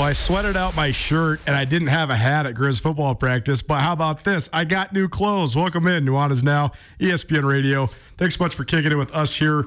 Well, 0.00 0.08
I 0.08 0.14
sweated 0.14 0.56
out 0.56 0.74
my 0.74 0.92
shirt 0.92 1.40
and 1.46 1.54
I 1.54 1.66
didn't 1.66 1.88
have 1.88 2.08
a 2.08 2.16
hat 2.16 2.46
at 2.46 2.54
Grizz 2.54 2.80
football 2.80 3.14
practice. 3.14 3.60
But 3.60 3.82
how 3.82 3.92
about 3.92 4.24
this? 4.24 4.48
I 4.50 4.64
got 4.64 4.94
new 4.94 5.10
clothes. 5.10 5.54
Welcome 5.54 5.86
in. 5.86 6.06
Nuanez 6.06 6.42
Now, 6.42 6.72
ESPN 6.98 7.44
Radio. 7.44 7.84
Thanks 8.16 8.36
so 8.36 8.44
much 8.44 8.54
for 8.54 8.64
kicking 8.64 8.92
it 8.92 8.94
with 8.94 9.14
us 9.14 9.36
here 9.36 9.66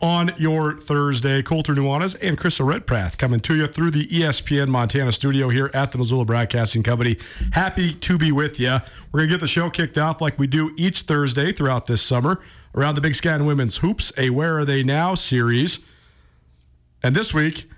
on 0.00 0.32
your 0.38 0.78
Thursday. 0.78 1.42
Colter 1.42 1.74
Nuanez 1.74 2.16
and 2.22 2.38
Krista 2.38 2.64
Redpath 2.64 3.18
coming 3.18 3.40
to 3.40 3.54
you 3.54 3.66
through 3.66 3.90
the 3.90 4.06
ESPN 4.06 4.68
Montana 4.68 5.12
studio 5.12 5.50
here 5.50 5.70
at 5.74 5.92
the 5.92 5.98
Missoula 5.98 6.24
Broadcasting 6.24 6.82
Company. 6.82 7.18
Happy 7.52 7.92
to 7.92 8.16
be 8.16 8.32
with 8.32 8.58
you. 8.58 8.78
We're 9.12 9.20
going 9.20 9.28
to 9.28 9.34
get 9.34 9.40
the 9.42 9.46
show 9.46 9.68
kicked 9.68 9.98
off 9.98 10.18
like 10.18 10.38
we 10.38 10.46
do 10.46 10.74
each 10.78 11.02
Thursday 11.02 11.52
throughout 11.52 11.84
this 11.84 12.00
summer 12.00 12.40
around 12.74 12.94
the 12.94 13.02
Big 13.02 13.16
Sky 13.16 13.34
and 13.34 13.46
Women's 13.46 13.76
Hoops, 13.76 14.14
a 14.16 14.30
Where 14.30 14.60
Are 14.60 14.64
They 14.64 14.82
Now 14.82 15.14
series. 15.14 15.80
And 17.02 17.14
this 17.14 17.34
week, 17.34 17.68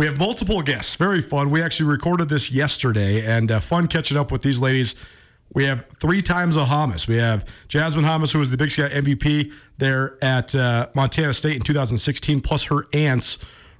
we 0.00 0.06
have 0.06 0.18
multiple 0.18 0.62
guests. 0.62 0.96
Very 0.96 1.20
fun. 1.20 1.50
We 1.50 1.60
actually 1.60 1.90
recorded 1.90 2.30
this 2.30 2.50
yesterday 2.50 3.22
and 3.26 3.52
uh, 3.52 3.60
fun 3.60 3.86
catching 3.86 4.16
up 4.16 4.32
with 4.32 4.40
these 4.40 4.58
ladies. 4.58 4.94
We 5.52 5.66
have 5.66 5.84
three 5.98 6.22
times 6.22 6.56
a 6.56 6.64
Hommes. 6.64 7.06
We 7.06 7.18
have 7.18 7.44
Jasmine 7.68 8.04
Hommes, 8.04 8.32
who 8.32 8.38
was 8.38 8.48
the 8.48 8.56
Big 8.56 8.70
Sky 8.70 8.88
MVP 8.88 9.52
there 9.76 10.16
at 10.24 10.54
uh, 10.54 10.88
Montana 10.94 11.34
State 11.34 11.56
in 11.56 11.60
2016, 11.60 12.40
plus 12.40 12.64
her 12.64 12.86
aunts, 12.94 13.36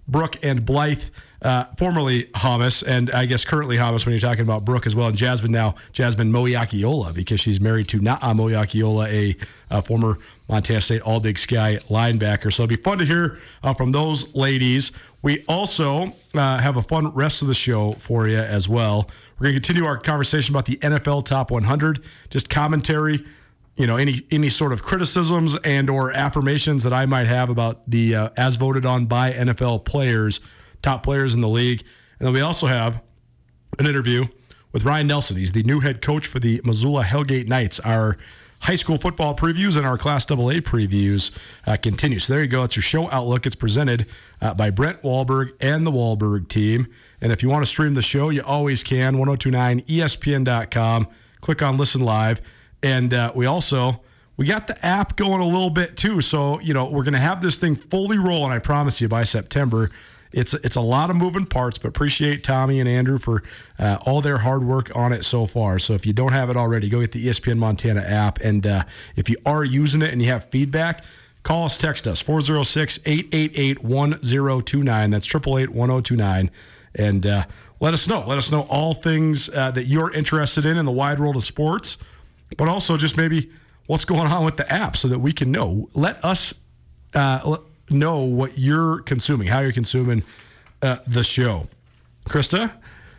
Brooke 0.06 0.36
and 0.42 0.62
Blythe, 0.66 1.04
uh, 1.41 1.64
formerly 1.78 2.28
Hommes, 2.34 2.82
and 2.82 3.10
I 3.12 3.25
guess 3.25 3.47
currently 3.47 3.78
Hommes 3.78 4.04
when 4.04 4.12
you're 4.12 4.20
talking 4.20 4.42
about 4.42 4.66
Brooke 4.66 4.87
as 4.87 4.94
well, 4.94 5.08
and 5.08 5.16
Jasmine 5.16 5.52
now, 5.52 5.75
Jasmine 5.94 6.31
Moyakiola, 6.31 7.14
because 7.14 7.41
she's 7.41 7.62
married 7.62 7.88
to 7.88 7.98
Na'a 7.98 8.34
Moyakiola, 8.34 9.08
a, 9.08 9.37
uh 9.70 9.81
former 9.81 10.19
Montana 10.50 10.82
State 10.82 11.00
All 11.00 11.20
Big 11.20 11.38
Sky 11.38 11.78
linebacker. 11.88 12.52
So 12.52 12.64
it'll 12.64 12.66
be 12.66 12.76
fun 12.76 12.98
to 12.98 13.06
hear 13.06 13.38
uh, 13.62 13.72
from 13.72 13.92
those 13.92 14.34
ladies. 14.34 14.92
We 15.22 15.44
also 15.48 16.14
uh, 16.34 16.58
have 16.58 16.76
a 16.76 16.82
fun 16.82 17.08
rest 17.08 17.42
of 17.42 17.48
the 17.48 17.54
show 17.54 17.92
for 17.92 18.26
you 18.26 18.38
as 18.38 18.69
well. 18.69 19.10
We're 19.38 19.44
going 19.44 19.54
to 19.54 19.60
continue 19.60 19.86
our 19.86 19.98
conversation 19.98 20.54
about 20.54 20.64
the 20.64 20.76
NFL 20.76 21.26
Top 21.26 21.50
100, 21.50 22.03
just 22.31 22.48
commentary, 22.48 23.25
you 23.76 23.86
know, 23.86 23.97
any 23.97 24.22
any 24.31 24.48
sort 24.48 24.72
of 24.72 24.82
criticisms 24.82 25.56
and 25.64 25.91
or 25.91 26.12
affirmations 26.12 26.82
that 26.82 26.92
I 26.92 27.06
might 27.06 27.26
have 27.26 27.50
about 27.50 27.88
the 27.91 28.14
uh, 28.14 28.28
as 28.36 28.56
voted 28.56 28.86
on 28.86 29.06
by 29.06 29.32
NFL 29.32 29.84
players, 29.84 30.41
top 30.82 31.03
players 31.03 31.34
in 31.34 31.41
the 31.41 31.48
league, 31.48 31.82
and 32.19 32.26
then 32.26 32.34
we 32.34 32.41
also 32.41 32.66
have 32.66 33.02
an 33.78 33.87
interview 33.87 34.26
with 34.72 34.84
Ryan 34.84 35.06
Nelson. 35.06 35.37
He's 35.37 35.52
the 35.52 35.62
new 35.62 35.81
head 35.81 36.02
coach 36.02 36.26
for 36.26 36.38
the 36.38 36.60
Missoula 36.64 37.04
Hellgate 37.04 37.48
Knights. 37.48 37.81
Our 37.81 38.19
high 38.60 38.75
school 38.75 38.98
football 38.98 39.34
previews 39.34 39.76
and 39.76 39.87
our 39.87 39.98
Class 39.98 40.31
AA 40.31 40.60
previews 40.60 41.37
uh, 41.66 41.76
continue. 41.76 42.19
So 42.19 42.34
there 42.34 42.43
you 42.43 42.48
go. 42.48 42.65
It's 42.65 42.76
your 42.76 42.82
show 42.82 43.10
outlook. 43.10 43.47
It's 43.47 43.54
presented 43.54 44.06
uh, 44.41 44.54
by 44.54 44.71
Brent 44.71 45.03
Wahlberg 45.03 45.53
and 45.60 45.87
the 45.87 45.91
Wahlberg 45.91 46.48
team. 46.48 46.87
And 47.20 47.32
if 47.32 47.43
you 47.43 47.49
want 47.49 47.65
to 47.65 47.70
stream 47.70 47.94
the 47.94 48.03
show, 48.03 48.31
you 48.31 48.43
always 48.43 48.82
can. 48.84 49.16
1029ESPN.com. 49.16 51.09
Click 51.41 51.62
on 51.62 51.76
Listen 51.76 52.03
Live. 52.03 52.41
And 52.82 53.12
uh, 53.12 53.32
we 53.34 53.47
also 53.47 54.00
we 54.37 54.47
got 54.47 54.66
the 54.66 54.87
app 54.87 55.16
going 55.16 55.41
a 55.41 55.47
little 55.47 55.70
bit 55.70 55.97
too. 55.97 56.20
So 56.20 56.60
you 56.60 56.72
know 56.72 56.91
we're 56.91 57.03
going 57.03 57.15
to 57.15 57.20
have 57.20 57.41
this 57.41 57.56
thing 57.56 57.76
fully 57.76 58.19
rolling. 58.19 58.53
I 58.53 58.59
promise 58.59 59.00
you 59.00 59.09
by 59.09 59.25
September. 59.25 59.91
It's 60.33 60.55
it's 60.55 60.77
a 60.77 60.81
lot 60.81 61.11
of 61.11 61.17
moving 61.17 61.47
parts, 61.47 61.79
but 61.79 61.89
appreciate 61.89 62.45
Tommy 62.45 62.79
and 62.79 62.89
Andrew 62.89 63.19
for 63.19 63.43
uh, 63.79 63.99
all 64.07 64.21
their 64.21 64.39
hard 64.39 64.65
work 64.65 64.95
on 64.95 65.13
it 65.13 65.25
so 65.25 65.47
far. 65.47 65.79
So 65.79 65.95
if 65.95 66.07
you 66.07 66.13
don't 66.13 66.33
have 66.33 66.51
it 66.51 66.57
already, 66.57 66.89
go 66.89 67.01
get 67.01 67.13
the 67.13 67.27
ESPN 67.27 67.59
Montana 67.59 68.01
app, 68.01 68.41
and 68.41 68.67
uh, 68.67 68.85
if 69.17 69.29
you 69.29 69.37
are 69.45 69.65
using 69.65 70.03
it 70.03 70.13
and 70.13 70.23
you 70.23 70.29
have 70.29 70.49
feedback, 70.51 71.05
call 71.43 71.65
us, 71.65 71.77
text 71.77 72.07
us 72.07 72.23
406-888-1029. 72.23 75.11
That's 75.11 75.27
888-1029, 75.27 76.51
and 76.95 77.27
uh, 77.27 77.45
let 77.81 77.95
us 77.95 78.07
know. 78.07 78.25
Let 78.27 78.39
us 78.39 78.53
know 78.53 78.62
all 78.62 78.95
things 78.95 79.49
uh, 79.49 79.73
that 79.73 79.87
you're 79.87 80.12
interested 80.12 80.65
in 80.65 80.77
in 80.77 80.85
the 80.85 80.93
wide 80.93 81.19
world 81.19 81.35
of 81.35 81.45
sports, 81.45 81.99
but 82.57 82.69
also 82.69 82.97
just 82.97 83.17
maybe 83.17 83.51
what's 83.87 84.05
going 84.05 84.29
on 84.29 84.45
with 84.45 84.56
the 84.56 84.73
app 84.73 84.97
so 84.97 85.09
that 85.09 85.19
we 85.19 85.33
can 85.33 85.50
know. 85.50 85.88
Let 85.94 86.25
us 86.25 86.55
uh, 87.15 87.56
know 87.90 88.20
what 88.25 88.58
you're 88.58 89.00
consuming, 89.00 89.48
how 89.48 89.60
you're 89.60 89.72
consuming 89.72 90.22
uh, 90.82 90.96
the 91.06 91.22
show. 91.22 91.69
Krista, 92.28 92.72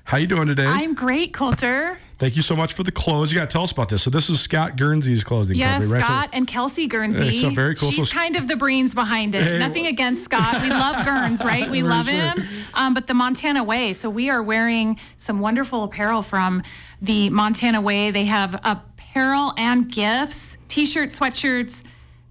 how 0.06 0.18
you 0.18 0.27
doing 0.27 0.47
today? 0.47 0.65
I'm 0.65 0.94
great, 0.94 1.33
Colter. 1.33 1.97
Thank 2.18 2.35
you 2.35 2.44
so 2.44 2.56
much 2.56 2.73
for 2.73 2.83
the 2.83 2.91
clothes. 2.91 3.31
You 3.31 3.39
got 3.39 3.50
to 3.50 3.53
tell 3.53 3.63
us 3.63 3.71
about 3.71 3.89
this. 3.89 4.03
So 4.03 4.12
this 4.12 4.29
is 4.29 4.39
Scott 4.39 4.77
Guernsey's 4.77 5.23
clothing 5.23 5.57
Yes, 5.57 5.79
company, 5.81 5.94
right? 5.94 6.01
So- 6.01 6.06
Scott 6.06 6.29
and 6.33 6.47
Kelsey 6.47 6.85
Guernsey. 6.88 7.41
So 7.41 7.50
very 7.50 7.73
cool. 7.73 7.89
She's 7.89 8.09
So- 8.09 8.15
kind 8.15 8.35
of 8.35 8.47
the 8.47 8.56
brains 8.56 8.94
behind 8.94 9.33
it. 9.33 9.41
Hey, 9.44 9.57
Nothing 9.57 9.83
well- 9.83 9.91
against 9.94 10.23
Scott. 10.23 10.62
We 10.62 10.69
love 10.69 10.95
Gerns, 11.06 11.44
right? 11.44 11.69
We 11.69 11.81
love 11.81 12.06
sure. 12.07 12.15
him. 12.15 12.47
Um, 12.75 12.94
but 12.94 13.07
the 13.07 13.15
Montana 13.15 13.63
Way. 13.63 13.94
So 13.94 14.07
we 14.09 14.29
are 14.29 14.41
wearing 14.44 15.00
some 15.18 15.39
wonderful 15.39 15.83
apparel 15.83 16.21
from 16.21 16.62
the 17.01 17.31
Montana 17.31 17.81
Way. 17.81 18.12
They 18.12 18.25
have 18.25 18.53
apparel 18.63 19.53
and 19.57 19.91
gifts, 19.91 20.57
t-shirts, 20.68 21.18
sweatshirts, 21.19 21.81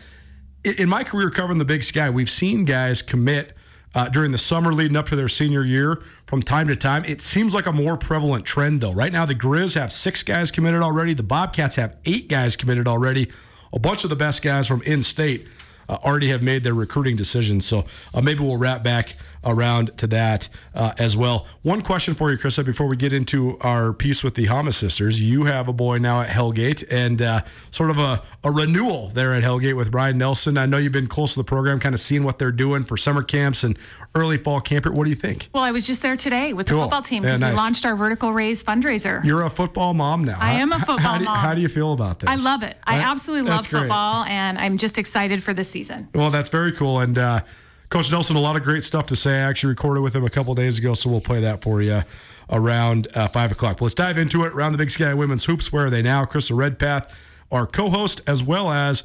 In 0.63 0.87
my 0.87 1.03
career 1.03 1.29
covering 1.29 1.57
the 1.57 1.65
Big 1.65 1.83
Sky, 1.83 2.09
we've 2.09 2.29
seen 2.29 2.63
guys 2.63 3.01
commit 3.01 3.51
uh, 3.93 4.07
during 4.07 4.31
the 4.31 4.37
summer 4.37 4.71
leading 4.71 4.95
up 4.95 5.07
to 5.07 5.17
their 5.17 5.27
senior 5.27 5.63
year 5.65 6.01
from 6.25 6.41
time 6.41 6.69
to 6.69 6.77
time. 6.77 7.03
It 7.03 7.19
seems 7.19 7.53
like 7.53 7.65
a 7.65 7.73
more 7.73 7.97
prevalent 7.97 8.45
trend, 8.45 8.79
though. 8.79 8.93
Right 8.93 9.11
now, 9.11 9.25
the 9.25 9.35
Grizz 9.35 9.75
have 9.75 9.91
six 9.91 10.23
guys 10.23 10.49
committed 10.49 10.81
already. 10.81 11.13
The 11.13 11.23
Bobcats 11.23 11.75
have 11.75 11.97
eight 12.05 12.29
guys 12.29 12.55
committed 12.55 12.87
already. 12.87 13.29
A 13.73 13.79
bunch 13.79 14.05
of 14.05 14.09
the 14.09 14.15
best 14.15 14.41
guys 14.41 14.65
from 14.65 14.81
in-state 14.83 15.45
uh, 15.89 15.97
already 16.05 16.29
have 16.29 16.41
made 16.41 16.63
their 16.63 16.73
recruiting 16.73 17.17
decisions. 17.17 17.65
So 17.65 17.85
uh, 18.13 18.21
maybe 18.21 18.39
we'll 18.39 18.57
wrap 18.57 18.81
back 18.81 19.17
around 19.45 19.97
to 19.97 20.07
that 20.07 20.49
uh, 20.73 20.93
as 20.97 21.15
well. 21.15 21.45
One 21.61 21.81
question 21.81 22.13
for 22.15 22.31
you, 22.31 22.37
Krista, 22.37 22.65
before 22.65 22.87
we 22.87 22.97
get 22.97 23.13
into 23.13 23.57
our 23.61 23.93
piece 23.93 24.23
with 24.23 24.33
the 24.35 24.45
Hommes 24.45 24.75
sisters. 24.75 25.21
You 25.21 25.43
have 25.45 25.67
a 25.67 25.73
boy 25.73 25.99
now 25.99 26.21
at 26.21 26.29
Hellgate 26.29 26.83
and 26.91 27.21
uh, 27.21 27.41
sort 27.71 27.89
of 27.91 27.99
a, 27.99 28.21
a 28.43 28.51
renewal 28.51 29.09
there 29.09 29.33
at 29.33 29.43
Hellgate 29.43 29.75
with 29.77 29.91
Brian 29.91 30.17
Nelson. 30.17 30.57
I 30.57 30.65
know 30.65 30.77
you've 30.77 30.91
been 30.91 31.07
close 31.07 31.33
to 31.33 31.39
the 31.39 31.43
program, 31.43 31.79
kind 31.79 31.93
of 31.95 32.01
seeing 32.01 32.23
what 32.23 32.39
they're 32.39 32.51
doing 32.51 32.83
for 32.83 32.97
summer 32.97 33.23
camps 33.23 33.63
and 33.63 33.77
early 34.15 34.37
fall 34.37 34.59
camp. 34.61 34.85
What 34.85 35.03
do 35.03 35.09
you 35.09 35.15
think? 35.15 35.49
Well, 35.53 35.63
I 35.63 35.71
was 35.71 35.85
just 35.85 36.01
there 36.01 36.15
today 36.15 36.53
with 36.53 36.67
Cool. 36.67 36.77
the 36.77 36.83
football 36.83 37.01
team 37.01 37.23
Yeah, 37.23 37.29
because 37.29 37.41
nice. 37.41 37.51
we 37.53 37.57
launched 37.57 37.85
our 37.85 37.95
vertical 37.95 38.33
raise 38.33 38.63
fundraiser. 38.63 39.23
You're 39.23 39.43
a 39.43 39.49
football 39.49 39.93
mom 39.93 40.23
now. 40.23 40.37
I 40.39 40.53
am 40.53 40.71
a 40.71 40.79
football 40.79 40.97
how 40.99 41.17
do 41.17 41.25
mom. 41.25 41.37
How 41.37 41.53
do 41.53 41.61
you 41.61 41.69
feel 41.69 41.93
about 41.93 42.19
this? 42.19 42.29
I 42.29 42.35
love 42.35 42.63
it. 42.63 42.77
I 42.83 42.99
absolutely 42.99 43.49
love 43.49 43.59
that's 43.59 43.67
great. 43.71 43.81
football, 43.81 44.23
and 44.25 44.57
I'm 44.57 44.77
just 44.77 44.97
excited 44.97 45.43
for 45.43 45.53
this 45.53 45.69
season. 45.69 46.07
Well, 46.13 46.29
that's 46.31 46.49
very 46.49 46.71
cool. 46.71 46.99
And 46.99 47.17
uh, 47.17 47.41
Coach 47.89 48.11
Nelson, 48.11 48.35
a 48.35 48.39
lot 48.39 48.55
of 48.55 48.63
great 48.63 48.83
stuff 48.83 49.07
to 49.07 49.15
say. 49.15 49.31
I 49.31 49.49
actually 49.49 49.69
recorded 49.69 50.01
with 50.01 50.15
him 50.15 50.25
a 50.25 50.29
couple 50.29 50.53
days 50.55 50.77
ago, 50.77 50.93
so 50.93 51.09
we'll 51.09 51.21
play 51.21 51.39
that 51.41 51.61
for 51.61 51.81
you 51.81 52.01
around 52.49 53.07
uh, 53.15 53.27
5 53.27 53.51
o'clock. 53.51 53.77
But 53.77 53.85
let's 53.85 53.95
dive 53.95 54.17
into 54.17 54.43
it. 54.43 54.53
Around 54.53 54.73
the 54.73 54.77
Big 54.77 54.91
Sky 54.91 55.13
Women's 55.13 55.45
Hoops, 55.45 55.71
where 55.71 55.85
are 55.85 55.89
they 55.89 56.01
now? 56.01 56.25
Krista 56.25 56.55
Redpath, 56.55 57.13
our 57.51 57.67
co 57.67 57.89
host, 57.89 58.21
as 58.27 58.43
well 58.43 58.71
as 58.71 59.03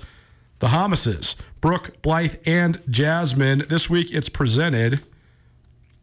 the 0.61 0.69
Hommeses, 0.69 1.37
Brooke, 1.61 2.01
Blythe, 2.03 2.37
and 2.47 2.81
Jasmine. 2.89 3.65
This 3.69 3.91
week 3.91 4.09
it's 4.13 4.29
presented 4.29 5.01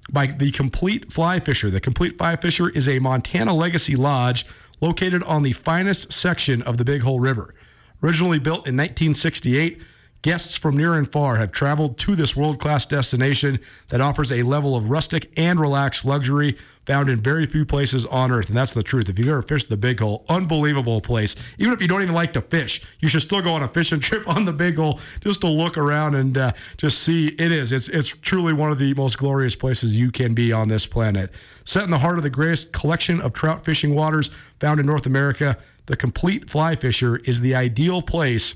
by 0.09 0.27
the 0.27 0.51
Complete 0.51 1.11
Fly 1.11 1.39
Fisher. 1.39 1.69
The 1.69 1.81
Complete 1.81 2.17
Fly 2.17 2.35
Fisher 2.35 2.69
is 2.69 2.87
a 2.87 2.99
Montana 2.99 3.53
legacy 3.53 3.95
lodge 3.95 4.45
located 4.81 5.23
on 5.23 5.43
the 5.43 5.53
finest 5.53 6.11
section 6.11 6.61
of 6.61 6.77
the 6.77 6.85
Big 6.85 7.01
Hole 7.01 7.19
River. 7.19 7.53
Originally 8.03 8.39
built 8.39 8.67
in 8.67 8.77
1968, 8.77 9.81
guests 10.27 10.57
from 10.57 10.75
near 10.75 10.93
and 10.93 11.09
far 11.09 11.37
have 11.37 11.53
traveled 11.53 11.97
to 11.97 12.13
this 12.13 12.35
world 12.35 12.59
class 12.59 12.85
destination 12.85 13.57
that 13.87 14.01
offers 14.01 14.29
a 14.29 14.43
level 14.43 14.75
of 14.75 14.89
rustic 14.89 15.31
and 15.37 15.57
relaxed 15.57 16.03
luxury 16.03 16.57
found 16.85 17.09
in 17.09 17.21
very 17.21 17.45
few 17.45 17.65
places 17.65 18.05
on 18.07 18.29
earth. 18.29 18.49
And 18.49 18.57
that's 18.57 18.73
the 18.73 18.83
truth. 18.83 19.07
If 19.07 19.17
you've 19.17 19.29
ever 19.29 19.41
fished 19.41 19.69
the 19.69 19.77
Big 19.77 20.01
Hole, 20.01 20.25
unbelievable 20.27 20.99
place. 20.99 21.37
Even 21.57 21.71
if 21.71 21.81
you 21.81 21.87
don't 21.87 22.01
even 22.01 22.13
like 22.13 22.33
to 22.33 22.41
fish, 22.41 22.85
you 22.99 23.07
should 23.07 23.21
still 23.21 23.41
go 23.41 23.53
on 23.53 23.63
a 23.63 23.69
fishing 23.69 23.99
trip 24.01 24.27
on 24.27 24.43
the 24.43 24.51
Big 24.51 24.75
Hole 24.75 24.99
just 25.21 25.39
to 25.41 25.47
look 25.47 25.77
around 25.77 26.13
and 26.13 26.37
uh, 26.37 26.51
just 26.75 26.99
see. 26.99 27.27
It 27.27 27.53
is. 27.53 27.71
It's, 27.71 27.87
it's 27.87 28.09
truly 28.09 28.51
one 28.51 28.69
of 28.69 28.79
the 28.79 28.93
most 28.95 29.17
glorious 29.17 29.55
places 29.55 29.95
you 29.95 30.11
can 30.11 30.33
be 30.33 30.51
on 30.51 30.67
this 30.67 30.85
planet. 30.85 31.31
Set 31.63 31.85
in 31.85 31.89
the 31.89 31.99
heart 31.99 32.17
of 32.17 32.23
the 32.23 32.29
greatest 32.29 32.73
collection 32.73 33.21
of 33.21 33.33
trout 33.33 33.63
fishing 33.63 33.95
waters 33.95 34.29
found 34.59 34.81
in 34.81 34.85
North 34.85 35.05
America, 35.05 35.57
the 35.85 35.95
Complete 35.95 36.49
Fly 36.49 36.75
Fisher 36.75 37.15
is 37.23 37.39
the 37.39 37.55
ideal 37.55 38.01
place 38.01 38.55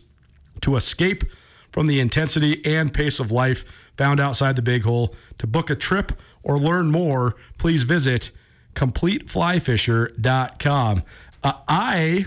to 0.59 0.75
escape 0.75 1.23
from 1.71 1.87
the 1.87 1.99
intensity 1.99 2.63
and 2.65 2.93
pace 2.93 3.19
of 3.19 3.31
life 3.31 3.63
found 3.97 4.19
outside 4.19 4.55
the 4.55 4.61
big 4.61 4.83
hole. 4.83 5.15
To 5.39 5.47
book 5.47 5.69
a 5.69 5.75
trip 5.75 6.13
or 6.43 6.57
learn 6.57 6.91
more, 6.91 7.35
please 7.57 7.83
visit 7.83 8.31
completeflyfisher.com. 8.75 11.03
Uh, 11.43 11.53
I 11.67 12.25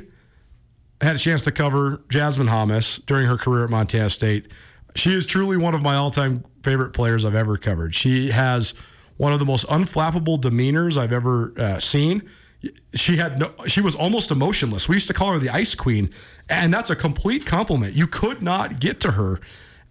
had 1.00 1.16
a 1.16 1.18
chance 1.18 1.44
to 1.44 1.52
cover 1.52 2.02
Jasmine 2.08 2.48
Hommes 2.48 2.98
during 3.06 3.26
her 3.26 3.36
career 3.36 3.64
at 3.64 3.70
Montana 3.70 4.10
State. 4.10 4.48
She 4.94 5.14
is 5.14 5.26
truly 5.26 5.56
one 5.56 5.74
of 5.74 5.82
my 5.82 5.96
all-time 5.96 6.44
favorite 6.62 6.92
players 6.92 7.24
I've 7.24 7.34
ever 7.34 7.56
covered. 7.56 7.94
She 7.94 8.30
has 8.30 8.74
one 9.16 9.32
of 9.32 9.38
the 9.38 9.44
most 9.44 9.66
unflappable 9.66 10.40
demeanors 10.40 10.96
I've 10.96 11.12
ever 11.12 11.52
uh, 11.58 11.78
seen. 11.78 12.28
She 12.94 13.16
had 13.16 13.38
no, 13.38 13.52
she 13.66 13.80
was 13.80 13.94
almost 13.94 14.30
emotionless. 14.30 14.88
We 14.88 14.96
used 14.96 15.08
to 15.08 15.14
call 15.14 15.32
her 15.32 15.38
the 15.38 15.50
Ice 15.50 15.74
Queen, 15.74 16.10
and 16.48 16.72
that's 16.72 16.90
a 16.90 16.96
complete 16.96 17.46
compliment. 17.46 17.94
You 17.94 18.06
could 18.06 18.42
not 18.42 18.80
get 18.80 19.00
to 19.00 19.12
her, 19.12 19.40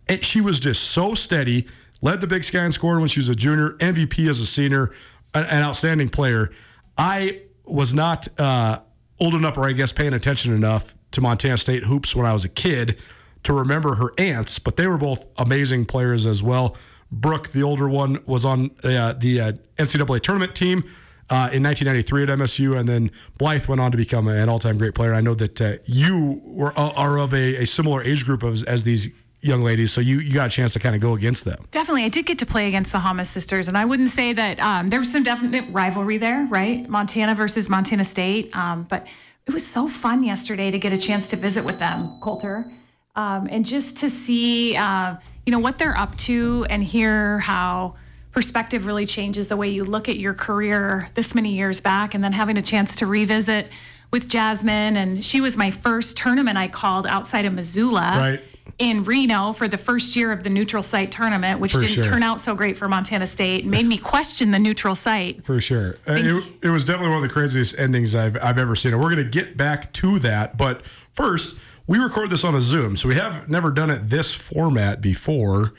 and 0.08 0.24
she 0.24 0.42
was 0.42 0.60
just 0.60 0.84
so 0.84 1.14
steady. 1.14 1.68
Led 2.02 2.22
the 2.22 2.28
Big 2.28 2.44
Sky 2.44 2.66
in 2.66 2.72
scoring 2.72 3.00
when 3.00 3.10
she 3.10 3.20
was 3.20 3.30
a 3.30 3.36
junior, 3.36 3.72
MVP 3.80 4.30
as 4.30 4.40
a 4.40 4.46
senior, 4.46 4.94
an, 5.34 5.46
an 5.46 5.64
outstanding 5.64 6.10
player. 6.10 6.52
I 6.98 7.42
was 7.66 7.94
not 7.94 8.28
uh, 8.40 8.80
old 9.20 9.36
enough, 9.36 9.58
or 9.58 9.66
I 9.66 9.72
guess 9.72 9.94
paying 9.94 10.14
attention 10.14 10.54
enough 10.54 10.96
to 11.12 11.22
Montana 11.22 11.58
State 11.58 11.84
hoops 11.84 12.16
when 12.16 12.26
I 12.26 12.34
was 12.34 12.44
a 12.44 12.50
kid 12.50 12.98
to 13.44 13.54
remember 13.54 13.96
her 13.96 14.12
aunts, 14.18 14.60
but 14.60 14.78
they 14.78 14.88
were 14.88 14.98
both 14.98 15.26
amazing 15.38 15.86
players 15.86 16.26
as 16.26 16.42
well. 16.42 16.76
Brooke, 17.12 17.52
the 17.52 17.62
older 17.62 17.88
one, 17.88 18.20
was 18.26 18.46
on 18.46 18.72
uh, 18.84 19.14
the 19.14 19.40
uh, 19.40 19.52
NCAA 19.78 20.22
tournament 20.22 20.56
team 20.56 20.84
uh, 21.30 21.50
in 21.52 21.64
1993 21.64 22.24
at 22.24 22.30
MSU, 22.30 22.78
and 22.78 22.88
then 22.88 23.12
Blythe 23.38 23.68
went 23.68 23.82
on 23.82 23.92
to 23.92 23.98
become 23.98 24.28
an 24.28 24.50
all-time 24.50 24.78
great 24.78 24.94
player. 24.94 25.14
I 25.14 25.22
know 25.22 25.34
that 25.36 25.62
uh, 25.62 25.78
you 25.86 26.42
were 26.44 26.78
are 26.78 27.18
of 27.18 27.34
a, 27.34 27.64
a 27.64 27.66
similar 27.66 28.04
age 28.04 28.26
group 28.26 28.44
as, 28.44 28.64
as 28.64 28.84
these 28.84 29.10
young 29.42 29.62
ladies, 29.62 29.92
so 29.92 30.02
you, 30.02 30.20
you 30.20 30.34
got 30.34 30.48
a 30.48 30.50
chance 30.50 30.74
to 30.74 30.80
kind 30.80 30.96
of 30.96 31.02
go 31.02 31.14
against 31.14 31.46
them. 31.46 31.66
Definitely, 31.72 32.04
I 32.04 32.10
did 32.10 32.26
get 32.26 32.40
to 32.40 32.46
play 32.46 32.68
against 32.68 32.92
the 32.92 33.00
Hommes 33.00 33.30
sisters, 33.30 33.68
and 33.68 33.78
I 33.78 33.86
wouldn't 33.86 34.10
say 34.10 34.34
that 34.34 34.60
um, 34.60 34.90
there 34.90 35.00
was 35.00 35.12
some 35.12 35.24
definite 35.24 35.66
rivalry 35.70 36.18
there, 36.18 36.46
right? 36.50 36.88
Montana 36.88 37.36
versus 37.36 37.70
Montana 37.70 38.04
State, 38.04 38.56
um, 38.56 38.86
but 38.90 39.08
it 39.46 39.54
was 39.54 39.66
so 39.66 39.88
fun 39.88 40.24
yesterday 40.24 40.72
to 40.72 40.80
get 40.80 40.94
a 40.94 40.98
chance 40.98 41.30
to 41.32 41.36
visit 41.36 41.66
with 41.66 41.80
them, 41.80 42.18
Colter, 42.22 42.72
um, 43.16 43.48
and 43.52 43.66
just 43.66 43.98
to 44.00 44.10
see, 44.10 44.76
uh, 44.76 45.16
you 45.46 45.52
know, 45.52 45.60
what 45.60 45.78
they're 45.78 45.98
up 45.98 46.16
to 46.18 46.66
and 46.70 46.84
hear 46.84 47.40
how 47.40 47.96
perspective 48.34 48.86
really 48.86 49.06
changes 49.06 49.48
the 49.48 49.56
way 49.58 49.70
you 49.70 49.86
look 49.86 50.10
at 50.10 50.18
your 50.18 50.34
career 50.34 51.10
this 51.14 51.34
many 51.34 51.56
years 51.56 51.80
back, 51.80 52.14
and 52.14 52.24
then 52.24 52.34
having 52.34 52.58
a 52.58 52.62
chance 52.62 52.98
to 52.98 53.06
revisit 53.06 53.70
with 54.12 54.28
Jasmine, 54.28 54.98
and 54.98 55.24
she 55.24 55.40
was 55.42 55.56
my 55.58 55.72
first 55.72 56.18
tournament 56.18 56.58
I 56.58 56.68
called 56.68 57.08
outside 57.08 57.46
of 57.46 57.54
Missoula 57.54 58.14
Right. 58.16 58.42
in 58.78 59.04
Reno 59.04 59.54
for 59.54 59.68
the 59.68 59.78
first 59.78 60.16
year 60.16 60.32
of 60.32 60.44
the 60.44 60.52
neutral 60.52 60.84
site 60.84 61.12
tournament, 61.12 61.60
which 61.60 61.72
For 61.74 61.80
didn't 61.80 61.96
sure. 61.96 62.04
turn 62.04 62.22
out 62.22 62.40
so 62.40 62.54
great 62.54 62.78
for 62.78 62.88
Montana 62.88 63.26
State, 63.26 63.66
made 63.66 63.88
me 63.88 63.98
question 63.98 64.52
the 64.52 64.60
neutral 64.60 64.94
site. 64.94 65.44
For 65.44 65.60
sure. 65.60 65.96
Uh, 66.08 66.14
it, 66.14 66.52
it 66.62 66.70
was 66.70 66.86
definitely 66.86 67.10
one 67.10 67.18
of 67.18 67.24
the 67.24 67.30
craziest 67.34 67.80
endings 67.80 68.14
I've, 68.14 68.38
I've 68.42 68.60
ever 68.60 68.76
seen. 68.76 68.94
And 68.94 69.02
we're 69.02 69.14
going 69.16 69.24
to 69.24 69.30
get 69.32 69.58
back 69.58 69.92
to 69.94 70.20
that. 70.20 70.58
But 70.58 70.86
first, 71.14 71.58
we 71.88 71.98
record 71.98 72.30
this 72.30 72.44
on 72.44 72.54
a 72.54 72.62
Zoom. 72.62 72.96
So 72.98 73.10
we 73.10 73.16
have 73.16 73.50
never 73.50 73.72
done 73.72 73.90
it 73.90 74.10
this 74.10 74.34
format 74.34 75.02
before. 75.02 75.74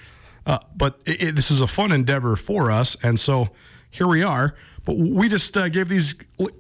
Uh, 0.47 0.59
but 0.77 1.01
it, 1.07 1.23
it- 1.23 1.37
this 1.37 1.51
is 1.51 1.61
a 1.61 1.67
fun 1.67 1.93
endeavor 1.93 2.37
for 2.37 2.71
us. 2.71 2.97
And 3.03 3.19
so 3.19 3.49
here 3.91 4.07
we 4.07 4.23
are. 4.23 4.55
But 4.85 4.97
we 4.99 5.29
just 5.29 5.57
uh, 5.57 5.69
gave 5.71 5.89
these 5.89 6.15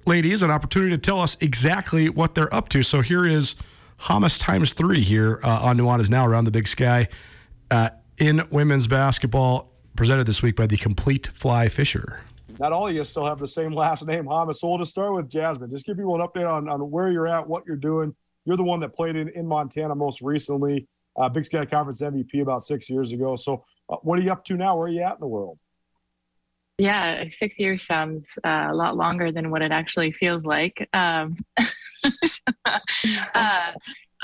ladies 0.07 0.43
an 0.43 0.50
opportunity 0.50 0.91
to 0.93 0.99
tell 0.99 1.21
us 1.21 1.37
exactly 1.43 2.09
what 2.09 2.35
they're 2.35 2.53
up 2.55 2.71
to. 2.71 2.83
So 2.83 3.03
here 3.03 3.26
is 3.26 3.55
Hommes 3.99 4.38
times 4.38 4.73
three 4.73 5.03
here 5.03 5.41
uh, 5.45 5.61
on 5.62 5.76
Nuanez 5.79 6.09
Now 6.09 6.26
around 6.26 6.47
the 6.47 6.50
big 6.50 6.67
sky 6.67 7.09
uh, 7.71 7.91
in 8.19 8.41
women's 8.50 8.87
basketball, 8.87 9.73
presented 9.95 10.26
this 10.26 10.43
week 10.43 10.57
by 10.57 10.67
the 10.67 10.76
Complete 10.79 11.26
Fly 11.29 11.69
Fisher. 11.69 12.21
not 12.59 12.73
all 12.73 12.88
of 12.88 12.95
you 12.95 13.05
still 13.05 13.26
have 13.26 13.38
the 13.38 13.47
same 13.49 13.73
last 13.75 14.07
name, 14.07 14.25
Hommes. 14.25 14.59
So 14.61 14.69
we'll 14.69 14.79
just 14.79 14.93
start 14.93 15.14
with 15.14 15.29
Jasmine. 15.29 15.71
Just 15.71 15.85
give 15.85 15.97
people 15.99 16.14
an 16.14 16.26
update 16.26 16.50
on, 16.50 16.69
on 16.69 16.81
where 16.91 17.11
you're 17.11 17.29
at, 17.29 17.47
what 17.47 17.64
you're 17.67 17.76
doing. 17.76 18.14
You're 18.47 18.57
the 18.57 18.62
one 18.64 18.81
that 18.81 18.95
played 18.95 19.17
in, 19.17 19.29
in 19.31 19.47
Montana 19.47 19.95
most 19.95 20.21
recently, 20.23 20.87
uh, 21.17 21.29
Big 21.29 21.45
Sky 21.45 21.64
Conference 21.67 22.00
MVP 22.00 22.41
about 22.43 22.64
six 22.64 22.88
years 22.88 23.12
ago. 23.12 23.37
So 23.37 23.64
what 23.87 24.19
are 24.19 24.23
you 24.23 24.33
up 24.33 24.45
to 24.47 24.55
now? 24.55 24.76
Where 24.76 24.87
are 24.87 24.91
you 24.91 25.03
at 25.03 25.14
in 25.14 25.21
the 25.21 25.26
world? 25.26 25.59
Yeah, 26.79 27.25
six 27.31 27.59
years 27.59 27.87
sounds 27.87 28.37
uh, 28.43 28.67
a 28.71 28.75
lot 28.75 28.97
longer 28.97 29.31
than 29.31 29.50
what 29.50 29.62
it 29.62 29.71
actually 29.71 30.11
feels 30.11 30.45
like. 30.45 30.88
Um, 30.93 31.37
uh, 32.67 33.73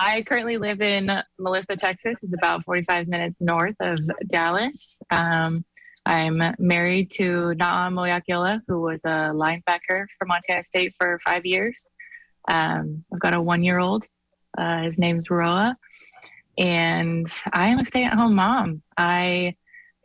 I 0.00 0.22
currently 0.22 0.56
live 0.56 0.80
in 0.80 1.12
Melissa, 1.38 1.76
Texas. 1.76 2.24
It's 2.24 2.34
about 2.34 2.64
45 2.64 3.06
minutes 3.06 3.40
north 3.40 3.76
of 3.80 3.98
Dallas. 4.28 4.98
Um, 5.10 5.64
I'm 6.06 6.42
married 6.58 7.10
to 7.12 7.54
Na'am 7.56 7.94
Moyakiola, 7.94 8.62
who 8.66 8.80
was 8.80 9.04
a 9.04 9.30
linebacker 9.32 10.06
for 10.18 10.26
Montana 10.26 10.64
State 10.64 10.94
for 10.98 11.20
five 11.24 11.46
years. 11.46 11.88
Um, 12.48 13.04
I've 13.12 13.20
got 13.20 13.34
a 13.34 13.40
one 13.40 13.62
year 13.62 13.78
old. 13.78 14.06
Uh, 14.58 14.82
his 14.82 14.98
name's 14.98 15.30
Roa, 15.30 15.76
and 16.58 17.30
I 17.52 17.68
am 17.68 17.78
a 17.78 17.84
stay-at-home 17.84 18.34
mom. 18.34 18.82
I 18.96 19.56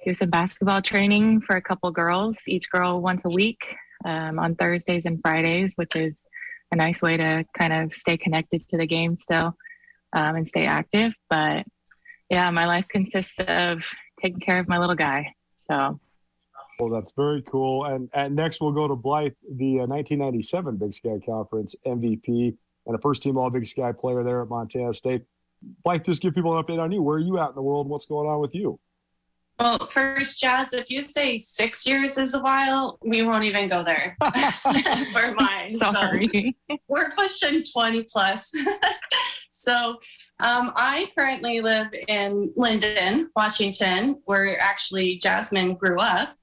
do 0.05 0.13
some 0.13 0.29
basketball 0.29 0.81
training 0.81 1.41
for 1.41 1.55
a 1.55 1.61
couple 1.61 1.89
girls, 1.91 2.39
each 2.47 2.69
girl 2.69 3.01
once 3.01 3.23
a 3.25 3.29
week 3.29 3.75
um, 4.05 4.39
on 4.39 4.55
Thursdays 4.55 5.05
and 5.05 5.19
Fridays, 5.21 5.73
which 5.75 5.95
is 5.95 6.27
a 6.71 6.75
nice 6.75 7.01
way 7.01 7.17
to 7.17 7.45
kind 7.57 7.73
of 7.73 7.93
stay 7.93 8.17
connected 8.17 8.61
to 8.61 8.77
the 8.77 8.85
game 8.85 9.15
still 9.15 9.55
um, 10.13 10.35
and 10.35 10.47
stay 10.47 10.65
active. 10.65 11.13
But 11.29 11.65
yeah, 12.29 12.49
my 12.51 12.65
life 12.65 12.85
consists 12.89 13.39
of 13.39 13.87
taking 14.21 14.39
care 14.39 14.59
of 14.59 14.67
my 14.67 14.77
little 14.77 14.95
guy. 14.95 15.33
So 15.69 15.99
well, 16.79 16.89
that's 16.89 17.13
very 17.13 17.41
cool. 17.43 17.85
And, 17.85 18.09
and 18.13 18.35
next, 18.35 18.61
we'll 18.61 18.71
go 18.71 18.87
to 18.87 18.95
Blythe, 18.95 19.33
the 19.43 19.79
uh, 19.79 19.87
1997 19.87 20.77
Big 20.77 20.93
Sky 20.93 21.19
Conference 21.25 21.75
MVP 21.85 22.55
and 22.85 22.95
a 22.95 22.99
first 22.99 23.23
team 23.23 23.37
All 23.37 23.49
Big 23.49 23.65
Sky 23.65 23.91
player 23.91 24.23
there 24.23 24.41
at 24.41 24.49
Montana 24.49 24.93
State. 24.93 25.23
Blythe, 25.83 26.03
just 26.03 26.21
give 26.21 26.33
people 26.33 26.57
an 26.57 26.63
update 26.63 26.79
on 26.79 26.91
you. 26.91 27.01
Where 27.01 27.17
are 27.17 27.19
you 27.19 27.39
at 27.39 27.49
in 27.49 27.55
the 27.55 27.61
world? 27.61 27.87
What's 27.87 28.05
going 28.05 28.27
on 28.27 28.39
with 28.39 28.53
you? 28.55 28.79
Well, 29.59 29.85
first, 29.87 30.39
Jazz, 30.41 30.73
if 30.73 30.89
you 30.89 31.01
say 31.01 31.37
six 31.37 31.87
years 31.87 32.17
is 32.17 32.33
a 32.33 32.41
while, 32.41 32.99
we 33.01 33.21
won't 33.23 33.45
even 33.45 33.67
go 33.67 33.83
there 33.83 34.17
for 34.23 35.33
mine. 35.35 35.71
Sorry. 35.71 36.55
So 36.69 36.77
we're 36.89 37.11
pushing 37.11 37.63
20 37.63 38.03
plus. 38.11 38.51
so 39.49 39.97
um, 40.41 40.73
I 40.75 41.09
currently 41.17 41.61
live 41.61 41.87
in 42.09 42.51
Lynden, 42.57 43.27
Washington, 43.35 44.21
where 44.25 44.61
actually 44.61 45.19
Jasmine 45.19 45.75
grew 45.75 45.97
up. 45.99 46.35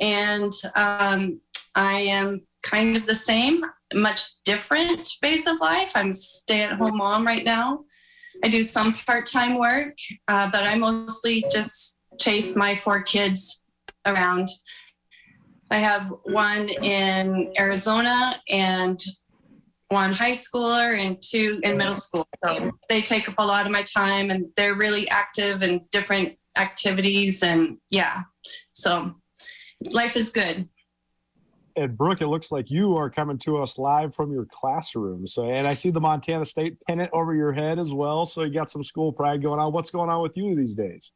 And 0.00 0.52
um, 0.76 1.40
I 1.74 2.00
am 2.00 2.42
kind 2.62 2.96
of 2.96 3.06
the 3.06 3.14
same, 3.14 3.64
much 3.92 4.42
different 4.44 5.08
phase 5.20 5.48
of 5.48 5.60
life. 5.60 5.92
I'm 5.96 6.12
stay 6.12 6.62
at 6.62 6.72
home 6.74 6.98
mom 6.98 7.26
right 7.26 7.44
now. 7.44 7.84
I 8.42 8.48
do 8.48 8.62
some 8.62 8.94
part 8.94 9.26
time 9.26 9.58
work, 9.58 9.94
uh, 10.28 10.50
but 10.50 10.64
I 10.64 10.74
mostly 10.76 11.44
just 11.50 11.96
chase 12.20 12.56
my 12.56 12.74
four 12.74 13.02
kids 13.02 13.66
around. 14.06 14.48
I 15.70 15.76
have 15.76 16.12
one 16.24 16.68
in 16.68 17.52
Arizona 17.58 18.40
and 18.48 19.02
one 19.88 20.12
high 20.12 20.32
schooler 20.32 20.98
and 20.98 21.20
two 21.22 21.60
in 21.62 21.76
middle 21.76 21.94
school. 21.94 22.26
So 22.42 22.72
they 22.88 23.02
take 23.02 23.28
up 23.28 23.34
a 23.38 23.46
lot 23.46 23.66
of 23.66 23.72
my 23.72 23.82
time 23.82 24.30
and 24.30 24.46
they're 24.56 24.74
really 24.74 25.08
active 25.08 25.62
in 25.62 25.86
different 25.90 26.36
activities. 26.56 27.42
And 27.42 27.78
yeah, 27.90 28.22
so 28.72 29.14
life 29.92 30.16
is 30.16 30.30
good. 30.30 30.68
And 31.76 31.96
Brooke, 31.96 32.20
it 32.20 32.28
looks 32.28 32.52
like 32.52 32.70
you 32.70 32.96
are 32.96 33.08
coming 33.08 33.38
to 33.38 33.58
us 33.58 33.78
live 33.78 34.14
from 34.14 34.32
your 34.32 34.46
classroom. 34.50 35.26
So, 35.26 35.48
and 35.48 35.66
I 35.66 35.74
see 35.74 35.90
the 35.90 36.00
Montana 36.00 36.44
State 36.44 36.76
pennant 36.86 37.10
over 37.12 37.34
your 37.34 37.52
head 37.52 37.78
as 37.78 37.92
well. 37.92 38.26
So 38.26 38.42
you 38.42 38.52
got 38.52 38.70
some 38.70 38.84
school 38.84 39.12
pride 39.12 39.42
going 39.42 39.60
on. 39.60 39.72
What's 39.72 39.90
going 39.90 40.10
on 40.10 40.22
with 40.22 40.36
you 40.36 40.54
these 40.54 40.74
days? 40.74 41.12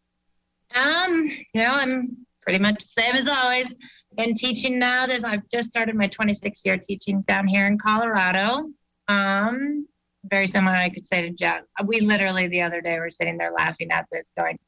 Um, 0.74 1.30
you 1.54 1.62
know, 1.62 1.74
I'm 1.74 2.26
pretty 2.42 2.58
much 2.58 2.82
the 2.82 3.02
same 3.02 3.14
as 3.14 3.28
always. 3.28 3.74
In 4.18 4.34
teaching 4.34 4.78
now, 4.78 5.06
This 5.06 5.24
I've 5.24 5.48
just 5.52 5.68
started 5.68 5.94
my 5.94 6.08
26th 6.08 6.64
year 6.64 6.78
teaching 6.78 7.22
down 7.22 7.46
here 7.46 7.66
in 7.66 7.78
Colorado. 7.78 8.70
Um, 9.08 9.86
very 10.24 10.46
similar, 10.46 10.74
I 10.74 10.88
could 10.88 11.06
say 11.06 11.22
to 11.22 11.30
John. 11.30 11.62
We 11.84 12.00
literally 12.00 12.48
the 12.48 12.62
other 12.62 12.80
day 12.80 12.98
were 12.98 13.10
sitting 13.10 13.38
there 13.38 13.52
laughing 13.52 13.90
at 13.92 14.06
this, 14.10 14.32
going, 14.36 14.58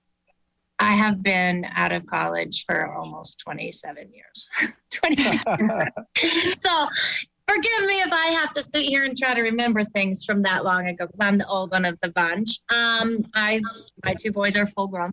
I 0.79 0.93
have 0.93 1.23
been 1.23 1.67
out 1.75 1.93
of 1.93 2.07
college 2.07 2.65
for 2.65 2.95
almost 2.95 3.41
27 3.41 4.11
years. 4.13 4.49
27 4.93 5.91
so 6.55 6.87
forgive 7.49 7.87
me 7.87 8.01
if 8.01 8.13
I 8.13 8.27
have 8.27 8.53
to 8.53 8.63
sit 8.63 8.85
here 8.85 9.05
and 9.05 9.17
try 9.17 9.35
to 9.35 9.43
remember 9.43 9.83
things 9.83 10.25
from 10.25 10.43
that 10.43 10.65
long 10.65 10.87
ago 10.87 11.07
because 11.07 11.21
I'm 11.21 11.39
the 11.39 11.47
old 11.47 11.73
one 11.73 11.85
of 11.85 11.99
the 12.03 12.11
bunch. 12.11 12.61
Um, 12.73 13.25
I 13.35 13.61
my 14.05 14.15
two 14.15 14.33
boys 14.33 14.57
are 14.57 14.67
full 14.67 14.87
grown. 14.87 15.13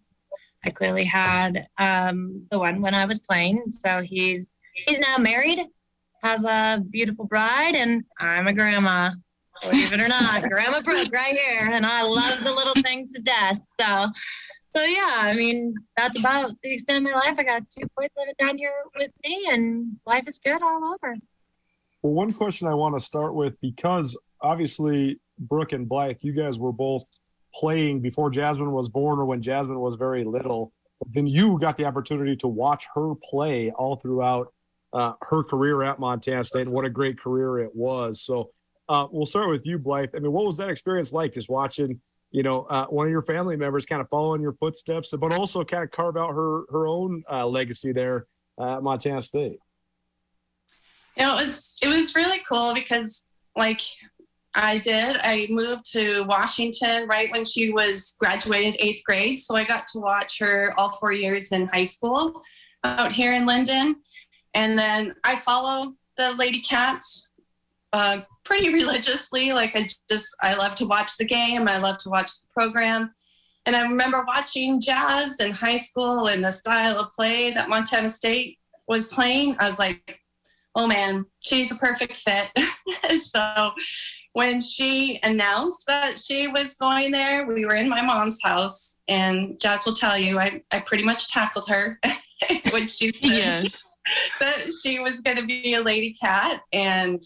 I 0.66 0.70
clearly 0.72 1.04
had 1.04 1.68
um, 1.78 2.46
the 2.52 2.60
one 2.60 2.82
when 2.82 2.96
I 2.96 3.06
was 3.06 3.20
playing, 3.20 3.70
so 3.70 4.02
he's 4.02 4.56
he's 4.88 5.00
now 5.00 5.18
married, 5.18 5.62
has 6.24 6.44
a 6.44 6.84
beautiful 6.90 7.26
bride, 7.26 7.76
and 7.76 8.04
I'm 8.20 8.48
a 8.48 8.54
grandma. 8.54 9.12
Believe 9.62 9.94
it 9.94 10.02
or 10.02 10.10
not, 10.10 10.44
Grandma 10.50 10.82
Brooke 10.82 11.14
right 11.14 11.38
here, 11.38 11.70
and 11.72 11.86
I 11.86 12.02
love 12.02 12.44
the 12.44 12.52
little 12.52 12.74
thing 12.84 13.08
to 13.16 13.22
death. 13.22 13.60
So 13.80 14.10
so 14.76 14.84
yeah, 14.84 15.18
I 15.18 15.34
mean, 15.34 15.74
that's 15.96 16.20
about 16.20 16.52
the 16.62 16.74
extent 16.74 17.06
of 17.06 17.12
my 17.12 17.18
life. 17.18 17.36
I 17.38 17.44
got 17.44 17.70
two 17.70 17.88
boys 17.96 18.10
living 18.18 18.34
down 18.40 18.58
here 18.58 18.74
with 19.00 19.12
me, 19.24 19.48
and 19.50 19.98
life 20.06 20.28
is 20.28 20.38
good 20.38 20.62
all 20.62 20.84
over. 20.94 21.16
Well, 22.02 22.14
one 22.14 22.34
question 22.34 22.68
I 22.68 22.74
want 22.74 22.98
to 23.00 23.04
start 23.04 23.36
with 23.36 23.60
because 23.62 24.18
obviously 24.42 25.20
Brooke 25.40 25.72
and 25.72 25.88
Blythe, 25.88 26.18
you 26.22 26.34
guys 26.34 26.60
were 26.60 26.74
both 26.74 27.04
playing 27.54 28.02
before 28.02 28.30
Jasmine 28.30 28.72
was 28.72 28.90
born 28.90 29.18
or 29.18 29.26
when 29.26 29.42
Jasmine 29.42 29.80
was 29.80 29.96
very 29.96 30.24
little. 30.26 30.74
Then 31.14 31.26
you 31.26 31.58
got 31.60 31.78
the 31.78 31.86
opportunity 31.86 32.36
to 32.38 32.48
watch 32.48 32.86
her 32.96 33.14
play 33.16 33.72
all 33.72 33.96
throughout 33.96 34.54
uh, 34.92 35.14
her 35.22 35.44
career 35.44 35.84
at 35.84 36.00
Montana 36.00 36.44
State, 36.44 36.64
and 36.64 36.72
what 36.72 36.86
a 36.86 36.90
great 36.90 37.20
career 37.20 37.60
it 37.60 37.74
was. 37.74 38.22
So 38.22 38.52
uh, 38.90 39.08
we'll 39.10 39.26
start 39.26 39.50
with 39.50 39.66
you, 39.66 39.80
Blythe. 39.80 40.10
I 40.16 40.20
mean, 40.20 40.32
what 40.32 40.46
was 40.46 40.58
that 40.58 40.70
experience 40.70 41.14
like, 41.14 41.34
just 41.34 41.50
watching? 41.50 42.02
You 42.36 42.44
know, 42.44 42.64
uh, 42.64 42.86
one 42.88 43.08
of 43.08 43.12
your 43.12 43.22
family 43.22 43.56
members 43.56 43.86
kind 43.86 44.02
of 44.02 44.10
follow 44.10 44.34
in 44.34 44.42
your 44.42 44.52
footsteps, 44.52 45.14
but 45.18 45.32
also 45.32 45.64
kind 45.64 45.86
of 45.86 45.92
carve 45.92 46.18
out 46.18 46.36
her 46.36 46.64
her 46.70 46.86
own 46.86 47.24
uh, 47.32 47.48
legacy 47.48 47.94
there 47.94 48.28
at 48.60 48.84
Montana 48.84 49.22
State. 49.22 49.58
You 51.16 51.24
know, 51.24 51.38
it 51.38 51.44
was 51.44 51.78
it 51.82 51.88
was 51.88 52.14
really 52.14 52.42
cool 52.48 52.74
because 52.74 53.30
like 53.56 53.80
I 54.54 54.80
did, 54.80 55.16
I 55.22 55.48
moved 55.50 55.90
to 55.94 56.24
Washington 56.24 57.08
right 57.08 57.32
when 57.32 57.46
she 57.46 57.72
was 57.72 58.18
graduated 58.20 58.76
eighth 58.80 59.04
grade, 59.06 59.40
so 59.40 59.56
I 59.56 59.64
got 59.64 59.88
to 59.94 60.00
watch 60.00 60.38
her 60.40 60.74
all 60.78 60.92
four 60.92 61.14
years 61.14 61.54
in 61.54 61.68
high 61.68 61.84
school 61.84 62.42
out 62.84 63.14
here 63.14 63.32
in 63.32 63.48
Lynden, 63.48 63.96
and 64.54 64.78
then 64.78 65.16
I 65.24 65.38
follow 65.38 65.94
the 66.18 66.34
Lady 66.34 66.60
Cats 66.60 67.30
uh, 67.94 68.24
pretty 68.46 68.70
religiously. 68.74 69.52
Like 69.54 69.76
I 69.76 69.88
just, 70.10 70.28
I 70.42 70.56
love 70.56 70.76
to 70.76 70.86
watch 70.86 71.18
the 71.18 71.26
game. 71.26 71.68
I 71.68 71.78
love 71.78 71.98
to 72.00 72.10
watch 72.10 72.32
the 72.42 72.48
program. 72.54 73.12
And 73.66 73.76
I 73.76 73.82
remember 73.82 74.24
watching 74.28 74.80
jazz 74.80 75.40
in 75.40 75.52
high 75.52 75.78
school 75.78 76.28
and 76.28 76.44
the 76.44 76.52
style 76.52 77.00
of 77.00 77.12
play 77.14 77.52
that 77.52 77.68
Montana 77.68 78.10
State 78.10 78.60
was 78.88 79.08
playing. 79.08 79.56
I 79.60 79.66
was 79.66 79.80
like, 79.80 80.20
oh 80.76 80.86
man, 80.88 81.26
she's 81.40 81.72
a 81.72 81.76
perfect 81.76 82.18
fit. 82.18 82.50
so 83.20 83.72
when 84.34 84.60
she 84.60 85.20
announced 85.24 85.88
that 85.88 86.20
she 86.20 86.48
was 86.48 86.76
going 86.76 87.12
there, 87.12 87.48
we 87.48 87.66
were 87.66 87.76
in 87.76 87.90
my 87.90 88.02
mom's 88.02 88.38
house. 88.44 89.00
And 89.08 89.60
Jazz 89.60 89.86
will 89.86 89.96
tell 89.96 90.18
you, 90.18 90.40
I, 90.40 90.62
I 90.72 90.82
pretty 90.82 91.06
much 91.06 91.32
tackled 91.32 91.70
her 91.70 92.00
when 92.72 92.86
she 92.86 93.14
said 93.14 93.32
yes. 93.32 93.82
that 94.42 94.70
she 94.84 95.00
was 95.00 95.22
going 95.22 95.38
to 95.38 95.46
be 95.46 95.76
a 95.76 95.82
lady 95.82 96.14
cat. 96.22 96.60
And 96.74 97.22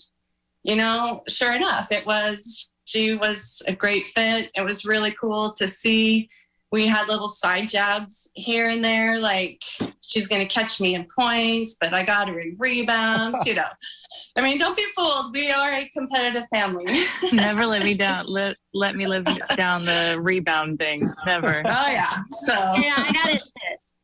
you 0.63 0.75
know, 0.75 1.23
sure 1.27 1.53
enough, 1.53 1.91
it 1.91 2.05
was, 2.05 2.69
she 2.85 3.15
was 3.15 3.61
a 3.67 3.73
great 3.73 4.07
fit. 4.07 4.49
It 4.55 4.61
was 4.61 4.85
really 4.85 5.11
cool 5.11 5.53
to 5.53 5.67
see. 5.67 6.29
We 6.71 6.85
had 6.85 7.07
little 7.07 7.29
side 7.29 7.67
jabs 7.67 8.29
here 8.35 8.69
and 8.69 8.83
there, 8.83 9.17
like 9.17 9.63
she's 10.09 10.27
going 10.27 10.41
to 10.41 10.47
catch 10.47 10.79
me 10.79 10.95
in 10.95 11.07
points, 11.17 11.77
but 11.79 11.93
I 11.93 12.03
got 12.03 12.27
her 12.29 12.39
in 12.39 12.55
rebounds, 12.59 13.45
you 13.45 13.55
know. 13.55 13.65
I 14.35 14.41
mean, 14.41 14.57
don't 14.57 14.75
be 14.75 14.85
fooled. 14.95 15.33
We 15.33 15.51
are 15.51 15.71
a 15.71 15.89
competitive 15.89 16.47
family. 16.49 16.85
Never 17.33 17.65
let 17.65 17.83
me 17.83 17.93
down. 17.93 18.27
Let, 18.27 18.55
let 18.73 18.95
me 18.95 19.05
live 19.05 19.25
down 19.55 19.83
the 19.83 20.17
rebound 20.19 20.79
thing. 20.79 21.01
Never. 21.25 21.63
Oh, 21.65 21.91
yeah. 21.91 22.17
So, 22.29 22.53
yeah, 22.53 22.93
I 22.97 23.11
got 23.13 23.33
assist. 23.33 23.97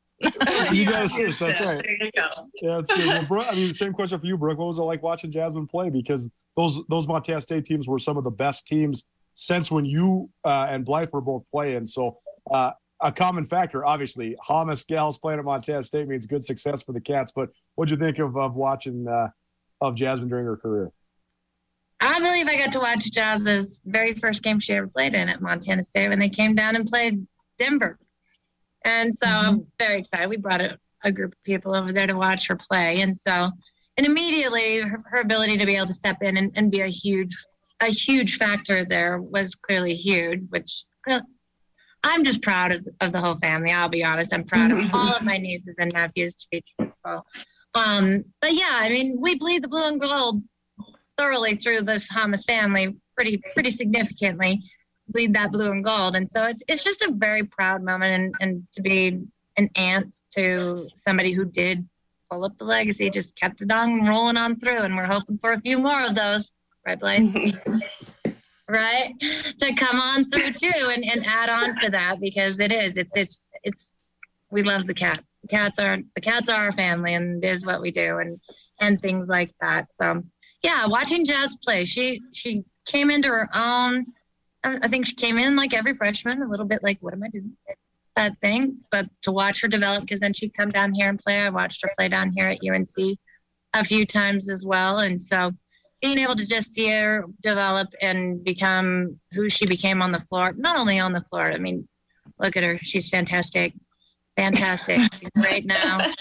you 0.72 0.86
got 0.86 1.06
assist. 1.06 1.40
That's 1.40 1.60
right. 1.62 1.82
There 1.82 2.06
you 2.06 2.12
go. 2.16 2.30
Yeah, 2.62 2.76
that's 2.78 2.96
good. 2.96 3.08
Well, 3.08 3.26
Brooke, 3.26 3.46
I 3.50 3.56
mean, 3.56 3.74
same 3.74 3.94
question 3.94 4.20
for 4.20 4.26
you, 4.26 4.38
Brooke. 4.38 4.58
What 4.58 4.68
was 4.68 4.78
it 4.78 4.84
like 4.84 5.04
watching 5.04 5.32
Jasmine 5.32 5.68
play? 5.68 5.90
Because 5.90 6.28
those 6.56 6.80
those 6.90 7.08
Montana 7.08 7.42
State 7.42 7.66
teams 7.66 7.88
were 7.88 8.00
some 8.00 8.18
of 8.18 8.24
the 8.24 8.32
best 8.32 8.68
teams 8.68 9.06
since 9.36 9.70
when 9.70 9.86
you 9.86 10.30
uh, 10.44 10.68
and 10.70 10.86
Blythe 10.86 11.10
were 11.12 11.22
both 11.22 11.44
playing. 11.52 11.86
So 11.86 12.18
uh, 12.52 12.72
a 13.02 13.12
common 13.12 13.46
factor, 13.46 13.86
obviously, 13.86 14.36
Hommes 14.42 14.84
gals 14.86 15.18
playing 15.18 15.40
at 15.40 15.46
Montana 15.46 15.84
State 15.84 16.08
means 16.08 16.26
good 16.26 16.46
success 16.46 16.82
for 16.82 16.94
the 16.94 17.02
Cats. 17.02 17.32
But 17.36 17.50
what'd 17.76 17.92
you 17.92 17.98
think 17.98 18.20
of 18.20 18.38
of 18.38 18.56
watching 18.56 19.08
uh, 19.08 19.30
of 19.82 19.96
Jasmine 19.96 20.30
during 20.30 20.46
her 20.46 20.58
career? 20.58 20.92
I 22.00 22.20
believe 22.20 22.48
I 22.48 22.58
got 22.58 22.72
to 22.74 22.80
watch 22.80 23.12
Jazz's 23.12 23.82
very 23.86 24.14
first 24.14 24.44
game 24.44 24.60
she 24.60 24.74
ever 24.74 24.88
played 24.88 25.16
in 25.16 25.30
at 25.30 25.42
Montana 25.42 25.84
State 25.84 26.10
when 26.10 26.20
they 26.20 26.30
came 26.30 26.54
down 26.54 26.76
and 26.76 26.88
played 26.88 27.26
Denver. 27.58 27.98
And 28.84 29.16
so 29.16 29.26
mm-hmm. 29.26 29.48
I'm 29.48 29.68
very 29.80 30.00
excited. 30.00 30.30
We 30.30 30.38
brought 30.38 30.62
a, 30.62 30.78
a 31.04 31.12
group 31.12 31.34
of 31.34 31.44
people 31.44 31.76
over 31.76 31.92
there 31.92 32.08
to 32.08 32.16
watch 32.16 32.48
her 32.48 32.56
play. 32.56 33.02
And 33.02 33.16
so 33.16 33.50
and 33.98 34.06
immediately 34.06 34.80
her, 34.80 34.98
her, 35.06 35.22
ability 35.22 35.58
to 35.58 35.66
be 35.66 35.76
able 35.76 35.88
to 35.88 35.94
step 35.94 36.18
in 36.22 36.38
and, 36.38 36.52
and 36.56 36.72
be 36.72 36.82
a 36.82 36.88
huge 36.88 37.36
a 37.82 37.88
huge 37.88 38.38
factor 38.38 38.86
there 38.86 39.22
was 39.22 39.54
clearly 39.54 39.94
huge 39.94 40.42
which 40.50 40.86
i'm 42.04 42.24
just 42.24 42.42
proud 42.42 42.72
of, 42.72 42.88
of 43.02 43.12
the 43.12 43.20
whole 43.20 43.36
family. 43.36 43.72
I'll 43.72 43.90
be 43.90 44.04
honest 44.04 44.34
i'm 44.34 44.46
proud 44.46 44.72
of 44.72 44.94
all 44.94 45.16
of 45.16 45.24
my 45.24 45.38
nieces 45.38 45.78
and 45.80 45.92
nephews 45.94 46.36
to 46.36 46.48
be 46.52 46.64
truthful. 46.78 47.26
Um, 47.74 48.24
but 48.42 48.54
yeah 48.54 48.80
i 48.82 48.90
mean 48.90 49.18
we 49.20 49.36
bleed 49.36 49.64
the 49.64 49.68
blue 49.68 49.88
and 49.88 50.00
gold 50.00 50.42
thoroughly 51.18 51.56
through 51.56 51.82
this 51.82 52.08
Hommes 52.08 52.46
family 52.46 52.96
pretty 53.16 53.42
pretty 53.54 53.72
significantly. 53.72 54.62
Bleed 55.10 55.34
that 55.36 55.52
blue 55.52 55.72
and 55.72 55.84
gold. 55.84 56.16
And 56.16 56.30
so 56.30 56.46
it's 56.46 56.64
it's 56.68 56.84
just 56.84 57.02
a 57.02 57.12
very 57.12 57.44
proud 57.44 57.84
moment 57.84 58.14
and, 58.14 58.36
and 58.42 58.68
to 58.74 58.82
be 58.82 59.22
an 59.58 59.70
aunt 59.76 60.16
to 60.36 60.90
somebody 60.96 61.32
who 61.32 61.46
did 61.46 61.88
pull 62.30 62.46
up 62.46 62.58
the 62.58 62.66
legacy, 62.66 63.10
just 63.10 63.36
kept 63.36 63.62
it 63.62 63.72
on 63.72 64.06
rolling 64.06 64.38
on 64.38 64.60
through. 64.60 64.80
And 64.80 64.96
we're 64.96 65.06
hoping 65.06 65.38
for 65.38 65.54
a 65.54 65.62
few 65.62 65.80
more 65.80 66.04
of 66.04 66.16
those, 66.16 66.54
right, 66.86 67.00
Blaine? 67.00 67.60
right? 68.70 69.14
To 69.60 69.74
come 69.76 70.00
on 70.00 70.26
through 70.26 70.52
too 70.52 70.90
and, 70.90 71.04
and 71.06 71.26
add 71.26 71.50
on 71.50 71.76
to 71.82 71.90
that 71.92 72.20
because 72.20 72.60
it 72.60 72.72
is. 72.72 72.98
It's 72.98 73.16
it's 73.16 73.50
it's 73.64 73.92
we 74.50 74.64
love 74.64 74.88
the 74.88 74.94
cats. 74.94 75.38
The 75.42 75.48
cats 75.48 75.80
are 75.80 75.98
the 76.16 76.22
cats 76.22 76.50
are 76.50 76.66
our 76.66 76.72
family 76.72 77.14
and 77.14 77.44
it 77.44 77.48
is 77.48 77.66
what 77.66 77.82
we 77.82 77.92
do 77.92 78.20
and 78.20 78.40
and 78.82 79.00
things 79.00 79.30
like 79.30 79.54
that. 79.62 79.92
So 79.92 80.24
yeah, 80.64 80.86
watching 80.88 81.26
Jazz 81.26 81.56
play, 81.64 81.86
she 81.86 82.22
she 82.34 82.64
came 82.86 83.10
into 83.10 83.30
her 83.30 83.48
own. 83.56 84.08
I 84.64 84.88
think 84.88 85.06
she 85.06 85.14
came 85.14 85.38
in 85.38 85.56
like 85.56 85.76
every 85.76 85.94
freshman, 85.94 86.42
a 86.42 86.50
little 86.50 86.66
bit 86.66 86.82
like, 86.82 86.98
what 87.00 87.14
am 87.14 87.22
I 87.22 87.28
doing? 87.28 87.56
That 88.16 88.40
thing. 88.42 88.78
But 88.92 89.08
to 89.24 89.32
watch 89.32 89.62
her 89.62 89.68
develop, 89.68 90.02
because 90.02 90.20
then 90.20 90.34
she'd 90.34 90.54
come 90.54 90.72
down 90.72 90.94
here 90.94 91.10
and 91.10 91.20
play. 91.20 91.42
I 91.42 91.50
watched 91.50 91.82
her 91.84 91.92
play 91.98 92.08
down 92.08 92.32
here 92.36 92.48
at 92.48 92.60
UNC 92.66 93.18
a 93.74 93.84
few 93.84 94.06
times 94.06 94.50
as 94.50 94.66
well. 94.66 95.00
And 95.00 95.22
so 95.22 95.52
being 96.02 96.18
able 96.18 96.36
to 96.36 96.46
just 96.46 96.74
see 96.74 96.90
her 96.90 97.26
develop 97.42 97.90
and 98.02 98.44
become 98.44 99.20
who 99.34 99.50
she 99.50 99.66
became 99.66 100.02
on 100.02 100.12
the 100.12 100.20
floor, 100.20 100.54
not 100.56 100.78
only 100.78 101.00
on 101.00 101.14
the 101.14 101.22
floor, 101.22 101.52
I 101.52 101.58
mean, 101.58 101.88
look 102.40 102.56
at 102.56 102.64
her. 102.64 102.80
She's 102.82 103.10
fantastic. 103.10 103.74
Fantastic. 104.38 105.00
She's 105.20 105.30
great 105.42 105.66
now. 105.66 106.12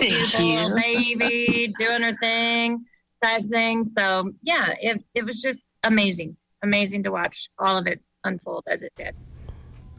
Beautiful 0.00 0.74
baby, 0.74 1.72
doing 1.78 2.02
her 2.02 2.16
thing, 2.20 2.84
type 3.22 3.46
thing. 3.46 3.84
So 3.84 4.32
yeah, 4.42 4.74
it, 4.80 5.02
it 5.14 5.24
was 5.24 5.40
just 5.40 5.60
amazing. 5.84 6.36
Amazing 6.62 7.04
to 7.04 7.12
watch 7.12 7.48
all 7.58 7.76
of 7.76 7.86
it 7.86 8.00
unfold 8.24 8.64
as 8.66 8.82
it 8.82 8.92
did. 8.96 9.14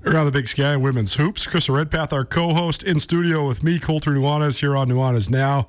Around 0.06 0.26
the 0.26 0.32
Big 0.32 0.48
Sky 0.48 0.78
Women's 0.78 1.16
Hoops. 1.16 1.48
Krista 1.48 1.74
Redpath, 1.74 2.14
our 2.14 2.24
co-host 2.24 2.84
in 2.84 3.00
studio 3.00 3.48
with 3.48 3.64
me, 3.64 3.80
Colter 3.80 4.12
Nuanez, 4.12 4.60
here 4.60 4.78
on 4.78 4.88
Nuanez 4.88 5.32
Now. 5.32 5.68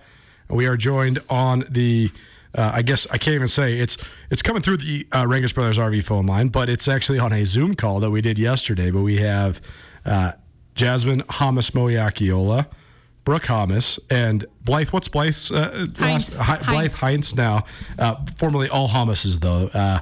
And 0.49 0.59
we 0.59 0.67
are 0.67 0.77
joined 0.77 1.23
on 1.31 1.65
the 1.71 2.11
uh, 2.55 2.71
I 2.75 2.83
guess 2.83 3.07
I 3.11 3.17
can't 3.17 3.35
even 3.35 3.49
say 3.49 3.79
it's 3.79 3.97
it's 4.31 4.43
coming 4.43 4.61
through 4.61 4.77
the 4.79 5.07
uh, 5.11 5.25
Rangitsch 5.25 5.55
Brothers 5.55 5.79
RV 5.79 6.05
phone 6.05 6.27
line, 6.27 6.49
but 6.49 6.69
it's 6.69 6.87
actually 6.87 7.19
on 7.19 7.33
a 7.33 7.45
Zoom 7.45 7.75
call 7.75 7.99
that 8.01 8.11
we 8.11 8.21
did 8.21 8.39
yesterday. 8.39 8.91
But 8.91 9.03
we 9.03 9.17
have 9.19 9.61
uh, 10.05 10.33
Jasmine 10.75 11.23
Hommes 11.31 11.71
Moyakiola, 11.71 12.67
Brooke 13.25 13.47
Hommes, 13.47 13.99
and 14.11 14.45
Blythe. 14.63 14.91
What's 14.91 15.09
Blythe's 15.09 15.51
uh, 15.51 15.87
last? 15.99 16.39
Hi, 16.39 16.59
Blythe 16.59 16.95
Heinz 16.95 17.35
now, 17.35 17.65
uh, 17.99 18.17
formerly 18.37 18.69
all 18.69 18.89
Hommeses 18.89 19.41
though. 19.41 19.69
Uh, 19.69 20.01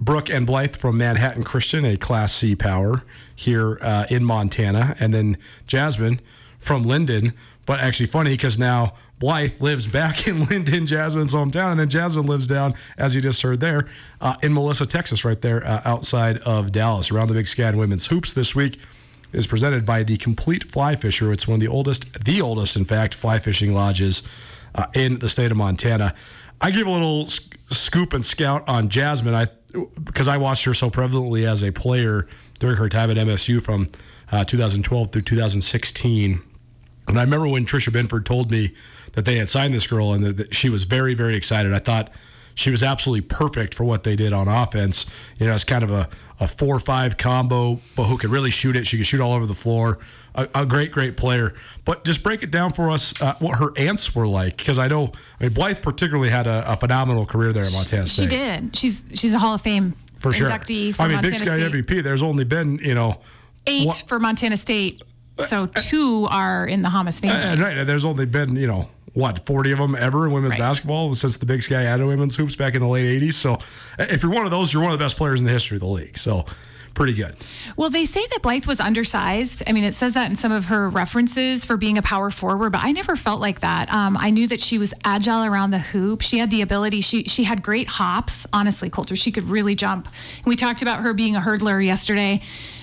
Brooke 0.00 0.30
and 0.30 0.46
Blythe 0.46 0.76
from 0.76 0.96
Manhattan 0.96 1.42
Christian, 1.42 1.84
a 1.84 1.96
Class 1.96 2.32
C 2.32 2.54
power 2.54 3.02
here 3.38 3.78
uh, 3.82 4.04
in 4.10 4.24
Montana, 4.24 4.96
and 4.98 5.14
then 5.14 5.38
Jasmine 5.68 6.20
from 6.58 6.84
Lynden. 6.84 7.34
But 7.66 7.78
actually, 7.78 8.06
funny 8.06 8.32
because 8.32 8.58
now 8.58 8.94
Blythe 9.20 9.60
lives 9.60 9.86
back 9.86 10.26
in 10.26 10.40
Lynden, 10.40 10.86
Jasmine's 10.86 11.32
hometown, 11.32 11.70
and 11.70 11.78
then 11.78 11.88
Jasmine 11.88 12.26
lives 12.26 12.48
down, 12.48 12.74
as 12.96 13.14
you 13.14 13.20
just 13.20 13.40
heard 13.42 13.60
there, 13.60 13.86
uh, 14.20 14.34
in 14.42 14.52
Melissa, 14.52 14.86
Texas, 14.86 15.24
right 15.24 15.40
there 15.40 15.64
uh, 15.64 15.82
outside 15.84 16.38
of 16.38 16.72
Dallas. 16.72 17.12
Around 17.12 17.28
the 17.28 17.34
Big 17.34 17.46
Sky 17.46 17.70
Women's 17.70 18.08
Hoops 18.08 18.32
this 18.32 18.56
week 18.56 18.80
is 19.32 19.46
presented 19.46 19.86
by 19.86 20.02
the 20.02 20.16
Complete 20.16 20.64
Fly 20.64 20.96
Fisher. 20.96 21.32
It's 21.32 21.46
one 21.46 21.56
of 21.56 21.60
the 21.60 21.68
oldest, 21.68 22.24
the 22.24 22.40
oldest, 22.40 22.74
in 22.74 22.84
fact, 22.84 23.14
fly 23.14 23.38
fishing 23.38 23.72
lodges 23.72 24.24
uh, 24.74 24.86
in 24.94 25.20
the 25.20 25.28
state 25.28 25.52
of 25.52 25.56
Montana. 25.56 26.12
I 26.60 26.72
give 26.72 26.88
a 26.88 26.90
little 26.90 27.26
sc- 27.26 27.54
scoop 27.70 28.12
and 28.12 28.24
scout 28.24 28.68
on 28.68 28.88
Jasmine, 28.88 29.34
I 29.34 29.46
because 30.02 30.28
I 30.28 30.38
watched 30.38 30.64
her 30.64 30.74
so 30.74 30.90
prevalently 30.90 31.46
as 31.46 31.62
a 31.62 31.70
player 31.70 32.26
during 32.58 32.76
her 32.76 32.88
time 32.88 33.10
at 33.10 33.16
MSU 33.16 33.62
from 33.62 33.88
uh, 34.32 34.44
2012 34.44 35.12
through 35.12 35.22
2016. 35.22 36.42
And 37.06 37.18
I 37.18 37.22
remember 37.22 37.48
when 37.48 37.64
Tricia 37.64 37.92
Binford 37.92 38.26
told 38.26 38.50
me 38.50 38.74
that 39.12 39.24
they 39.24 39.36
had 39.36 39.48
signed 39.48 39.74
this 39.74 39.86
girl 39.86 40.12
and 40.12 40.24
that 40.24 40.54
she 40.54 40.68
was 40.68 40.84
very, 40.84 41.14
very 41.14 41.36
excited. 41.36 41.72
I 41.72 41.78
thought 41.78 42.10
she 42.54 42.70
was 42.70 42.82
absolutely 42.82 43.22
perfect 43.22 43.74
for 43.74 43.84
what 43.84 44.02
they 44.02 44.16
did 44.16 44.32
on 44.32 44.48
offense. 44.48 45.06
You 45.38 45.46
know, 45.46 45.54
it's 45.54 45.64
kind 45.64 45.84
of 45.84 45.90
a, 45.90 46.08
a 46.40 46.48
four 46.48 46.74
or 46.74 46.80
five 46.80 47.16
combo, 47.16 47.78
but 47.96 48.04
who 48.04 48.18
could 48.18 48.30
really 48.30 48.50
shoot 48.50 48.76
it. 48.76 48.86
She 48.86 48.96
could 48.96 49.06
shoot 49.06 49.20
all 49.20 49.32
over 49.32 49.46
the 49.46 49.54
floor. 49.54 49.98
A, 50.34 50.48
a 50.54 50.66
great, 50.66 50.90
great 50.92 51.16
player. 51.16 51.54
But 51.84 52.04
just 52.04 52.22
break 52.22 52.42
it 52.42 52.50
down 52.50 52.72
for 52.72 52.90
us 52.90 53.18
uh, 53.20 53.34
what 53.38 53.58
her 53.58 53.70
aunts 53.76 54.14
were 54.14 54.26
like, 54.26 54.56
because 54.56 54.78
I 54.78 54.88
know 54.88 55.12
I 55.40 55.44
mean 55.44 55.52
Blythe 55.52 55.82
particularly 55.82 56.30
had 56.30 56.46
a, 56.46 56.72
a, 56.72 56.76
phenomenal 56.76 57.26
career 57.26 57.52
there 57.52 57.64
at 57.64 57.72
Montana 57.72 58.06
State. 58.06 58.24
She 58.24 58.28
did. 58.28 58.76
She's 58.76 59.06
she's 59.14 59.32
a 59.32 59.38
Hall 59.38 59.54
of 59.54 59.62
Fame 59.62 59.96
for 60.18 60.32
sure. 60.32 60.48
inductee 60.48 60.94
for 60.94 61.02
I 61.02 61.06
mean, 61.08 61.16
Montana 61.16 61.38
Big 61.38 61.46
Sky 61.46 61.54
State. 61.54 61.72
MVP. 61.86 62.02
There's 62.02 62.22
only 62.22 62.44
been 62.44 62.78
you 62.78 62.94
know 62.94 63.20
Eight 63.66 63.86
what- 63.86 64.04
for 64.06 64.18
Montana 64.18 64.56
State. 64.56 65.02
So 65.46 65.66
two 65.66 66.26
are 66.30 66.66
in 66.66 66.82
the 66.82 66.88
Hommes 66.90 67.20
family. 67.20 67.36
And 67.36 67.60
right, 67.60 67.84
there's 67.84 68.04
only 68.04 68.26
been 68.26 68.56
you 68.56 68.66
know 68.66 68.88
what 69.14 69.46
40 69.46 69.72
of 69.72 69.78
them 69.78 69.94
ever 69.94 70.26
in 70.26 70.32
women's 70.32 70.52
Right. 70.52 70.58
basketball 70.60 71.14
since 71.14 71.36
the 71.38 71.46
Big 71.46 71.62
Sky 71.62 71.84
added 71.84 72.06
women's 72.06 72.36
hoops 72.36 72.54
back 72.56 72.74
in 72.74 72.80
the 72.82 72.86
late 72.88 73.06
80s. 73.22 73.34
So 73.34 73.54
uh, 73.54 73.58
if 74.10 74.22
you're 74.22 74.32
one 74.32 74.44
of 74.44 74.50
those, 74.50 74.72
you're 74.72 74.82
one 74.82 74.92
of 74.92 74.98
the 74.98 75.04
best 75.04 75.16
players 75.16 75.40
in 75.40 75.46
the 75.46 75.52
history 75.52 75.76
of 75.76 75.80
the 75.80 75.86
league. 75.86 76.18
So 76.18 76.44
pretty 76.98 77.14
good. 77.14 77.36
Well, 77.76 77.90
they 77.90 78.04
say 78.04 78.26
that 78.26 78.42
Blythe 78.42 78.66
was 78.66 78.80
undersized. 78.80 79.62
I 79.68 79.72
mean, 79.72 79.84
it 79.84 79.94
says 79.94 80.14
that 80.14 80.28
in 80.28 80.34
some 80.34 80.50
of 80.50 80.64
her 80.64 80.90
references 80.90 81.64
for 81.64 81.76
being 81.76 81.96
a 81.96 82.02
power 82.02 82.28
forward, 82.28 82.70
but 82.70 82.82
I 82.82 82.90
never 82.90 83.14
felt 83.14 83.40
like 83.40 83.60
that. 83.60 83.88
Um, 83.92 84.16
I 84.16 84.30
knew 84.30 84.48
that 84.48 84.60
she 84.60 84.78
was 84.78 84.92
agile 85.04 85.44
around 85.44 85.70
the 85.70 85.78
hoop. 85.78 86.22
She 86.22 86.38
had 86.38 86.50
the 86.50 86.60
ability. 86.60 87.00
She 87.00 87.22
she 87.24 87.44
had 87.44 87.62
great 87.62 87.86
hops. 87.86 88.48
Honestly, 88.52 88.90
Colter, 88.90 89.14
she 89.14 89.30
could 89.30 89.44
really 89.44 89.76
jump. 89.76 90.06
And 90.38 90.46
we 90.46 90.56
talked 90.56 90.82
about 90.82 90.98
her 90.98 91.14
being 91.14 91.36
a 91.36 91.40
hurdler 91.40 91.82
yesterday. 91.82 92.42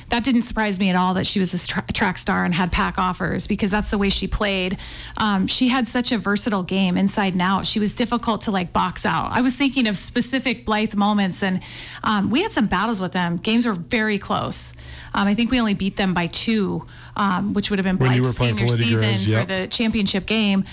That 0.09 0.23
didn't 0.23 0.43
surprise 0.43 0.79
me 0.79 0.89
at 0.89 0.95
all 0.95 1.15
that 1.15 1.25
she 1.25 1.39
was 1.39 1.53
a 1.53 1.67
tra- 1.67 1.85
track 1.93 2.17
star 2.17 2.45
and 2.45 2.53
had 2.53 2.71
pack 2.71 2.99
offers 2.99 3.47
because 3.47 3.71
that's 3.71 3.89
the 3.89 3.97
way 3.97 4.09
she 4.09 4.27
played. 4.27 4.77
Um, 5.17 5.47
she 5.47 5.67
had 5.67 5.87
such 5.87 6.11
a 6.11 6.17
versatile 6.17 6.63
game 6.63 6.95
inside 6.95 7.33
and 7.33 7.41
out. 7.41 7.65
She 7.65 7.79
was 7.79 7.93
difficult 7.95 8.41
to 8.41 8.51
like 8.51 8.71
box 8.71 9.05
out. 9.05 9.31
I 9.31 9.41
was 9.41 9.55
thinking 9.55 9.87
of 9.87 9.97
specific 9.97 10.65
Blythe 10.65 10.95
moments, 10.95 11.41
and 11.41 11.61
um, 12.03 12.29
we 12.29 12.43
had 12.43 12.51
some 12.51 12.67
battles 12.67 13.01
with 13.01 13.13
them. 13.13 13.37
Games 13.37 13.65
were 13.65 13.73
very 13.73 14.19
close. 14.19 14.73
Um, 15.13 15.27
I 15.27 15.33
think 15.33 15.49
we 15.49 15.59
only 15.59 15.73
beat 15.73 15.95
them 15.97 16.13
by 16.13 16.27
two, 16.27 16.85
um, 17.15 17.53
which 17.53 17.69
would 17.69 17.79
have 17.79 17.85
been 17.85 17.97
Blythe's 17.97 18.37
senior 18.37 18.67
season 18.67 19.33
Girls, 19.33 19.41
for 19.41 19.45
the 19.45 19.67
championship 19.67 20.25
game. 20.27 20.65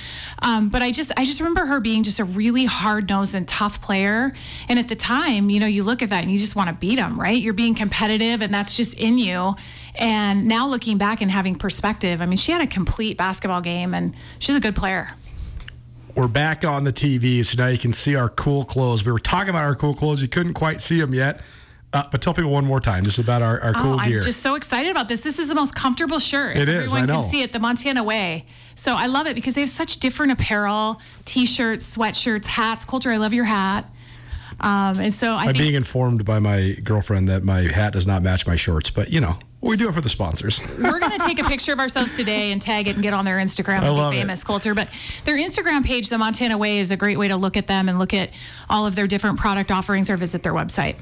Um, 0.42 0.68
but 0.68 0.82
I 0.82 0.90
just 0.90 1.10
I 1.16 1.24
just 1.24 1.40
remember 1.40 1.64
her 1.64 1.80
being 1.80 2.02
just 2.02 2.20
a 2.20 2.24
really 2.24 2.66
hard 2.66 3.08
nosed 3.08 3.34
and 3.34 3.48
tough 3.48 3.80
player. 3.80 4.32
And 4.68 4.78
at 4.78 4.88
the 4.88 4.96
time, 4.96 5.48
you 5.48 5.58
know, 5.60 5.66
you 5.66 5.84
look 5.84 6.02
at 6.02 6.10
that 6.10 6.22
and 6.22 6.30
you 6.30 6.38
just 6.38 6.56
want 6.56 6.68
to 6.68 6.74
beat 6.74 6.96
them, 6.96 7.18
right? 7.18 7.40
You're 7.40 7.54
being 7.54 7.74
competitive, 7.74 8.42
and 8.42 8.52
that's 8.52 8.76
just 8.76 8.98
in 8.98 9.16
you. 9.16 9.21
And 9.94 10.46
now 10.46 10.66
looking 10.66 10.98
back 10.98 11.20
and 11.20 11.30
having 11.30 11.54
perspective, 11.54 12.20
I 12.20 12.26
mean, 12.26 12.36
she 12.36 12.52
had 12.52 12.62
a 12.62 12.66
complete 12.66 13.16
basketball 13.16 13.60
game, 13.60 13.94
and 13.94 14.14
she's 14.38 14.56
a 14.56 14.60
good 14.60 14.76
player. 14.76 15.12
We're 16.14 16.28
back 16.28 16.64
on 16.64 16.84
the 16.84 16.92
TV, 16.92 17.44
so 17.44 17.62
now 17.62 17.68
you 17.68 17.78
can 17.78 17.92
see 17.92 18.16
our 18.16 18.28
cool 18.28 18.64
clothes. 18.64 19.04
We 19.04 19.12
were 19.12 19.18
talking 19.18 19.50
about 19.50 19.64
our 19.64 19.74
cool 19.74 19.94
clothes. 19.94 20.20
You 20.20 20.28
couldn't 20.28 20.54
quite 20.54 20.80
see 20.80 21.00
them 21.00 21.14
yet. 21.14 21.40
Uh, 21.94 22.04
but 22.10 22.22
tell 22.22 22.32
people 22.32 22.50
one 22.50 22.64
more 22.64 22.80
time 22.80 23.04
just 23.04 23.18
about 23.18 23.42
our, 23.42 23.60
our 23.60 23.72
cool 23.74 23.94
oh, 23.94 24.04
gear. 24.04 24.18
I'm 24.18 24.24
just 24.24 24.40
so 24.40 24.54
excited 24.54 24.90
about 24.90 25.08
this. 25.08 25.20
This 25.20 25.38
is 25.38 25.48
the 25.48 25.54
most 25.54 25.74
comfortable 25.74 26.18
shirt. 26.18 26.56
It 26.56 26.68
is, 26.68 26.84
Everyone 26.84 27.02
I 27.02 27.06
know. 27.06 27.20
can 27.20 27.30
see 27.30 27.42
it 27.42 27.52
the 27.52 27.60
Montana 27.60 28.02
way. 28.02 28.46
So 28.74 28.94
I 28.94 29.06
love 29.06 29.26
it 29.26 29.34
because 29.34 29.54
they 29.54 29.60
have 29.60 29.70
such 29.70 29.98
different 30.00 30.32
apparel, 30.32 31.02
t-shirts, 31.26 31.96
sweatshirts, 31.96 32.46
hats. 32.46 32.86
Colter, 32.86 33.10
I 33.10 33.18
love 33.18 33.34
your 33.34 33.44
hat. 33.44 33.90
Um, 34.62 35.00
and 35.00 35.12
so 35.12 35.32
I 35.32 35.40
I'm 35.40 35.46
think 35.46 35.58
being 35.58 35.74
informed 35.74 36.24
by 36.24 36.38
my 36.38 36.72
girlfriend 36.84 37.28
that 37.28 37.42
my 37.42 37.62
hat 37.62 37.92
does 37.92 38.06
not 38.06 38.22
match 38.22 38.46
my 38.46 38.56
shorts, 38.56 38.90
but 38.90 39.10
you 39.10 39.20
know, 39.20 39.38
we 39.60 39.76
do 39.76 39.88
it 39.88 39.94
for 39.94 40.00
the 40.00 40.08
sponsors. 40.08 40.60
we're 40.78 40.98
going 40.98 41.18
to 41.18 41.24
take 41.24 41.38
a 41.38 41.44
picture 41.44 41.72
of 41.72 41.78
ourselves 41.78 42.16
today 42.16 42.52
and 42.52 42.60
tag 42.60 42.88
it 42.88 42.94
and 42.94 43.02
get 43.02 43.14
on 43.14 43.24
their 43.24 43.38
Instagram 43.38 43.80
I 43.80 43.86
and 43.88 43.96
love 43.96 44.12
be 44.12 44.18
it. 44.18 44.20
famous, 44.20 44.42
Colter. 44.42 44.74
But 44.74 44.88
their 45.24 45.36
Instagram 45.36 45.84
page, 45.84 46.08
the 46.08 46.18
Montana 46.18 46.58
Way, 46.58 46.78
is 46.78 46.90
a 46.90 46.96
great 46.96 47.18
way 47.18 47.28
to 47.28 47.36
look 47.36 47.56
at 47.56 47.68
them 47.68 47.88
and 47.88 47.98
look 47.98 48.12
at 48.12 48.32
all 48.68 48.86
of 48.86 48.96
their 48.96 49.06
different 49.06 49.38
product 49.38 49.70
offerings 49.70 50.10
or 50.10 50.16
visit 50.16 50.42
their 50.42 50.52
website. 50.52 50.96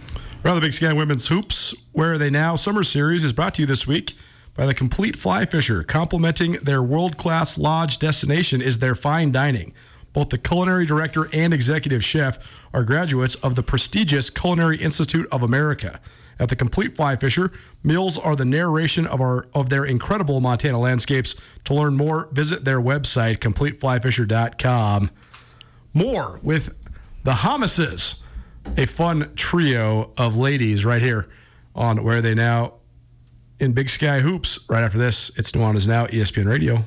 Around 0.45 0.57
the 0.57 0.61
Big 0.63 0.73
Sky 0.73 0.93
Women's 0.93 1.29
Hoops, 1.29 1.75
Where 1.93 2.13
Are 2.13 2.19
They 2.19 2.31
Now? 2.31 2.57
Summer 2.57 2.83
Series 2.83 3.25
is 3.25 3.33
brought 3.33 3.55
to 3.55 3.63
you 3.63 3.67
this 3.67 3.87
week 3.87 4.15
by 4.55 4.67
the 4.67 4.75
Complete 4.75 5.17
Fly 5.17 5.47
Fisher. 5.47 5.83
Complementing 5.83 6.53
their 6.63 6.83
world 6.83 7.17
class 7.17 7.57
lodge 7.57 7.99
destination 7.99 8.61
is 8.61 8.79
their 8.79 8.95
fine 8.95 9.33
dining. 9.33 9.73
Both 10.13 10.31
the 10.31 10.39
culinary 10.39 10.87
director 10.87 11.29
and 11.33 11.55
executive 11.55 12.05
chef 12.05 12.39
are 12.75 12.85
graduates 12.85 13.37
of 13.37 13.55
the 13.55 13.63
prestigious 13.63 14.31
Culinary 14.31 14.79
Institute 14.79 15.27
of 15.31 15.43
America. 15.43 16.01
At 16.39 16.49
the 16.49 16.57
Complete 16.57 16.97
Fly 16.97 17.17
Fisher, 17.17 17.53
meals 17.83 18.17
are 18.17 18.35
the 18.35 18.47
narration 18.47 19.07
of 19.07 19.21
our 19.21 19.47
of 19.55 19.69
their 19.69 19.85
incredible 19.85 20.41
Montana 20.41 20.79
landscapes. 20.79 21.37
To 21.67 21.75
learn 21.75 21.97
more, 21.97 22.29
visit 22.33 22.65
their 22.65 22.81
website, 22.81 23.39
completeflyfisher.com. 23.39 25.11
More 25.93 26.41
with 26.43 26.75
the 27.25 27.33
Hommeses, 27.33 28.21
a 28.77 28.87
fun 28.87 29.33
trio 29.37 30.13
of 30.17 30.37
ladies 30.37 30.85
right 30.85 31.03
here 31.03 31.29
on 31.75 32.03
Where 32.03 32.19
Are 32.19 32.23
They 32.23 32.35
Now 32.35 32.75
in 33.59 33.73
Big 33.73 33.91
Sky 33.91 34.21
Hoops. 34.21 34.61
Right 34.69 34.83
after 34.83 34.99
this, 34.99 35.31
it's 35.37 35.53
Nuanez 35.53 35.87
Now, 35.87 36.07
ESPN 36.07 36.47
Radio. 36.47 36.87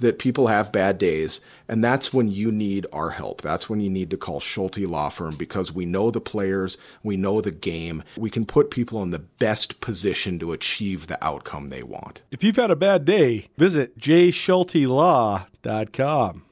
that 0.00 0.18
people 0.18 0.48
have 0.48 0.72
bad 0.72 0.98
days, 0.98 1.40
and 1.68 1.84
that's 1.84 2.12
when 2.12 2.28
you 2.28 2.50
need 2.50 2.86
our 2.92 3.10
help. 3.10 3.42
That's 3.42 3.68
when 3.68 3.80
you 3.80 3.90
need 3.90 4.10
to 4.10 4.16
call 4.16 4.40
Schulte 4.40 4.78
Law 4.78 5.08
Firm 5.08 5.36
because 5.36 5.72
we 5.72 5.84
know 5.84 6.10
the 6.10 6.20
players, 6.20 6.76
we 7.02 7.16
know 7.16 7.40
the 7.40 7.50
game. 7.50 8.02
We 8.16 8.30
can 8.30 8.46
put 8.46 8.70
people 8.70 9.02
in 9.02 9.10
the 9.10 9.18
best 9.18 9.80
position 9.80 10.38
to 10.38 10.52
achieve 10.52 11.06
the 11.06 11.22
outcome 11.24 11.68
they 11.68 11.82
want. 11.82 12.22
If 12.30 12.44
you've 12.44 12.56
had 12.56 12.70
a 12.70 12.76
bad 12.76 13.04
day, 13.04 13.48
visit 13.56 13.98
jschultelaw.com. 13.98 16.42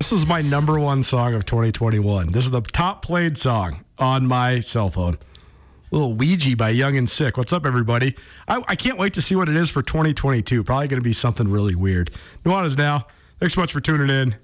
This 0.00 0.12
is 0.12 0.26
my 0.26 0.42
number 0.42 0.80
one 0.80 1.02
song 1.02 1.34
of 1.34 1.46
2021. 1.46 2.32
This 2.32 2.44
is 2.44 2.50
the 2.50 2.60
top 2.60 3.02
played 3.02 3.38
song 3.38 3.84
on 3.98 4.26
my 4.26 4.60
cell 4.60 4.90
phone. 4.90 5.16
Little 5.94 6.14
Ouija 6.14 6.56
by 6.56 6.70
Young 6.70 6.96
and 6.96 7.08
Sick. 7.08 7.36
What's 7.36 7.52
up, 7.52 7.64
everybody? 7.64 8.16
I, 8.48 8.60
I 8.66 8.74
can't 8.74 8.98
wait 8.98 9.14
to 9.14 9.22
see 9.22 9.36
what 9.36 9.48
it 9.48 9.54
is 9.54 9.70
for 9.70 9.80
2022. 9.80 10.64
Probably 10.64 10.88
going 10.88 11.00
to 11.00 11.04
be 11.04 11.12
something 11.12 11.48
really 11.48 11.76
weird. 11.76 12.10
Nuanez 12.44 12.76
now. 12.76 13.06
Thanks 13.38 13.54
so 13.54 13.60
much 13.60 13.72
for 13.72 13.78
tuning 13.78 14.10
in. 14.10 14.34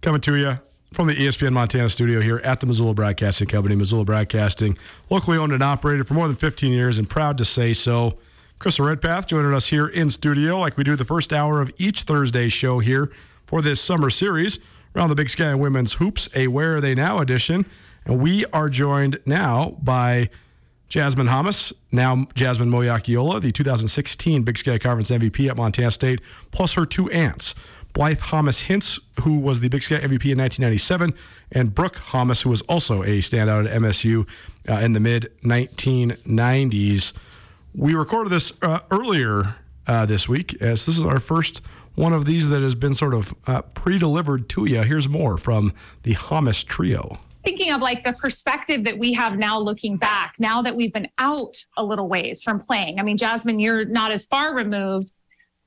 Coming 0.00 0.22
to 0.22 0.36
you 0.36 0.58
from 0.94 1.06
the 1.06 1.14
ESPN 1.14 1.52
Montana 1.52 1.90
studio 1.90 2.22
here 2.22 2.38
at 2.38 2.60
the 2.60 2.66
Missoula 2.66 2.94
Broadcasting 2.94 3.46
Company. 3.46 3.76
Missoula 3.76 4.06
Broadcasting, 4.06 4.78
locally 5.10 5.36
owned 5.36 5.52
and 5.52 5.62
operated 5.62 6.08
for 6.08 6.14
more 6.14 6.26
than 6.26 6.36
15 6.36 6.72
years, 6.72 6.96
and 6.96 7.10
proud 7.10 7.36
to 7.36 7.44
say 7.44 7.74
so. 7.74 8.16
Krista 8.58 8.82
Redpath 8.82 9.26
joining 9.26 9.52
us 9.52 9.66
here 9.66 9.86
in 9.86 10.08
studio, 10.08 10.58
like 10.60 10.78
we 10.78 10.84
do 10.84 10.96
the 10.96 11.04
first 11.04 11.30
hour 11.30 11.60
of 11.60 11.70
each 11.76 12.04
Thursday 12.04 12.48
show 12.48 12.78
here 12.78 13.12
for 13.44 13.60
this 13.60 13.82
summer 13.82 14.08
series 14.08 14.58
around 14.96 15.10
the 15.10 15.14
Big 15.14 15.28
Sky 15.28 15.54
Women's 15.54 15.94
Hoops, 15.94 16.30
a 16.34 16.48
Where 16.48 16.76
Are 16.76 16.80
They 16.80 16.94
Now 16.94 17.18
edition. 17.18 17.66
And 18.06 18.18
we 18.18 18.46
are 18.46 18.70
joined 18.70 19.20
now 19.26 19.76
by 19.82 20.30
Jasmine 20.90 21.28
Hommes, 21.28 21.72
now 21.92 22.26
Jasmine 22.34 22.68
Moyakiola, 22.68 23.40
the 23.40 23.52
2016 23.52 24.42
Big 24.42 24.58
Sky 24.58 24.76
Conference 24.76 25.12
MVP 25.12 25.48
at 25.48 25.56
Montana 25.56 25.92
State, 25.92 26.20
plus 26.50 26.74
her 26.74 26.84
two 26.84 27.08
aunts, 27.10 27.54
Blythe 27.92 28.18
Hommes 28.18 28.64
Hintz, 28.64 28.98
who 29.20 29.38
was 29.38 29.60
the 29.60 29.68
Big 29.68 29.84
Sky 29.84 29.98
MVP 29.98 30.32
in 30.32 30.38
1997, 30.38 31.14
and 31.52 31.72
Brooke 31.72 31.98
Hommes, 31.98 32.42
who 32.42 32.50
was 32.50 32.62
also 32.62 33.04
a 33.04 33.18
standout 33.18 33.70
at 33.70 33.80
MSU 33.80 34.26
uh, 34.68 34.80
in 34.80 34.92
the 34.92 34.98
mid 34.98 35.30
1990s. 35.44 37.12
We 37.72 37.94
recorded 37.94 38.30
this 38.30 38.52
uh, 38.60 38.80
earlier 38.90 39.58
uh, 39.86 40.06
this 40.06 40.28
week, 40.28 40.60
as 40.60 40.86
this 40.86 40.98
is 40.98 41.04
our 41.04 41.20
first 41.20 41.62
one 41.94 42.12
of 42.12 42.24
these 42.24 42.48
that 42.48 42.62
has 42.62 42.74
been 42.74 42.94
sort 42.94 43.14
of 43.14 43.32
uh, 43.46 43.62
pre 43.62 43.96
delivered 43.96 44.48
to 44.50 44.64
you. 44.64 44.82
Here's 44.82 45.08
more 45.08 45.38
from 45.38 45.72
the 46.02 46.14
Hommes 46.14 46.64
trio 46.64 47.20
thinking 47.44 47.72
of 47.72 47.80
like 47.80 48.04
the 48.04 48.12
perspective 48.12 48.84
that 48.84 48.98
we 48.98 49.12
have 49.12 49.38
now 49.38 49.58
looking 49.58 49.96
back, 49.96 50.34
now 50.38 50.62
that 50.62 50.74
we've 50.74 50.92
been 50.92 51.08
out 51.18 51.64
a 51.76 51.84
little 51.84 52.08
ways 52.08 52.42
from 52.42 52.60
playing. 52.60 53.00
I 53.00 53.02
mean, 53.02 53.16
Jasmine, 53.16 53.58
you're 53.58 53.84
not 53.84 54.10
as 54.10 54.26
far 54.26 54.54
removed. 54.54 55.12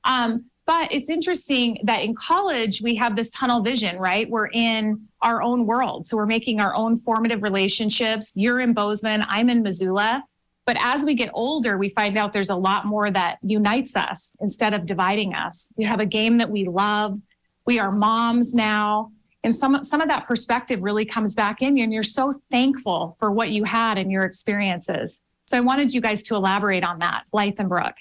Um, 0.04 0.50
but 0.66 0.90
it's 0.92 1.10
interesting 1.10 1.78
that 1.84 2.02
in 2.02 2.14
college, 2.14 2.80
we 2.80 2.94
have 2.94 3.16
this 3.16 3.30
tunnel 3.30 3.62
vision, 3.62 3.98
right? 3.98 4.28
We're 4.28 4.48
in 4.48 5.08
our 5.20 5.42
own 5.42 5.66
world. 5.66 6.06
So 6.06 6.16
we're 6.16 6.26
making 6.26 6.60
our 6.60 6.74
own 6.74 6.96
formative 6.96 7.42
relationships. 7.42 8.32
You're 8.34 8.60
in 8.60 8.72
Bozeman, 8.72 9.24
I'm 9.28 9.50
in 9.50 9.62
Missoula. 9.62 10.24
But 10.66 10.78
as 10.80 11.04
we 11.04 11.14
get 11.14 11.28
older, 11.34 11.76
we 11.76 11.90
find 11.90 12.16
out 12.16 12.32
there's 12.32 12.48
a 12.48 12.56
lot 12.56 12.86
more 12.86 13.10
that 13.10 13.38
unites 13.42 13.96
us 13.96 14.34
instead 14.40 14.72
of 14.72 14.86
dividing 14.86 15.34
us. 15.34 15.70
We 15.76 15.84
have 15.84 16.00
a 16.00 16.06
game 16.06 16.38
that 16.38 16.48
we 16.48 16.64
love. 16.64 17.18
We 17.66 17.78
are 17.78 17.92
moms 17.92 18.54
now 18.54 19.12
and 19.44 19.54
some 19.54 19.84
some 19.84 20.00
of 20.00 20.08
that 20.08 20.26
perspective 20.26 20.82
really 20.82 21.04
comes 21.04 21.34
back 21.34 21.62
in 21.62 21.76
you 21.76 21.84
and 21.84 21.92
you're 21.92 22.02
so 22.02 22.32
thankful 22.50 23.16
for 23.20 23.30
what 23.30 23.50
you 23.50 23.62
had 23.64 23.98
and 23.98 24.10
your 24.10 24.24
experiences. 24.24 25.20
So 25.46 25.58
i 25.58 25.60
wanted 25.60 25.92
you 25.92 26.00
guys 26.00 26.22
to 26.24 26.34
elaborate 26.34 26.84
on 26.84 26.98
that 27.00 27.24
blythe 27.30 27.54
and 27.58 27.68
brooke 27.68 27.96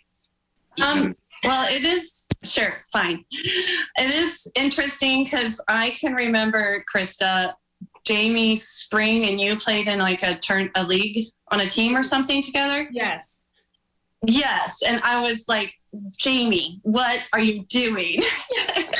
um, 0.82 1.14
well 1.44 1.68
it 1.70 1.84
is 1.84 2.28
sure 2.44 2.76
fine. 2.92 3.26
It 3.32 4.16
is 4.16 4.52
interesting 4.56 5.26
because 5.26 5.62
i 5.68 5.92
can 5.92 6.14
remember 6.14 6.84
krista 6.94 7.54
jamie 8.06 8.56
spring 8.56 9.26
and 9.26 9.40
you 9.40 9.56
played 9.58 9.88
in 9.88 10.00
like 10.00 10.24
a 10.24 10.38
turn 10.38 10.72
a 10.76 10.84
league 10.84 11.28
on 11.50 11.60
a 11.60 11.70
team 11.70 11.96
or 11.96 12.04
something 12.04 12.42
together? 12.42 12.88
Yes. 12.92 13.42
Yes 14.26 14.82
and 14.88 15.02
i 15.04 15.22
was 15.22 15.50
like 15.50 15.74
jamie 16.18 16.80
what 16.84 17.20
are 17.34 17.42
you 17.42 17.64
doing? 17.64 18.22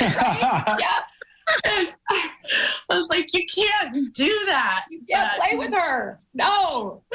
Yeah 0.00 1.00
I 1.64 2.30
was 2.88 3.08
like, 3.08 3.32
you 3.32 3.44
can't 3.54 4.12
do 4.14 4.40
that. 4.46 4.86
You 4.90 5.02
can't 5.10 5.40
play 5.40 5.56
with 5.56 5.74
her. 5.74 6.20
No. 6.32 7.02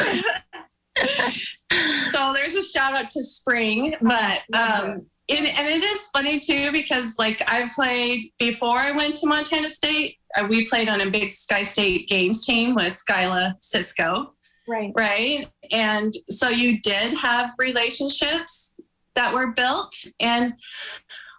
so 2.11 2.33
there's 2.33 2.55
a 2.55 2.63
shout 2.63 2.97
out 2.97 3.09
to 3.11 3.23
Spring, 3.23 3.95
but 4.01 4.41
um, 4.53 5.05
and, 5.29 5.45
and 5.45 5.67
it 5.67 5.83
is 5.83 6.09
funny 6.09 6.39
too 6.39 6.71
because 6.71 7.17
like 7.19 7.41
I 7.47 7.69
played 7.73 8.31
before 8.39 8.77
I 8.77 8.91
went 8.91 9.15
to 9.17 9.27
Montana 9.27 9.69
State. 9.69 10.15
Uh, 10.35 10.47
we 10.49 10.65
played 10.65 10.89
on 10.89 11.01
a 11.01 11.09
big 11.09 11.31
Sky 11.31 11.63
State 11.63 12.07
games 12.07 12.45
team 12.45 12.75
with 12.75 13.01
Skyla 13.07 13.53
Cisco. 13.61 14.33
Right. 14.67 14.91
Right. 14.95 15.47
And 15.71 16.13
so 16.25 16.49
you 16.49 16.79
did 16.81 17.17
have 17.17 17.51
relationships 17.57 18.79
that 19.15 19.33
were 19.33 19.47
built. 19.47 19.95
And 20.19 20.53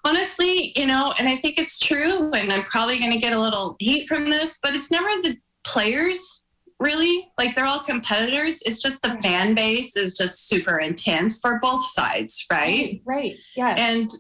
honestly, 0.05 0.73
you 0.77 0.87
know, 0.87 1.13
and 1.19 1.29
I 1.29 1.37
think 1.37 1.59
it's 1.59 1.79
true, 1.79 2.31
and 2.33 2.53
I'm 2.53 2.65
probably 2.65 2.99
going 2.99 3.13
to 3.13 3.19
get 3.19 3.33
a 3.33 3.41
little 3.41 3.77
heat 3.79 4.09
from 4.09 4.29
this, 4.29 4.59
but 4.63 4.75
it's 4.75 4.91
never 4.91 5.09
the 5.23 5.37
players 5.65 6.49
really. 6.79 7.29
Like 7.39 7.55
they're 7.55 7.67
all 7.67 7.81
competitors. 7.81 8.63
It's 8.63 8.81
just 8.81 9.03
the 9.03 9.21
fan 9.23 9.55
base 9.55 9.97
is 9.97 10.17
just 10.17 10.49
super 10.49 10.79
intense 10.79 11.39
for 11.41 11.59
both 11.61 11.85
sides 11.85 12.47
right? 12.51 13.03
Right 13.05 13.37
yeah 13.55 13.75
and 13.77 14.11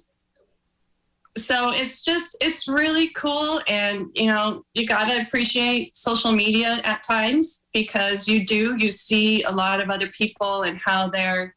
so 1.38 1.70
it's 1.70 2.04
just 2.04 2.36
it's 2.40 2.68
really 2.68 3.10
cool 3.10 3.60
and 3.68 4.06
you 4.14 4.26
know 4.26 4.62
you 4.74 4.86
got 4.86 5.08
to 5.08 5.22
appreciate 5.22 5.94
social 5.94 6.32
media 6.32 6.80
at 6.84 7.02
times 7.02 7.66
because 7.72 8.26
you 8.26 8.44
do 8.44 8.76
you 8.78 8.90
see 8.90 9.42
a 9.44 9.50
lot 9.50 9.80
of 9.80 9.90
other 9.90 10.08
people 10.08 10.62
and 10.62 10.78
how 10.78 11.08
they're 11.08 11.54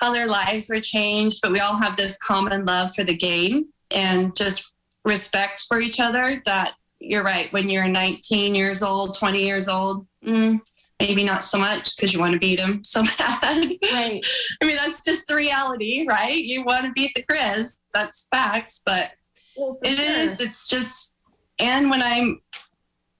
how 0.00 0.12
their 0.12 0.26
lives 0.26 0.68
were 0.68 0.80
changed, 0.80 1.40
but 1.42 1.52
we 1.52 1.60
all 1.60 1.76
have 1.76 1.96
this 1.96 2.16
common 2.18 2.64
love 2.64 2.94
for 2.94 3.04
the 3.04 3.16
game 3.16 3.66
and 3.90 4.34
just 4.34 4.76
respect 5.04 5.64
for 5.68 5.80
each 5.80 6.00
other. 6.00 6.42
That 6.46 6.72
you're 6.98 7.24
right. 7.24 7.52
When 7.52 7.68
you're 7.68 7.88
19 7.88 8.54
years 8.54 8.82
old, 8.82 9.16
20 9.18 9.42
years 9.42 9.68
old, 9.68 10.06
mm, 10.24 10.60
maybe 11.00 11.24
not 11.24 11.42
so 11.42 11.58
much 11.58 11.96
because 11.96 12.12
you 12.12 12.20
want 12.20 12.32
to 12.32 12.38
beat 12.38 12.58
them 12.58 12.84
so 12.84 13.02
bad. 13.18 13.72
Right. 13.92 14.24
I 14.62 14.66
mean, 14.66 14.76
that's 14.76 15.04
just 15.04 15.26
the 15.26 15.34
reality, 15.34 16.04
right? 16.06 16.36
You 16.36 16.64
want 16.64 16.86
to 16.86 16.92
beat 16.92 17.12
the 17.14 17.24
Grizz. 17.24 17.76
That's 17.92 18.28
facts, 18.30 18.82
but 18.84 19.10
well, 19.56 19.78
it 19.82 19.96
sure. 19.96 20.06
is. 20.06 20.40
It's 20.40 20.68
just, 20.68 21.22
and 21.58 21.90
when 21.90 22.02
I'm 22.02 22.40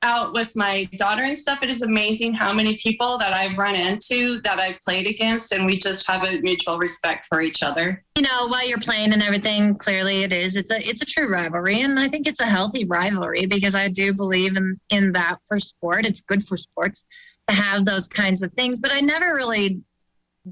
out 0.02 0.32
with 0.32 0.56
my 0.56 0.84
daughter 0.96 1.22
and 1.22 1.36
stuff, 1.36 1.62
it 1.62 1.70
is 1.70 1.82
amazing 1.82 2.34
how 2.34 2.52
many 2.52 2.76
people 2.78 3.18
that 3.18 3.32
I've 3.32 3.58
run 3.58 3.74
into 3.74 4.40
that 4.42 4.58
I've 4.58 4.78
played 4.80 5.06
against, 5.06 5.52
and 5.52 5.66
we 5.66 5.78
just 5.78 6.06
have 6.06 6.24
a 6.24 6.40
mutual 6.40 6.78
respect 6.78 7.26
for 7.26 7.40
each 7.40 7.62
other. 7.62 8.02
You 8.16 8.22
know, 8.22 8.46
while 8.48 8.66
you're 8.66 8.78
playing 8.78 9.12
and 9.12 9.22
everything, 9.22 9.74
clearly 9.76 10.22
it 10.22 10.32
is. 10.32 10.56
It's 10.56 10.70
a 10.70 10.78
it's 10.78 11.02
a 11.02 11.06
true 11.06 11.30
rivalry, 11.30 11.82
and 11.82 11.98
I 11.98 12.08
think 12.08 12.26
it's 12.26 12.40
a 12.40 12.46
healthy 12.46 12.84
rivalry 12.84 13.46
because 13.46 13.74
I 13.74 13.88
do 13.88 14.12
believe 14.12 14.56
in 14.56 14.80
in 14.90 15.12
that 15.12 15.38
for 15.46 15.58
sport. 15.58 16.06
It's 16.06 16.20
good 16.20 16.44
for 16.44 16.56
sports 16.56 17.04
to 17.48 17.54
have 17.54 17.84
those 17.84 18.08
kinds 18.08 18.42
of 18.42 18.52
things. 18.54 18.78
But 18.78 18.92
I 18.92 19.00
never 19.00 19.34
really 19.34 19.80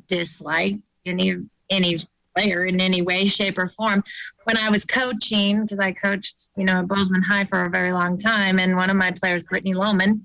disliked 0.07 0.91
any 1.07 1.37
any 1.71 1.99
player 2.39 2.65
in 2.67 2.81
any 2.81 3.03
way, 3.03 3.27
shape, 3.27 3.59
or 3.59 3.69
form. 3.71 4.03
When 4.45 4.57
I 4.57 4.71
was 4.71 4.85
coaching, 4.85 5.63
because 5.63 5.81
I 5.81 5.93
coached, 5.93 6.51
you 6.57 6.65
know, 6.65 6.81
at 6.81 6.89
Bozeman 6.89 7.23
High 7.23 7.45
for 7.45 7.65
a 7.65 7.71
very 7.71 7.93
long 7.93 8.17
time, 8.17 8.59
and 8.59 8.77
one 8.77 8.91
of 8.91 8.97
my 8.97 9.11
players, 9.11 9.43
Brittany 9.43 9.75
Lohman, 9.75 10.21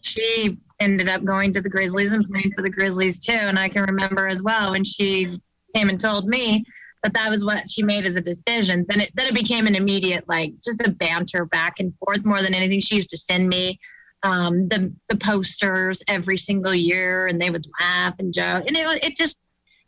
she 0.00 0.58
ended 0.80 1.08
up 1.08 1.24
going 1.24 1.52
to 1.52 1.60
the 1.60 1.70
Grizzlies 1.70 2.12
and 2.12 2.26
playing 2.26 2.52
for 2.56 2.62
the 2.62 2.70
Grizzlies 2.70 3.24
too. 3.24 3.32
And 3.32 3.58
I 3.58 3.68
can 3.68 3.84
remember 3.84 4.26
as 4.26 4.42
well 4.42 4.72
when 4.72 4.84
she 4.84 5.38
came 5.74 5.88
and 5.88 6.00
told 6.00 6.26
me 6.26 6.64
that 7.04 7.14
that 7.14 7.30
was 7.30 7.44
what 7.44 7.70
she 7.70 7.82
made 7.82 8.04
as 8.04 8.16
a 8.16 8.20
decision. 8.20 8.84
Then 8.88 9.00
it 9.00 9.10
then 9.14 9.26
it 9.26 9.34
became 9.34 9.66
an 9.66 9.76
immediate 9.76 10.28
like 10.28 10.52
just 10.62 10.80
a 10.86 10.90
banter 10.90 11.44
back 11.46 11.74
and 11.78 11.94
forth 11.98 12.24
more 12.24 12.42
than 12.42 12.54
anything. 12.54 12.80
She 12.80 12.96
used 12.96 13.10
to 13.10 13.16
send 13.16 13.48
me 13.48 13.78
um, 14.24 14.68
the 14.68 14.92
the 15.08 15.16
posters 15.16 16.02
every 16.08 16.36
single 16.36 16.74
year, 16.74 17.28
and 17.28 17.40
they 17.40 17.50
would 17.50 17.66
laugh 17.80 18.14
and 18.18 18.34
joke, 18.34 18.64
and 18.66 18.76
it 18.76 19.04
it 19.04 19.16
just 19.16 19.40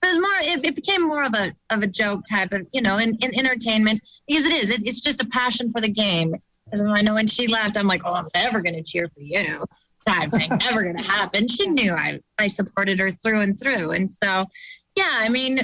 it 0.05 0.09
was 0.09 0.19
more 0.19 0.55
it, 0.57 0.65
it 0.65 0.75
became 0.75 1.03
more 1.03 1.25
of 1.25 1.35
a 1.35 1.55
of 1.71 1.83
a 1.83 1.87
joke 1.87 2.25
type 2.29 2.53
of 2.53 2.67
you 2.73 2.83
know 2.83 2.99
in, 2.99 3.17
in 3.17 3.39
entertainment 3.39 4.01
because 4.27 4.45
it 4.45 4.53
is 4.53 4.71
it, 4.71 4.87
it's 4.87 5.01
just 5.01 5.23
a 5.23 5.27
passion 5.27 5.71
for 5.71 5.81
the 5.81 5.89
game. 5.89 6.35
As 6.73 6.83
I 6.83 7.03
know 7.03 7.15
when 7.15 7.27
she 7.27 7.47
left, 7.47 7.77
I'm 7.77 7.87
like, 7.87 8.03
oh, 8.05 8.15
I'm 8.15 8.29
never 8.35 8.61
going 8.61 8.75
to 8.75 8.83
cheer 8.83 9.09
for 9.09 9.21
you. 9.21 9.65
Sad 9.99 10.33
thing, 10.33 10.49
never 10.61 10.83
going 10.83 10.97
to 10.97 11.03
happen. 11.03 11.47
She 11.47 11.67
knew 11.67 11.93
I 11.93 12.21
I 12.39 12.47
supported 12.47 12.99
her 13.01 13.11
through 13.11 13.41
and 13.41 13.61
through, 13.61 13.91
and 13.93 14.13
so 14.13 14.47
yeah, 14.95 15.11
I 15.13 15.29
mean. 15.29 15.59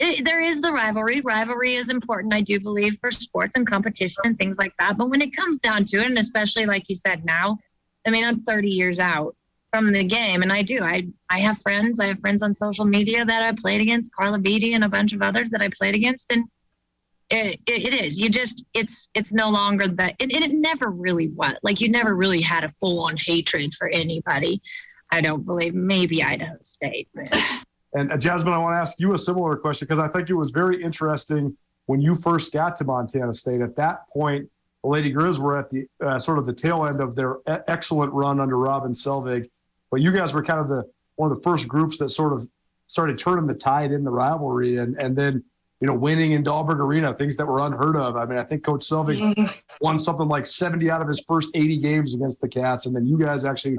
It, 0.00 0.24
there 0.24 0.40
is 0.40 0.60
the 0.60 0.72
rivalry. 0.72 1.20
Rivalry 1.20 1.74
is 1.74 1.88
important, 1.88 2.34
I 2.34 2.40
do 2.40 2.58
believe, 2.58 2.98
for 2.98 3.12
sports 3.12 3.54
and 3.54 3.64
competition 3.64 4.22
and 4.24 4.36
things 4.36 4.58
like 4.58 4.72
that. 4.80 4.98
But 4.98 5.08
when 5.08 5.22
it 5.22 5.36
comes 5.36 5.60
down 5.60 5.84
to 5.84 5.98
it, 5.98 6.06
and 6.06 6.18
especially 6.18 6.66
like 6.66 6.88
you 6.88 6.96
said 6.96 7.24
now, 7.24 7.58
I 8.04 8.10
mean, 8.10 8.24
I'm 8.24 8.42
30 8.42 8.68
years 8.68 8.98
out 8.98 9.36
from 9.74 9.90
the 9.90 10.04
game, 10.04 10.42
and 10.42 10.52
I 10.52 10.62
do. 10.62 10.84
I 10.84 11.08
I 11.30 11.40
have 11.40 11.58
friends. 11.58 11.98
I 11.98 12.06
have 12.06 12.20
friends 12.20 12.44
on 12.44 12.54
social 12.54 12.84
media 12.84 13.24
that 13.24 13.42
I 13.42 13.50
played 13.60 13.80
against, 13.80 14.14
Carla 14.14 14.38
Beatty 14.38 14.74
and 14.74 14.84
a 14.84 14.88
bunch 14.88 15.12
of 15.12 15.20
others 15.20 15.50
that 15.50 15.60
I 15.60 15.68
played 15.68 15.96
against, 15.96 16.30
and 16.32 16.44
it, 17.28 17.60
it, 17.66 17.92
it 17.92 18.04
is. 18.04 18.16
You 18.16 18.28
just 18.28 18.64
it's 18.72 19.08
it's 19.14 19.32
no 19.32 19.50
longer 19.50 19.88
that. 19.88 20.14
It, 20.20 20.32
it 20.32 20.52
never 20.52 20.90
really 20.90 21.28
was. 21.28 21.54
Like 21.64 21.80
you 21.80 21.88
never 21.88 22.14
really 22.14 22.40
had 22.40 22.62
a 22.62 22.68
full 22.68 23.00
on 23.00 23.16
hatred 23.16 23.74
for 23.76 23.88
anybody. 23.88 24.62
I 25.10 25.20
don't 25.20 25.44
believe. 25.44 25.74
Maybe 25.74 26.22
Idaho 26.22 26.56
State. 26.62 27.08
And 27.96 28.12
uh, 28.12 28.16
Jasmine, 28.16 28.52
I 28.52 28.58
want 28.58 28.74
to 28.74 28.78
ask 28.78 29.00
you 29.00 29.14
a 29.14 29.18
similar 29.18 29.56
question 29.56 29.86
because 29.86 30.00
I 30.00 30.08
think 30.08 30.30
it 30.30 30.34
was 30.34 30.50
very 30.50 30.82
interesting 30.82 31.56
when 31.86 32.00
you 32.00 32.14
first 32.14 32.52
got 32.52 32.76
to 32.76 32.84
Montana 32.84 33.34
State. 33.34 33.60
At 33.60 33.76
that 33.76 34.08
point, 34.08 34.48
the 34.82 34.88
Lady 34.88 35.12
Grizz 35.12 35.38
were 35.38 35.58
at 35.58 35.70
the 35.70 35.86
uh, 36.00 36.18
sort 36.18 36.38
of 36.38 36.46
the 36.46 36.52
tail 36.52 36.86
end 36.86 37.00
of 37.00 37.14
their 37.16 37.38
excellent 37.46 38.12
run 38.12 38.40
under 38.40 38.58
Robin 38.58 38.92
Selvig, 38.92 39.48
but 39.94 40.02
you 40.02 40.10
guys 40.10 40.34
were 40.34 40.42
kind 40.42 40.58
of 40.58 40.66
the 40.66 40.82
one 41.14 41.30
of 41.30 41.36
the 41.36 41.42
first 41.44 41.68
groups 41.68 41.98
that 41.98 42.08
sort 42.08 42.32
of 42.32 42.48
started 42.88 43.16
turning 43.16 43.46
the 43.46 43.54
tide 43.54 43.92
in 43.92 44.02
the 44.02 44.10
rivalry, 44.10 44.78
and 44.78 44.96
and 44.96 45.14
then 45.14 45.44
you 45.80 45.86
know 45.86 45.94
winning 45.94 46.32
in 46.32 46.42
Dahlberg 46.42 46.80
Arena, 46.80 47.14
things 47.14 47.36
that 47.36 47.46
were 47.46 47.64
unheard 47.64 47.94
of. 47.94 48.16
I 48.16 48.26
mean, 48.26 48.36
I 48.36 48.42
think 48.42 48.64
Coach 48.64 48.80
Selvig 48.80 49.62
won 49.80 50.00
something 50.00 50.26
like 50.26 50.46
70 50.46 50.90
out 50.90 51.00
of 51.00 51.06
his 51.06 51.20
first 51.20 51.50
80 51.54 51.78
games 51.78 52.12
against 52.12 52.40
the 52.40 52.48
Cats, 52.48 52.86
and 52.86 52.96
then 52.96 53.06
you 53.06 53.16
guys 53.16 53.44
actually 53.44 53.78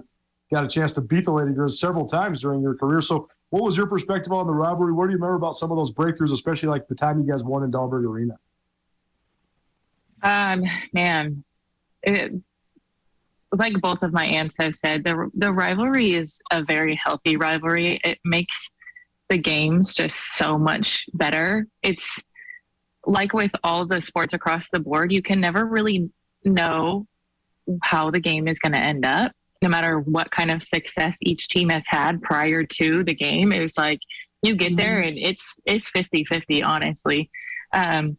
got 0.50 0.64
a 0.64 0.70
chance 0.70 0.94
to 0.94 1.02
beat 1.02 1.26
the 1.26 1.34
Lady 1.34 1.52
Grizz 1.52 1.72
several 1.72 2.08
times 2.08 2.40
during 2.40 2.62
your 2.62 2.76
career. 2.76 3.02
So 3.02 3.28
what 3.50 3.62
was 3.62 3.76
your 3.76 3.88
perspective 3.88 4.32
on 4.32 4.48
the 4.48 4.54
rivalry? 4.54 4.94
What 4.94 5.08
do 5.08 5.12
you 5.12 5.18
remember 5.18 5.36
about 5.36 5.58
some 5.58 5.70
of 5.70 5.76
those 5.76 5.92
breakthroughs, 5.92 6.32
especially 6.32 6.70
like 6.70 6.88
the 6.88 6.96
time 6.96 7.20
you 7.20 7.30
guys 7.30 7.44
won 7.44 7.62
in 7.62 7.72
Dahlberg 7.74 8.06
Arena? 8.06 8.38
Um, 10.24 10.64
man, 10.94 11.44
it, 12.04 12.32
like 13.52 13.80
both 13.82 14.02
of 14.04 14.14
my 14.14 14.26
aunts 14.26 14.58
have 14.60 14.76
said, 14.76 15.04
the 15.04 15.30
the 15.36 15.52
rivalry 15.52 16.14
is 16.14 16.42
a 16.52 16.64
very 16.64 17.00
healthy 17.04 17.38
rivalry. 17.38 18.00
It 18.04 18.20
makes 18.24 18.72
the 19.30 19.38
games 19.38 19.94
just 19.94 20.36
so 20.36 20.58
much 20.58 21.06
better. 21.14 21.68
It's 21.82 22.24
like 23.06 23.34
with 23.34 23.52
all 23.64 23.86
the 23.86 24.02
sports 24.02 24.34
across 24.34 24.70
the 24.70 24.80
board, 24.80 25.12
you 25.12 25.22
can 25.22 25.40
never 25.40 25.66
really 25.66 26.10
know 26.44 27.08
how 27.82 28.12
the 28.12 28.20
game 28.20 28.48
is 28.48 28.60
going 28.60 28.74
to 28.74 28.80
end 28.80 29.06
up 29.06 29.32
no 29.62 29.70
matter 29.70 30.00
what 30.00 30.30
kind 30.30 30.52
of 30.52 30.62
success 30.62 31.18
each 31.24 31.48
team 31.48 31.70
has 31.70 31.88
had 31.88 32.22
prior 32.22 32.64
to 32.64 33.04
the 33.04 33.14
game 33.14 33.52
it 33.52 33.60
was 33.60 33.78
like 33.78 34.00
you 34.44 34.56
get 34.56 34.78
there 34.78 35.00
and 35.00 35.18
it's 35.18 35.60
it's 35.66 35.90
50 35.90 36.26
50 36.26 36.62
honestly 36.62 37.30
um, 37.74 38.18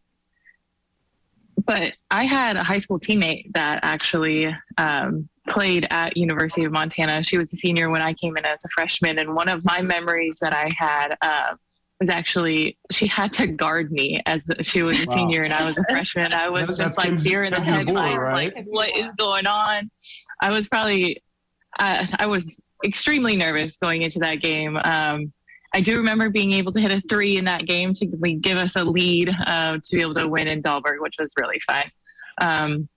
but 1.66 1.92
i 2.10 2.24
had 2.24 2.56
a 2.56 2.62
high 2.62 2.78
school 2.78 2.98
teammate 2.98 3.52
that 3.54 3.80
actually 3.82 4.54
um, 4.78 5.28
played 5.48 5.86
at 5.90 6.16
university 6.16 6.64
of 6.64 6.72
montana 6.72 7.22
she 7.22 7.38
was 7.38 7.52
a 7.52 7.56
senior 7.56 7.90
when 7.90 8.02
i 8.02 8.12
came 8.14 8.36
in 8.36 8.44
as 8.46 8.64
a 8.64 8.68
freshman 8.74 9.18
and 9.18 9.34
one 9.34 9.48
of 9.48 9.64
my 9.64 9.80
memories 9.82 10.38
that 10.40 10.52
i 10.54 10.66
had 10.76 11.16
uh, 11.22 11.54
was 12.00 12.08
actually 12.10 12.76
she 12.90 13.06
had 13.06 13.32
to 13.32 13.46
guard 13.46 13.90
me 13.90 14.20
as 14.26 14.48
she 14.62 14.82
was 14.82 15.00
a 15.02 15.06
Wow. 15.08 15.14
senior 15.14 15.44
and 15.44 15.52
I 15.54 15.64
was 15.64 15.78
a 15.78 15.84
freshman. 15.90 16.30
I 16.34 16.50
was 16.50 16.60
That's- 16.68 16.76
just 16.76 16.96
that's 16.96 16.98
like 16.98 17.22
deer 17.22 17.42
in 17.44 17.52
the 17.54 17.60
headlights, 17.62 18.18
right? 18.18 18.54
like 18.54 18.66
what 18.66 18.94
is 18.94 19.06
going 19.16 19.46
on? 19.46 19.90
I 20.42 20.50
was 20.50 20.68
probably 20.68 21.22
I 21.78 22.06
I 22.18 22.26
was 22.26 22.60
extremely 22.84 23.34
nervous 23.34 23.78
going 23.78 24.02
into 24.02 24.18
that 24.18 24.42
game. 24.42 24.76
Um, 24.84 25.32
I 25.76 25.80
do 25.80 25.98
remember 25.98 26.30
being 26.30 26.52
able 26.52 26.72
to 26.72 26.80
hit 26.80 26.90
a 26.90 27.02
three 27.06 27.36
in 27.36 27.44
that 27.44 27.66
game 27.66 27.92
to 27.92 28.06
give 28.06 28.56
us 28.56 28.76
a 28.76 28.82
lead 28.82 29.28
uh, 29.46 29.76
to 29.76 29.94
be 29.94 30.00
able 30.00 30.14
to 30.14 30.26
win 30.26 30.48
in 30.48 30.62
Dahlberg, 30.62 31.00
which 31.00 31.16
was 31.18 31.34
really 31.38 31.60
fun. 31.60 31.84
Um, 32.40 32.88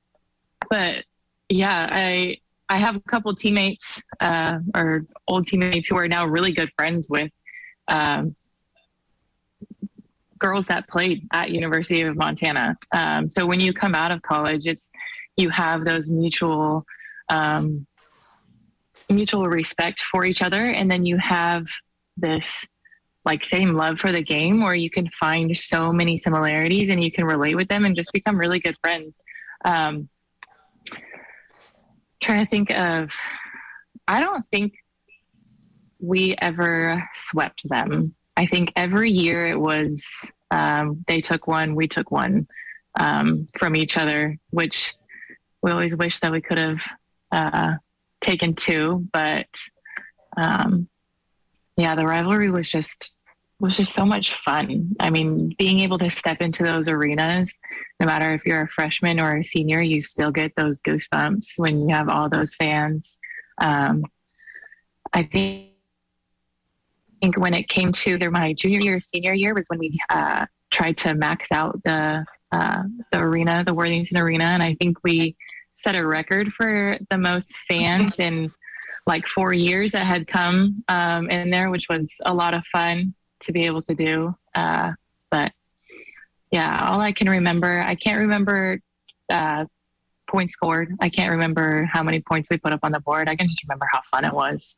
but 0.69 1.03
yeah, 1.49 1.89
I 1.91 2.37
I 2.69 2.77
have 2.77 2.95
a 2.95 3.01
couple 3.01 3.35
teammates 3.35 4.01
uh, 4.21 4.59
or 4.73 5.05
old 5.27 5.47
teammates 5.47 5.89
who 5.89 5.97
are 5.97 6.07
now 6.07 6.25
really 6.25 6.53
good 6.53 6.69
friends 6.77 7.09
with 7.09 7.29
um, 7.89 8.33
girls 10.37 10.67
that 10.67 10.87
played 10.87 11.27
at 11.33 11.51
University 11.51 12.03
of 12.03 12.15
Montana. 12.15 12.77
Um, 12.93 13.27
so 13.27 13.45
when 13.45 13.59
you 13.59 13.73
come 13.73 13.93
out 13.93 14.13
of 14.13 14.21
college, 14.21 14.65
it's 14.65 14.89
you 15.35 15.49
have 15.49 15.83
those 15.83 16.09
mutual 16.09 16.85
um, 17.27 17.85
mutual 19.09 19.47
respect 19.49 19.99
for 19.99 20.23
each 20.23 20.41
other, 20.41 20.67
and 20.67 20.89
then 20.89 21.05
you 21.05 21.17
have 21.17 21.67
this 22.19 22.67
like 23.25 23.43
same 23.43 23.73
love 23.73 23.99
for 23.99 24.11
the 24.11 24.23
game 24.23 24.61
where 24.61 24.75
you 24.75 24.89
can 24.89 25.09
find 25.19 25.55
so 25.57 25.91
many 25.91 26.17
similarities 26.17 26.89
and 26.89 27.03
you 27.03 27.11
can 27.11 27.25
relate 27.25 27.55
with 27.55 27.67
them 27.67 27.85
and 27.85 27.95
just 27.95 28.13
become 28.13 28.37
really 28.37 28.59
good 28.59 28.75
friends. 28.81 29.19
Um, 29.65 30.09
trying 32.21 32.45
to 32.45 32.49
think 32.49 32.71
of, 32.71 33.13
I 34.07 34.21
don't 34.21 34.45
think 34.51 34.73
we 35.99 36.35
ever 36.41 37.03
swept 37.13 37.67
them. 37.67 38.15
I 38.37 38.45
think 38.45 38.71
every 38.75 39.11
year 39.11 39.45
it 39.45 39.59
was 39.59 40.31
um, 40.51 41.03
they 41.07 41.21
took 41.21 41.45
one, 41.45 41.75
we 41.75 41.87
took 41.87 42.09
one 42.09 42.47
um, 42.99 43.47
from 43.57 43.75
each 43.75 43.97
other, 43.97 44.37
which 44.49 44.95
we 45.61 45.71
always 45.71 45.95
wish 45.95 46.19
that 46.21 46.31
we 46.31 46.41
could 46.41 46.57
have 46.57 46.81
uh, 47.31 47.73
taken 48.21 48.55
two. 48.55 49.07
But 49.11 49.47
um, 50.37 50.87
yeah, 51.79 51.95
the 51.95 52.05
rivalry 52.05 52.49
was 52.49 52.69
just 52.69 53.13
was 53.59 53.75
just 53.75 53.93
so 53.93 54.05
much 54.05 54.33
fun. 54.45 54.95
I 55.01 55.09
mean, 55.09 55.53
being 55.57 55.79
able 55.79 55.97
to 55.97 56.09
step 56.09 56.41
into 56.41 56.63
those 56.63 56.87
arenas, 56.87 57.59
no 57.99 58.05
matter 58.05 58.33
if 58.33 58.45
you're 58.45 58.61
a 58.61 58.67
freshman 58.69 59.19
or 59.19 59.37
a 59.37 59.43
senior, 59.43 59.81
you 59.81 60.01
still 60.01 60.31
get 60.31 60.53
those 60.55 60.79
goosebumps 60.81 61.57
when 61.57 61.81
you 61.81 61.93
have 61.93 62.07
all 62.07 62.29
those 62.29 62.55
fans. 62.55 63.19
Um, 63.59 64.05
I 65.11 65.23
think 65.23 65.67
I 67.21 67.25
think 67.25 67.37
when 67.37 67.53
it 67.53 67.67
came 67.67 67.91
to 67.91 68.17
their 68.17 68.31
my 68.31 68.53
junior 68.53 68.79
year, 68.79 68.99
senior 69.01 69.33
year 69.33 69.53
was 69.53 69.65
when 69.67 69.79
we 69.79 69.97
uh, 70.09 70.45
tried 70.71 70.95
to 70.97 71.13
max 71.15 71.51
out 71.51 71.81
the 71.83 72.25
uh, 72.51 72.83
the 73.11 73.19
arena, 73.19 73.63
the 73.65 73.73
Worthington 73.73 74.17
Arena, 74.17 74.45
and 74.45 74.63
I 74.63 74.75
think 74.75 74.97
we 75.03 75.35
set 75.75 75.95
a 75.95 76.05
record 76.05 76.51
for 76.53 76.97
the 77.09 77.17
most 77.17 77.53
fans 77.69 78.19
in 78.19 78.51
like 79.09 79.25
four 79.27 79.51
years 79.51 79.91
that 79.91 80.05
had 80.05 80.27
come 80.27 80.83
um, 80.87 81.29
in 81.31 81.49
there, 81.49 81.71
which 81.71 81.87
was 81.89 82.15
a 82.25 82.33
lot 82.33 82.53
of 82.53 82.63
fun 82.67 83.13
to 83.39 83.51
be 83.51 83.65
able 83.65 83.81
to 83.81 83.95
do. 83.95 84.35
Uh, 84.53 84.91
but 85.31 85.51
yeah, 86.51 86.87
all 86.87 87.01
I 87.01 87.11
can 87.11 87.27
remember, 87.27 87.81
I 87.81 87.95
can't 87.95 88.19
remember 88.19 88.79
uh, 89.29 89.65
points 90.27 90.53
scored. 90.53 90.95
I 91.01 91.09
can't 91.09 91.31
remember 91.31 91.89
how 91.91 92.03
many 92.03 92.21
points 92.21 92.49
we 92.51 92.57
put 92.57 92.71
up 92.71 92.81
on 92.83 92.91
the 92.91 92.99
board. 92.99 93.27
I 93.27 93.35
can 93.35 93.47
just 93.47 93.63
remember 93.63 93.87
how 93.91 94.01
fun 94.11 94.25
it 94.25 94.33
was. 94.33 94.77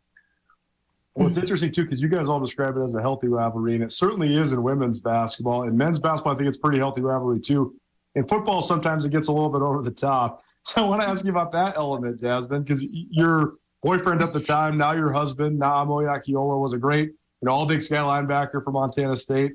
Well, 1.14 1.28
it's 1.28 1.38
interesting 1.38 1.74
too 1.74 1.84
because 1.84 2.02
you 2.02 2.08
guys 2.08 2.30
all 2.30 2.40
describe 2.40 2.78
it 2.78 2.82
as 2.82 2.96
a 2.96 3.02
healthy 3.02 3.28
rivalry, 3.28 3.76
and 3.76 3.84
it 3.84 3.92
certainly 3.92 4.34
is 4.34 4.54
in 4.54 4.64
women's 4.64 5.02
basketball. 5.02 5.64
In 5.64 5.76
men's 5.76 6.00
basketball, 6.00 6.36
I 6.36 6.38
think 6.38 6.48
it's 6.48 6.58
pretty 6.58 6.78
healthy 6.78 7.02
rivalry 7.02 7.42
too. 7.42 7.76
In 8.16 8.26
football, 8.26 8.62
sometimes 8.62 9.06
it 9.06 9.12
gets 9.12 9.28
a 9.28 9.32
little 9.34 9.50
bit 9.50 9.62
over 9.62 9.82
the 9.82 9.92
top. 9.92 10.42
So 10.64 10.86
I 10.86 10.88
want 10.88 11.02
to 11.02 11.08
ask 11.08 11.26
you 11.26 11.32
about 11.32 11.52
that 11.54 11.76
element, 11.76 12.20
Jasmine, 12.20 12.62
because 12.62 12.84
your 12.84 13.56
boyfriend 13.82 14.22
at 14.22 14.34
the 14.34 14.40
time, 14.40 14.78
now 14.78 14.92
your 14.94 15.12
husband, 15.12 15.60
Naamo 15.60 16.04
Yakiola, 16.04 16.60
was 16.60 16.74
a 16.74 16.78
great, 16.78 17.10
you 17.10 17.46
know, 17.46 17.52
all 17.52 17.66
Big 17.66 17.82
Sky 17.82 17.98
linebacker 17.98 18.64
for 18.64 18.72
Montana 18.72 19.16
State, 19.16 19.54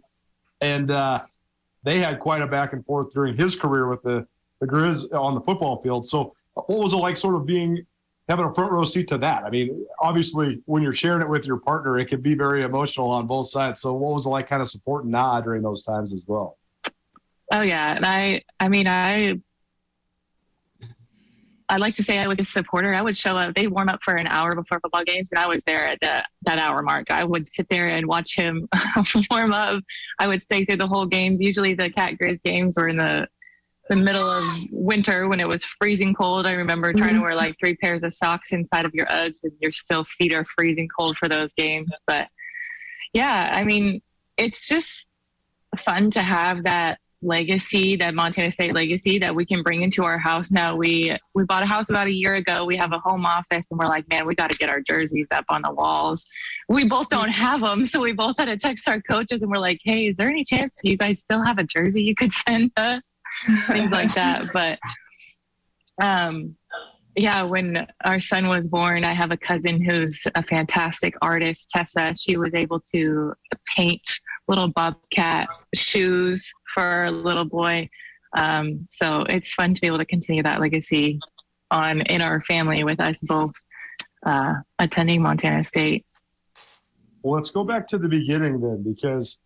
and 0.61 0.91
uh, 0.91 1.23
they 1.83 1.99
had 1.99 2.19
quite 2.19 2.43
a 2.43 2.47
back 2.47 2.73
and 2.73 2.85
forth 2.85 3.13
during 3.13 3.37
his 3.37 3.57
career 3.57 3.89
with 3.89 4.03
the 4.03 4.27
the 4.61 4.67
Grizz 4.67 5.13
on 5.13 5.35
the 5.35 5.41
football 5.43 5.83
field. 5.83 6.07
So 6.07 6.35
what 6.55 6.79
was 6.79 6.95
it 6.95 6.97
like, 6.97 7.17
sort 7.17 7.35
of 7.35 7.45
being 7.45 7.85
having 8.29 8.45
a 8.45 8.55
front 8.55 8.73
row 8.73 8.85
seat 8.85 9.09
to 9.09 9.19
that. 9.19 9.45
I 9.45 9.51
mean, 9.51 9.87
obviously, 10.01 10.61
when 10.67 10.83
you're 10.83 10.93
sharing 10.93 11.23
it 11.23 11.29
with 11.29 11.47
your 11.47 11.59
partner, 11.59 11.99
it 11.99 12.07
can 12.07 12.21
be 12.21 12.35
very 12.35 12.63
emotional 12.63 13.11
on 13.11 13.27
both 13.27 13.49
sides. 13.49 13.81
So, 13.81 13.93
what 13.93 14.15
was 14.15 14.27
it 14.27 14.31
like, 14.31 14.49
kind 14.49 14.63
of 14.63 14.69
supporting 14.69 15.11
Nah 15.11 15.41
during 15.41 15.63
those 15.63 15.83
times 15.83 16.13
as 16.13 16.25
well? 16.27 16.59
Oh 17.53 17.61
yeah, 17.61 17.95
and 17.95 18.05
I 18.05 18.43
I 18.59 18.69
mean 18.69 18.89
I 18.89 19.41
I 21.69 21.79
like 21.79 21.95
to 21.97 22.03
say 22.03 22.19
I 22.19 22.29
was 22.29 22.39
a 22.39 22.45
supporter. 22.45 22.95
I 22.95 23.03
would 23.03 23.19
show 23.19 23.37
up. 23.37 23.55
They 23.55 23.67
warm 23.67 23.89
up 23.89 24.03
for 24.03 24.15
an 24.15 24.29
hour 24.29 24.55
before 24.55 24.79
football 24.81 25.05
games, 25.05 25.31
and 25.33 25.39
I 25.39 25.47
was 25.47 25.63
there 25.65 25.85
at 25.85 25.99
the, 26.01 26.25
that 26.43 26.59
hour 26.59 26.83
mark. 26.83 27.11
I 27.11 27.25
would 27.25 27.49
sit 27.49 27.69
there 27.69 27.89
and 27.89 28.07
watch 28.07 28.37
him 28.37 28.69
warm 29.31 29.53
up. 29.53 29.83
I 30.21 30.29
would 30.29 30.43
stay 30.43 30.65
through 30.65 30.77
the 30.77 30.87
whole 30.87 31.07
games. 31.07 31.41
Usually, 31.41 31.75
the 31.75 31.91
Cat 31.91 32.15
Grizz 32.21 32.43
games 32.43 32.77
were 32.77 32.89
in 32.89 32.97
the 32.97 33.29
the 33.89 33.97
middle 33.97 34.29
of 34.29 34.43
winter 34.73 35.29
when 35.29 35.39
it 35.39 35.47
was 35.47 35.65
freezing 35.65 36.13
cold. 36.13 36.45
I 36.45 36.55
remember 36.55 36.93
trying 36.93 37.15
to 37.17 37.23
wear 37.23 37.31
mm-hmm. 37.31 37.39
like 37.39 37.57
three 37.59 37.77
pairs 37.77 38.03
of 38.03 38.13
socks 38.13 38.53
inside 38.53 38.85
of 38.85 38.93
your 38.95 39.07
Uggs, 39.07 39.45
and 39.45 39.53
your 39.61 39.71
still 39.71 40.05
feet 40.05 40.33
are 40.33 40.45
freezing 40.45 40.89
cold 40.89 41.17
for 41.17 41.29
those 41.29 41.55
games. 41.55 41.91
But 42.07 42.29
yeah, 43.13 43.51
I 43.53 43.65
mean, 43.65 44.03
it's 44.37 44.67
just 44.67 45.09
fun 45.77 46.11
to 46.13 46.23
have 46.23 46.65
that 46.65 46.99
legacy, 47.23 47.97
that 47.97 48.15
Montana 48.15 48.51
State 48.51 48.75
legacy 48.75 49.19
that 49.19 49.35
we 49.35 49.45
can 49.45 49.63
bring 49.63 49.83
into 49.83 50.05
our 50.05 50.19
house 50.19 50.51
now. 50.51 50.77
We 50.77 51.15
we 51.35 51.45
bought 51.45 51.63
a 51.63 51.67
house 51.67 51.91
about 51.91 52.07
a 52.07 52.13
year 52.13 52.35
ago. 52.35 52.65
We 52.65 52.77
have 52.77 52.93
a 52.93 52.99
home 52.99 53.25
office 53.25 53.71
and 53.71 53.79
we're 53.79 53.89
like, 53.89 54.09
man, 54.09 54.27
we 54.27 54.35
got 54.35 54.51
to 54.51 54.59
get 54.59 54.69
our 54.69 54.81
jerseys 54.81 55.29
up 55.33 55.45
on 55.49 55.63
the 55.63 55.73
walls. 55.73 56.27
We 56.69 56.85
both 56.85 57.09
don't 57.09 57.31
have 57.31 57.61
them, 57.61 57.85
so 57.87 58.01
we 58.01 58.13
both 58.13 58.37
had 58.39 58.47
to 58.47 58.57
text 58.57 58.89
our 58.89 59.01
coaches 59.01 59.43
and 59.43 59.51
we're 59.51 59.59
like, 59.59 59.81
hey, 59.85 60.07
is 60.07 60.17
there 60.17 60.29
any 60.29 60.45
chance 60.45 60.79
you 60.83 60.97
guys 60.97 61.21
still 61.21 61.43
have 61.45 61.59
a 61.59 61.65
jersey 61.65 62.03
you 62.03 62.15
could 62.15 62.33
send 62.47 62.73
us? 62.77 63.21
Things 63.69 63.91
like 63.91 64.13
that. 64.15 64.49
But 64.53 64.79
um 66.03 66.57
yeah, 67.19 67.43
when 67.43 67.87
our 68.05 68.21
son 68.21 68.47
was 68.47 68.69
born, 68.69 69.03
I 69.03 69.15
have 69.15 69.33
a 69.33 69.39
cousin 69.39 69.83
who's 69.83 70.27
a 70.35 70.43
fantastic 70.43 71.15
artist, 71.23 71.71
Tessa. 71.71 72.15
She 72.19 72.37
was 72.37 72.51
able 72.53 72.79
to 72.93 73.33
paint 73.75 74.03
little 74.49 74.69
bobcat 74.69 75.49
shoes 75.75 76.53
for 76.77 76.83
our 76.83 77.11
little 77.11 77.47
boy. 77.47 77.89
Um, 78.37 78.87
so 78.91 79.25
it's 79.31 79.55
fun 79.55 79.73
to 79.73 79.81
be 79.81 79.87
able 79.87 79.99
to 79.99 80.05
continue 80.05 80.43
that 80.43 80.61
legacy 80.61 81.21
on 81.71 82.03
in 82.03 82.21
our 82.21 82.43
family 82.43 82.85
with 82.85 83.01
us 83.01 83.23
both 83.23 83.55
uh, 84.27 84.55
attending 84.79 85.23
Montana 85.23 85.65
State. 85.65 86.05
Well, 87.23 87.35
let's 87.35 87.51
go 87.51 87.65
back 87.65 87.89
to 87.89 87.99
the 87.99 88.09
beginning 88.09 88.61
then, 88.61 88.83
because 88.83 89.41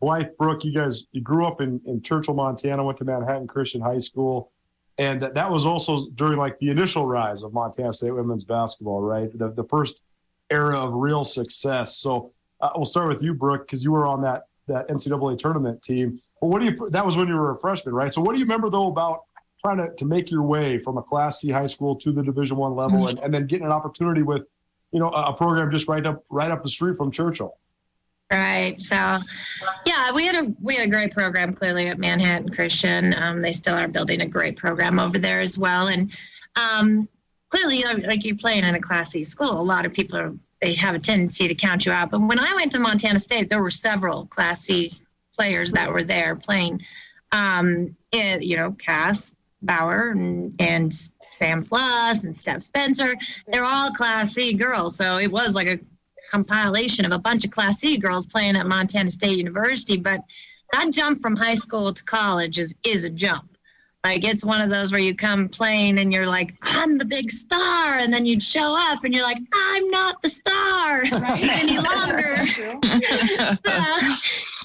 Blythe 0.00 0.36
Brooke, 0.38 0.64
you 0.64 0.72
guys 0.72 1.04
you 1.12 1.22
grew 1.22 1.46
up 1.46 1.62
in, 1.62 1.80
in 1.86 2.02
Churchill, 2.02 2.34
Montana, 2.34 2.84
went 2.84 2.98
to 2.98 3.04
Manhattan 3.04 3.46
Christian 3.46 3.80
High 3.80 4.00
School. 4.00 4.52
And 4.98 5.22
that 5.22 5.50
was 5.50 5.64
also 5.64 6.08
during 6.14 6.38
like 6.38 6.58
the 6.58 6.70
initial 6.70 7.06
rise 7.06 7.42
of 7.42 7.54
Montana 7.54 7.92
State 7.92 8.10
women's 8.10 8.44
basketball, 8.44 9.00
right? 9.00 9.30
The, 9.32 9.50
the 9.50 9.64
first 9.64 10.04
era 10.50 10.78
of 10.78 10.92
real 10.92 11.24
success. 11.24 11.96
So 11.96 12.32
uh, 12.60 12.70
we'll 12.74 12.84
start 12.84 13.08
with 13.08 13.22
you, 13.22 13.32
Brooke, 13.32 13.64
because 13.66 13.82
you 13.82 13.92
were 13.92 14.06
on 14.06 14.22
that 14.22 14.47
that 14.68 14.88
NCAA 14.88 15.38
tournament 15.38 15.82
team. 15.82 16.20
But 16.40 16.48
what 16.48 16.60
do 16.60 16.66
you? 16.66 16.90
That 16.90 17.04
was 17.04 17.16
when 17.16 17.28
you 17.28 17.34
were 17.34 17.50
a 17.50 17.56
freshman, 17.56 17.94
right? 17.94 18.12
So 18.12 18.20
what 18.20 18.32
do 18.32 18.38
you 18.38 18.44
remember 18.44 18.70
though 18.70 18.88
about 18.88 19.22
trying 19.60 19.78
to, 19.78 19.94
to 19.96 20.04
make 20.04 20.30
your 20.30 20.42
way 20.42 20.78
from 20.78 20.98
a 20.98 21.02
Class 21.02 21.40
C 21.40 21.50
high 21.50 21.66
school 21.66 21.96
to 21.96 22.12
the 22.12 22.22
Division 22.22 22.56
One 22.56 22.76
level, 22.76 23.08
and, 23.08 23.18
and 23.18 23.34
then 23.34 23.46
getting 23.46 23.66
an 23.66 23.72
opportunity 23.72 24.22
with, 24.22 24.46
you 24.92 25.00
know, 25.00 25.10
a, 25.10 25.24
a 25.24 25.32
program 25.36 25.70
just 25.70 25.88
right 25.88 26.06
up 26.06 26.24
right 26.30 26.50
up 26.50 26.62
the 26.62 26.68
street 26.68 26.96
from 26.96 27.10
Churchill? 27.10 27.56
Right. 28.32 28.78
So, 28.78 29.18
yeah, 29.86 30.12
we 30.12 30.26
had 30.26 30.36
a 30.36 30.54
we 30.60 30.76
had 30.76 30.86
a 30.86 30.90
great 30.90 31.12
program 31.12 31.54
clearly 31.54 31.88
at 31.88 31.98
Manhattan 31.98 32.50
Christian. 32.50 33.14
Um, 33.14 33.40
they 33.42 33.52
still 33.52 33.74
are 33.74 33.88
building 33.88 34.20
a 34.20 34.26
great 34.26 34.56
program 34.56 35.00
over 35.00 35.18
there 35.18 35.40
as 35.40 35.58
well, 35.58 35.88
and 35.88 36.12
um, 36.56 37.08
clearly, 37.48 37.82
like 38.06 38.24
you're 38.24 38.36
playing 38.36 38.64
in 38.64 38.74
a 38.74 38.80
Class 38.80 39.12
C 39.12 39.24
school, 39.24 39.60
a 39.60 39.62
lot 39.62 39.86
of 39.86 39.92
people 39.92 40.18
are 40.18 40.34
they 40.60 40.74
have 40.74 40.94
a 40.94 40.98
tendency 40.98 41.48
to 41.48 41.54
count 41.54 41.86
you 41.86 41.92
out. 41.92 42.10
But 42.10 42.20
when 42.20 42.38
I 42.38 42.54
went 42.54 42.72
to 42.72 42.80
Montana 42.80 43.18
State, 43.18 43.48
there 43.48 43.62
were 43.62 43.70
several 43.70 44.26
Class 44.26 44.62
C 44.62 45.00
players 45.34 45.72
that 45.72 45.92
were 45.92 46.02
there 46.02 46.34
playing. 46.34 46.82
Um, 47.32 47.96
it, 48.12 48.42
you 48.42 48.56
know, 48.56 48.72
Cass 48.72 49.34
Bauer 49.62 50.10
and, 50.10 50.54
and 50.60 50.92
Sam 51.30 51.62
Plus 51.62 52.24
and 52.24 52.36
Steph 52.36 52.62
Spencer. 52.62 53.14
They're 53.46 53.64
all 53.64 53.90
Class 53.90 54.34
C 54.34 54.52
girls, 54.52 54.96
so 54.96 55.18
it 55.18 55.30
was 55.30 55.54
like 55.54 55.68
a 55.68 55.78
compilation 56.30 57.06
of 57.06 57.12
a 57.12 57.18
bunch 57.18 57.44
of 57.44 57.50
Class 57.50 57.78
C 57.78 57.96
girls 57.96 58.26
playing 58.26 58.56
at 58.56 58.66
Montana 58.66 59.10
State 59.10 59.38
University. 59.38 59.96
But 59.96 60.22
that 60.72 60.90
jump 60.90 61.22
from 61.22 61.36
high 61.36 61.54
school 61.54 61.92
to 61.92 62.04
college 62.04 62.58
is 62.58 62.74
is 62.82 63.04
a 63.04 63.10
jump. 63.10 63.57
Like 64.04 64.24
it's 64.24 64.44
one 64.44 64.60
of 64.60 64.70
those 64.70 64.92
where 64.92 65.00
you 65.00 65.14
come 65.14 65.48
playing 65.48 65.98
and 65.98 66.12
you're 66.12 66.26
like, 66.26 66.54
I'm 66.62 66.98
the 66.98 67.04
big 67.04 67.32
star, 67.32 67.98
and 67.98 68.12
then 68.12 68.26
you'd 68.26 68.42
show 68.42 68.76
up 68.78 69.02
and 69.02 69.12
you're 69.12 69.24
like, 69.24 69.38
I'm 69.52 69.88
not 69.88 70.22
the 70.22 70.28
star 70.28 71.02
right. 71.02 71.42
any 71.42 71.78
longer. 71.78 72.36
so, 72.36 72.46
so 72.46 73.56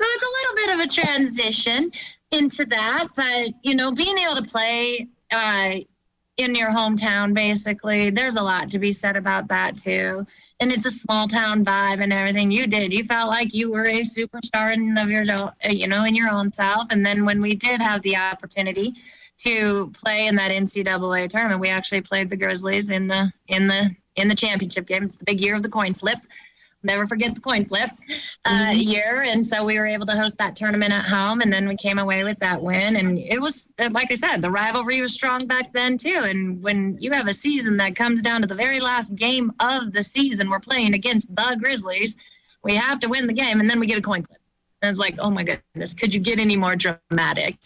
it's 0.02 0.24
a 0.24 0.34
little 0.38 0.56
bit 0.56 0.70
of 0.70 0.80
a 0.80 0.88
transition 0.88 1.92
into 2.32 2.66
that, 2.66 3.08
but 3.16 3.50
you 3.64 3.76
know, 3.76 3.92
being 3.92 4.18
able 4.20 4.36
to 4.36 4.44
play 4.44 5.08
uh, 5.32 5.76
in 6.38 6.56
your 6.56 6.70
hometown, 6.70 7.34
basically, 7.34 8.10
there's 8.10 8.36
a 8.36 8.42
lot 8.42 8.70
to 8.72 8.80
be 8.80 8.92
said 8.92 9.16
about 9.16 9.48
that 9.48 9.78
too. 9.78 10.26
And 10.60 10.72
it's 10.72 10.86
a 10.86 10.92
small 10.92 11.28
town 11.28 11.64
vibe 11.66 12.02
and 12.02 12.14
everything. 12.14 12.52
You 12.52 12.66
did, 12.68 12.94
you 12.94 13.04
felt 13.04 13.30
like 13.30 13.54
you 13.54 13.72
were 13.72 13.86
a 13.86 14.02
superstar 14.02 14.74
in 14.74 14.98
of 14.98 15.10
your, 15.10 15.24
you 15.70 15.88
know, 15.88 16.06
in 16.06 16.16
your 16.16 16.30
own 16.30 16.52
self. 16.52 16.86
And 16.90 17.06
then 17.06 17.26
when 17.26 17.42
we 17.42 17.56
did 17.56 17.82
have 17.82 18.02
the 18.02 18.16
opportunity 18.18 18.96
to 19.46 19.92
play 20.04 20.28
in 20.28 20.36
that 20.36 20.52
NCAA 20.52 21.30
tournament. 21.30 21.60
We 21.60 21.70
actually 21.70 22.02
played 22.02 22.30
the 22.30 22.38
Grizzlies 22.38 22.90
in 22.90 23.08
the 23.08 23.32
in 23.48 23.68
the 23.68 23.96
in 24.16 24.28
the 24.28 24.36
championship 24.36 24.88
game. 24.88 25.04
It's 25.04 25.16
the 25.16 25.26
big 25.26 25.42
year 25.42 25.56
of 25.56 25.64
the 25.64 25.70
coin 25.70 25.94
flip. 25.94 26.20
Never 26.86 27.08
forget 27.08 27.34
the 27.34 27.40
coin 27.40 27.64
flip 27.64 27.92
uh, 28.44 28.50
mm-hmm. 28.50 28.80
year, 28.80 29.24
and 29.26 29.46
so 29.46 29.64
we 29.64 29.80
were 29.80 29.88
able 29.88 30.06
to 30.06 30.18
host 30.18 30.38
that 30.40 30.58
tournament 30.58 30.92
at 30.92 31.06
home, 31.06 31.40
and 31.40 31.52
then 31.52 31.66
we 31.66 31.78
came 31.78 31.98
away 31.98 32.26
with 32.26 32.38
that 32.40 32.62
win. 32.62 32.98
And 32.98 33.18
it 33.18 33.40
was, 33.40 33.70
like 33.92 34.12
I 34.12 34.16
said, 34.16 34.42
the 34.42 34.52
rivalry 34.52 35.00
was 35.00 35.14
strong 35.14 35.48
back 35.48 35.72
then 35.72 35.98
too. 35.98 36.24
And 36.26 36.62
when 36.62 36.98
you 37.00 37.12
have 37.12 37.30
a 37.30 37.34
season 37.34 37.78
that 37.78 37.96
comes 37.96 38.22
down 38.22 38.42
to 38.42 38.48
the 38.48 38.56
very 38.56 38.82
last 38.82 39.16
game 39.16 39.54
of 39.62 39.94
the 39.94 40.04
season, 40.04 40.50
we're 40.50 40.60
playing 40.60 40.94
against 40.94 41.34
the 41.34 41.58
Grizzlies. 41.58 42.18
We 42.64 42.76
have 42.76 43.00
to 43.00 43.08
win 43.08 43.28
the 43.28 43.34
game, 43.34 43.62
and 43.62 43.70
then 43.70 43.80
we 43.80 43.88
get 43.88 43.98
a 43.98 44.02
coin 44.02 44.24
flip. 44.24 44.42
And 44.84 44.90
it's 44.90 45.00
like, 45.00 45.16
oh 45.18 45.30
my 45.30 45.44
goodness, 45.44 45.94
could 45.94 46.14
you 46.14 46.20
get 46.20 46.42
any 46.42 46.58
more 46.58 46.76
dramatic? 46.76 47.58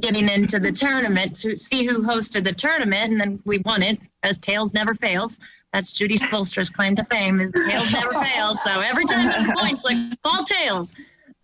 Getting 0.00 0.28
into 0.28 0.58
the 0.58 0.70
tournament 0.70 1.34
to 1.36 1.56
see 1.56 1.86
who 1.86 2.02
hosted 2.02 2.44
the 2.44 2.52
tournament, 2.52 3.10
and 3.10 3.18
then 3.18 3.40
we 3.46 3.58
won 3.64 3.82
it 3.82 3.98
as 4.22 4.38
tails 4.38 4.74
never 4.74 4.94
fails. 4.94 5.40
That's 5.72 5.92
Judy 5.92 6.18
Spoelstra's 6.18 6.68
claim 6.68 6.94
to 6.96 7.04
fame 7.04 7.40
is 7.40 7.50
tails 7.50 7.90
never 7.90 8.12
fails. 8.22 8.62
So 8.62 8.80
every 8.80 9.06
time 9.06 9.30
it's 9.34 9.60
points, 9.60 9.82
like 9.82 9.96
all 10.24 10.44
tails 10.44 10.92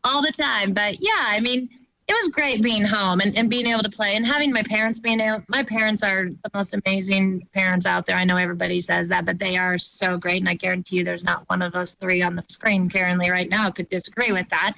all 0.05 0.21
the 0.21 0.33
time. 0.33 0.75
But 0.75 0.97
yeah, 1.01 1.13
I 1.19 1.41
mean, 1.41 1.71
it 2.07 2.13
was 2.13 2.29
great 2.29 2.63
being 2.63 2.85
home 2.85 3.21
and, 3.21 3.37
and 3.37 3.49
being 3.49 3.67
able 3.67 3.83
to 3.83 3.91
play 3.91 4.15
and 4.17 4.27
having 4.27 4.53
my 4.53 4.63
parents 4.63 4.99
being 4.99 5.21
able 5.21 5.43
my 5.49 5.63
parents 5.63 6.03
are 6.03 6.27
the 6.27 6.51
most 6.53 6.75
amazing 6.75 7.49
parents 7.55 7.87
out 7.87 8.05
there. 8.05 8.17
I 8.17 8.25
know 8.25 8.37
everybody 8.37 8.81
says 8.83 9.09
that, 9.09 9.25
but 9.25 9.39
they 9.39 9.57
are 9.57 9.79
so 9.79 10.19
great. 10.19 10.41
And 10.41 10.49
I 10.49 10.55
guarantee 10.55 10.97
you 10.97 11.05
there's 11.05 11.25
not 11.25 11.49
one 11.49 11.63
of 11.63 11.75
us 11.75 11.95
three 11.95 12.21
on 12.21 12.37
the 12.37 12.45
screen 12.49 12.91
currently 12.91 13.31
right 13.31 13.49
now 13.49 13.71
could 13.71 13.89
disagree 13.89 14.33
with 14.33 14.49
that. 14.51 14.75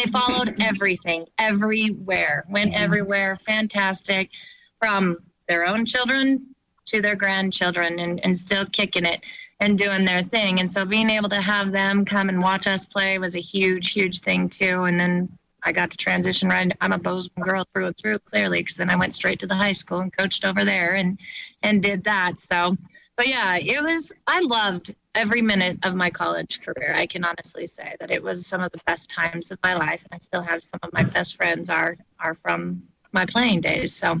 They 0.00 0.10
followed 0.10 0.56
everything, 0.60 1.26
everywhere, 1.38 2.44
went 2.48 2.72
mm-hmm. 2.72 2.84
everywhere, 2.84 3.38
fantastic, 3.44 4.30
from 4.78 5.18
their 5.48 5.66
own 5.66 5.84
children 5.84 6.46
to 6.86 7.02
their 7.02 7.16
grandchildren 7.16 7.98
and, 7.98 8.24
and 8.24 8.36
still 8.36 8.64
kicking 8.66 9.04
it 9.04 9.20
and 9.60 9.78
doing 9.78 10.04
their 10.04 10.22
thing. 10.22 10.60
And 10.60 10.70
so 10.70 10.84
being 10.84 11.10
able 11.10 11.28
to 11.28 11.40
have 11.40 11.70
them 11.70 12.04
come 12.04 12.28
and 12.28 12.40
watch 12.40 12.66
us 12.66 12.86
play 12.86 13.18
was 13.18 13.36
a 13.36 13.40
huge, 13.40 13.92
huge 13.92 14.20
thing 14.20 14.48
too. 14.48 14.84
And 14.84 14.98
then 14.98 15.28
I 15.62 15.72
got 15.72 15.90
to 15.90 15.96
transition 15.96 16.48
right. 16.48 16.72
I'm 16.80 16.92
a 16.92 16.98
Bozeman 16.98 17.44
girl 17.44 17.66
through 17.72 17.88
and 17.88 17.96
through, 17.98 18.18
clearly, 18.20 18.62
because 18.62 18.76
then 18.76 18.88
I 18.88 18.96
went 18.96 19.14
straight 19.14 19.38
to 19.40 19.46
the 19.46 19.54
high 19.54 19.72
school 19.72 20.00
and 20.00 20.16
coached 20.16 20.44
over 20.44 20.64
there 20.64 20.94
and 20.94 21.18
and 21.62 21.82
did 21.82 22.04
that. 22.04 22.40
So, 22.40 22.76
but 23.16 23.28
yeah, 23.28 23.56
it 23.56 23.82
was. 23.82 24.10
I 24.26 24.40
loved 24.40 24.94
every 25.14 25.42
minute 25.42 25.78
of 25.84 25.94
my 25.94 26.10
college 26.10 26.60
career. 26.60 26.92
I 26.94 27.06
can 27.06 27.24
honestly 27.24 27.66
say 27.66 27.96
that 28.00 28.10
it 28.10 28.22
was 28.22 28.46
some 28.46 28.62
of 28.62 28.72
the 28.72 28.80
best 28.86 29.10
times 29.10 29.50
of 29.50 29.58
my 29.62 29.74
life, 29.74 30.00
and 30.02 30.12
I 30.12 30.18
still 30.18 30.42
have 30.42 30.62
some 30.62 30.80
of 30.82 30.92
my 30.92 31.02
best 31.02 31.36
friends 31.36 31.68
are 31.68 31.96
are 32.18 32.36
from 32.42 32.82
my 33.12 33.26
playing 33.26 33.60
days. 33.60 33.94
So, 33.94 34.20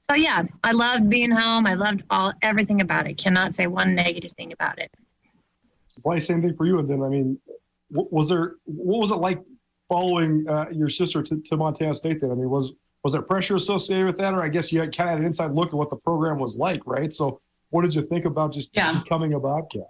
so 0.00 0.14
yeah, 0.14 0.44
I 0.64 0.72
loved 0.72 1.10
being 1.10 1.30
home. 1.30 1.66
I 1.66 1.74
loved 1.74 2.02
all 2.10 2.32
everything 2.42 2.80
about 2.80 3.06
it. 3.06 3.18
Cannot 3.18 3.54
say 3.54 3.66
one 3.66 3.94
negative 3.94 4.32
thing 4.32 4.52
about 4.52 4.78
it. 4.78 4.90
Why 6.02 6.18
same 6.18 6.40
thing 6.40 6.56
for 6.56 6.66
you? 6.66 6.78
And 6.78 6.88
then 6.88 7.02
I 7.02 7.08
mean, 7.08 7.38
was 7.90 8.28
there 8.28 8.54
what 8.64 9.00
was 9.00 9.10
it 9.10 9.16
like 9.16 9.40
following 9.88 10.48
uh, 10.48 10.66
your 10.72 10.88
sister 10.88 11.22
to, 11.22 11.40
to 11.40 11.56
Montana 11.56 11.94
State? 11.94 12.20
Then 12.20 12.30
I 12.30 12.34
mean, 12.34 12.48
was 12.48 12.74
was 13.02 13.12
there 13.12 13.22
pressure 13.22 13.56
associated 13.56 14.06
with 14.06 14.18
that, 14.18 14.34
or 14.34 14.42
I 14.42 14.48
guess 14.48 14.72
you 14.72 14.80
had 14.80 14.96
kind 14.96 15.10
of 15.10 15.18
an 15.18 15.24
inside 15.24 15.52
look 15.52 15.68
at 15.68 15.74
what 15.74 15.90
the 15.90 15.96
program 15.96 16.38
was 16.38 16.56
like, 16.56 16.80
right? 16.86 17.12
So, 17.12 17.40
what 17.70 17.82
did 17.82 17.94
you 17.94 18.02
think 18.06 18.24
about 18.24 18.52
just 18.52 18.70
yeah. 18.74 19.00
becoming 19.00 19.34
a 19.34 19.40
Bobcat? 19.40 19.86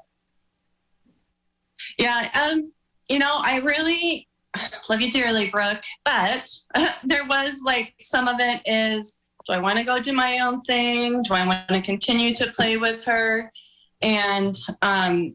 Yeah, 1.98 2.30
um, 2.34 2.72
you 3.08 3.18
know, 3.18 3.38
I 3.42 3.56
really 3.56 4.28
love 4.88 5.00
you 5.00 5.10
dearly, 5.10 5.50
Brooke, 5.50 5.82
but 6.04 6.48
uh, 6.74 6.92
there 7.04 7.26
was 7.26 7.60
like 7.64 7.94
some 8.00 8.28
of 8.28 8.36
it 8.38 8.62
is 8.66 9.20
do 9.46 9.54
I 9.54 9.60
want 9.60 9.78
to 9.78 9.84
go 9.84 9.98
do 9.98 10.12
my 10.12 10.38
own 10.40 10.60
thing? 10.62 11.22
Do 11.22 11.34
I 11.34 11.46
want 11.46 11.68
to 11.68 11.80
continue 11.80 12.34
to 12.34 12.52
play 12.52 12.76
with 12.76 13.04
her? 13.04 13.50
And 14.02 14.54
um, 14.82 15.34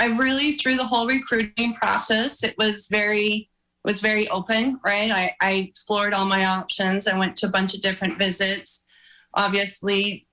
I 0.00 0.06
really, 0.06 0.52
through 0.52 0.76
the 0.76 0.86
whole 0.86 1.06
recruiting 1.06 1.74
process, 1.74 2.42
it 2.42 2.56
was 2.58 2.88
very 2.88 3.50
was 3.84 4.00
very 4.00 4.28
open, 4.30 4.80
right? 4.84 5.12
I, 5.12 5.36
I 5.40 5.52
explored 5.52 6.12
all 6.12 6.24
my 6.24 6.44
options. 6.44 7.06
I 7.06 7.16
went 7.16 7.36
to 7.36 7.46
a 7.46 7.50
bunch 7.50 7.72
of 7.72 7.82
different 7.82 8.18
visits. 8.18 8.84
Obviously, 9.34 10.26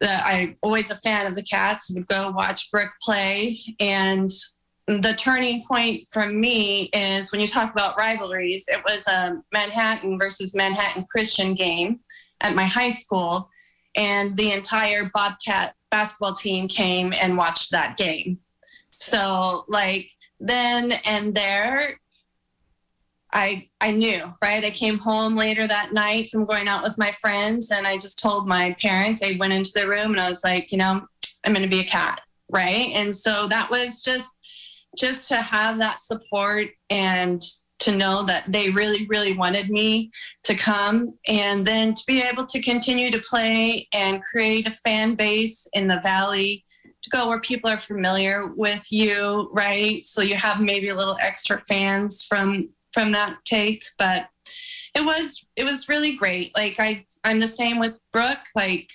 that 0.00 0.24
I'm 0.24 0.56
always 0.62 0.92
a 0.92 0.96
fan 0.96 1.26
of 1.26 1.34
the 1.34 1.42
Cats. 1.42 1.90
Would 1.92 2.06
go 2.06 2.30
watch 2.30 2.70
Brooke 2.70 2.92
play, 3.02 3.58
and 3.80 4.30
the 4.86 5.14
turning 5.14 5.64
point 5.64 6.06
for 6.06 6.26
me 6.26 6.84
is 6.92 7.32
when 7.32 7.40
you 7.40 7.48
talk 7.48 7.72
about 7.72 7.98
rivalries. 7.98 8.66
It 8.68 8.82
was 8.84 9.06
a 9.08 9.42
Manhattan 9.52 10.18
versus 10.18 10.54
Manhattan 10.54 11.04
Christian 11.10 11.54
game 11.54 12.00
at 12.40 12.54
my 12.54 12.64
high 12.64 12.90
school, 12.90 13.50
and 13.96 14.36
the 14.36 14.52
entire 14.52 15.10
Bobcat 15.12 15.74
basketball 15.90 16.34
team 16.34 16.68
came 16.68 17.12
and 17.12 17.36
watched 17.36 17.70
that 17.72 17.96
game. 17.96 18.38
So, 18.90 19.64
like 19.66 20.10
then 20.38 20.92
and 21.04 21.34
there, 21.34 22.00
I 23.32 23.68
I 23.80 23.90
knew, 23.90 24.32
right? 24.40 24.64
I 24.64 24.70
came 24.70 24.98
home 24.98 25.34
later 25.34 25.66
that 25.66 25.92
night 25.92 26.30
from 26.30 26.44
going 26.44 26.68
out 26.68 26.84
with 26.84 26.96
my 26.96 27.10
friends 27.12 27.72
and 27.72 27.86
I 27.86 27.98
just 27.98 28.20
told 28.20 28.46
my 28.46 28.74
parents, 28.80 29.22
I 29.22 29.36
went 29.38 29.52
into 29.52 29.72
the 29.74 29.88
room 29.88 30.12
and 30.12 30.20
I 30.20 30.28
was 30.28 30.44
like, 30.44 30.70
you 30.70 30.78
know, 30.78 31.06
I'm 31.44 31.52
going 31.52 31.62
to 31.62 31.68
be 31.68 31.80
a 31.80 31.84
cat, 31.84 32.20
right? 32.50 32.90
And 32.94 33.14
so 33.14 33.48
that 33.48 33.70
was 33.70 34.02
just 34.02 34.35
just 34.96 35.28
to 35.28 35.36
have 35.36 35.78
that 35.78 36.00
support 36.00 36.68
and 36.90 37.42
to 37.78 37.94
know 37.94 38.22
that 38.22 38.50
they 38.50 38.70
really 38.70 39.06
really 39.06 39.36
wanted 39.36 39.68
me 39.68 40.10
to 40.44 40.54
come 40.54 41.12
and 41.28 41.66
then 41.66 41.92
to 41.92 42.02
be 42.06 42.22
able 42.22 42.46
to 42.46 42.62
continue 42.62 43.10
to 43.10 43.20
play 43.20 43.86
and 43.92 44.22
create 44.22 44.66
a 44.66 44.72
fan 44.72 45.14
base 45.14 45.68
in 45.74 45.86
the 45.86 46.00
valley 46.02 46.64
to 47.02 47.10
go 47.10 47.28
where 47.28 47.40
people 47.40 47.68
are 47.68 47.76
familiar 47.76 48.46
with 48.56 48.90
you 48.90 49.50
right 49.52 50.06
so 50.06 50.22
you 50.22 50.34
have 50.36 50.60
maybe 50.60 50.88
a 50.88 50.94
little 50.94 51.18
extra 51.20 51.58
fans 51.58 52.24
from 52.24 52.70
from 52.96 53.12
that 53.12 53.36
take, 53.44 53.84
but 53.98 54.30
it 54.94 55.04
was 55.04 55.50
it 55.54 55.64
was 55.64 55.86
really 55.86 56.16
great. 56.16 56.56
Like 56.56 56.76
I 56.80 57.04
I'm 57.24 57.40
the 57.40 57.46
same 57.46 57.78
with 57.78 58.02
Brooke. 58.10 58.46
Like 58.54 58.90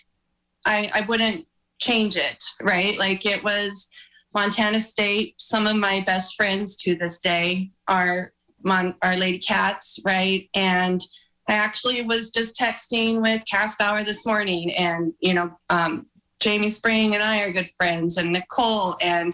I 0.65 0.89
I 0.91 1.01
wouldn't 1.01 1.45
change 1.77 2.17
it, 2.17 2.43
right? 2.63 2.97
Like 2.97 3.27
it 3.27 3.43
was 3.43 3.91
Montana 4.33 4.79
State. 4.79 5.35
Some 5.37 5.67
of 5.67 5.75
my 5.75 6.01
best 6.01 6.35
friends 6.35 6.77
to 6.77 6.95
this 6.95 7.19
day 7.19 7.71
are 7.87 8.33
Mon- 8.63 8.95
Our 9.01 9.15
Lady 9.15 9.39
Cats, 9.39 9.99
right? 10.05 10.49
And 10.53 11.01
I 11.47 11.53
actually 11.53 12.01
was 12.03 12.31
just 12.31 12.57
texting 12.57 13.21
with 13.21 13.43
Cass 13.49 13.75
Bauer 13.77 14.03
this 14.03 14.25
morning, 14.25 14.73
and 14.75 15.13
you 15.19 15.33
know, 15.33 15.51
um, 15.69 16.07
Jamie 16.39 16.69
Spring 16.69 17.13
and 17.13 17.23
I 17.23 17.41
are 17.41 17.51
good 17.51 17.69
friends, 17.71 18.17
and 18.17 18.31
Nicole, 18.31 18.95
and 19.01 19.33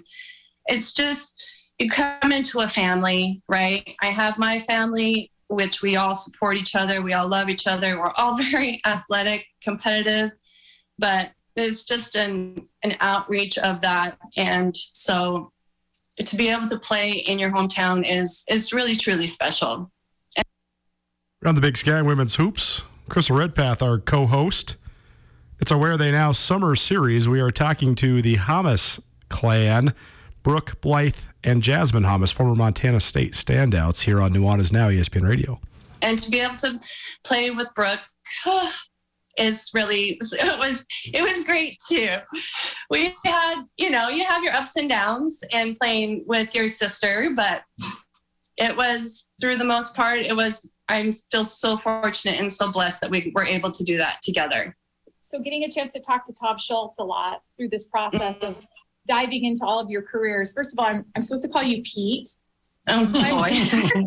it's 0.67 0.93
just 0.93 1.35
you 1.79 1.89
come 1.89 2.31
into 2.31 2.61
a 2.61 2.67
family, 2.67 3.41
right? 3.47 3.95
I 4.01 4.07
have 4.07 4.39
my 4.39 4.59
family, 4.59 5.31
which 5.47 5.81
we 5.81 5.95
all 5.95 6.15
support 6.15 6.57
each 6.57 6.75
other, 6.75 7.01
we 7.01 7.13
all 7.13 7.27
love 7.27 7.49
each 7.49 7.67
other, 7.67 7.99
we're 7.99 8.11
all 8.11 8.35
very 8.51 8.81
athletic, 8.85 9.45
competitive, 9.61 10.31
but 10.97 11.31
there's 11.57 11.83
just 11.83 12.15
an 12.15 12.67
an 12.83 12.95
outreach 13.01 13.57
of 13.57 13.81
that, 13.81 14.17
and 14.37 14.77
so 14.77 15.51
to 16.17 16.35
be 16.35 16.49
able 16.49 16.67
to 16.67 16.79
play 16.79 17.11
in 17.11 17.39
your 17.39 17.51
hometown 17.51 18.05
is 18.07 18.45
is 18.49 18.71
really 18.71 18.95
truly 18.95 19.27
special. 19.27 19.91
On 21.45 21.55
the 21.55 21.61
Big 21.61 21.77
Sky 21.77 22.01
Women's 22.01 22.35
Hoops, 22.35 22.83
Krista 23.09 23.35
Redpath, 23.35 23.81
our 23.81 23.99
co-host. 23.99 24.77
It's 25.59 25.71
our 25.71 25.77
Where 25.77 25.97
They 25.97 26.11
Now 26.11 26.31
summer 26.33 26.75
series. 26.75 27.27
We 27.27 27.41
are 27.41 27.51
talking 27.51 27.95
to 27.95 28.21
the 28.21 28.35
Hommes 28.35 28.99
clan, 29.29 29.93
Brooke 30.43 30.79
Blythe 30.81 31.15
and 31.43 31.63
Jasmine 31.63 32.03
Hommes, 32.03 32.31
former 32.31 32.55
Montana 32.55 32.99
State 32.99 33.33
standouts 33.33 34.01
here 34.01 34.21
on 34.21 34.33
Nuanez 34.33 34.71
Now 34.71 34.89
ESPN 34.89 35.27
Radio. 35.27 35.59
And 36.01 36.21
to 36.21 36.29
be 36.29 36.39
able 36.39 36.57
to 36.57 36.79
play 37.23 37.49
with 37.51 37.73
Brooke 37.75 38.01
oh, 38.45 38.73
is 39.37 39.69
really 39.73 40.19
it 40.31 40.59
was 40.59 40.85
it 41.05 41.21
was 41.21 41.43
great 41.43 41.77
too. 41.87 42.11
We 42.89 43.13
had 43.25 43.63
you 43.77 43.89
know 43.89 44.09
you 44.09 44.23
have 44.25 44.43
your 44.43 44.53
ups 44.53 44.75
and 44.75 44.89
downs 44.89 45.41
and 45.51 45.75
playing 45.75 46.23
with 46.27 46.53
your 46.55 46.67
sister, 46.67 47.29
but 47.35 47.63
it 48.57 48.75
was 48.75 49.31
through 49.39 49.55
the 49.55 49.63
most 49.63 49.95
part 49.95 50.19
it 50.19 50.35
was 50.35 50.73
I'm 50.89 51.11
still 51.11 51.43
so 51.43 51.77
fortunate 51.77 52.39
and 52.39 52.51
so 52.51 52.71
blessed 52.71 53.01
that 53.01 53.09
we 53.09 53.31
were 53.35 53.45
able 53.45 53.71
to 53.71 53.83
do 53.83 53.97
that 53.97 54.21
together. 54.21 54.75
So 55.21 55.39
getting 55.39 55.65
a 55.65 55.69
chance 55.69 55.91
to 55.93 55.99
talk 55.99 56.25
to 56.25 56.33
Tom 56.33 56.57
Schultz 56.57 56.99
a 56.99 57.03
lot 57.03 57.41
through 57.57 57.69
this 57.69 57.87
process 57.87 58.37
of 58.39 58.57
diving 59.07 59.43
into 59.43 59.65
all 59.65 59.79
of 59.79 59.89
your 59.89 60.01
careers. 60.01 60.53
First 60.53 60.73
of 60.73 60.79
all, 60.79 60.85
I'm, 60.85 61.05
I'm 61.15 61.23
supposed 61.23 61.43
to 61.43 61.49
call 61.49 61.63
you 61.63 61.81
Pete. 61.81 62.29
Oh 62.87 63.05
boy. 63.05 63.49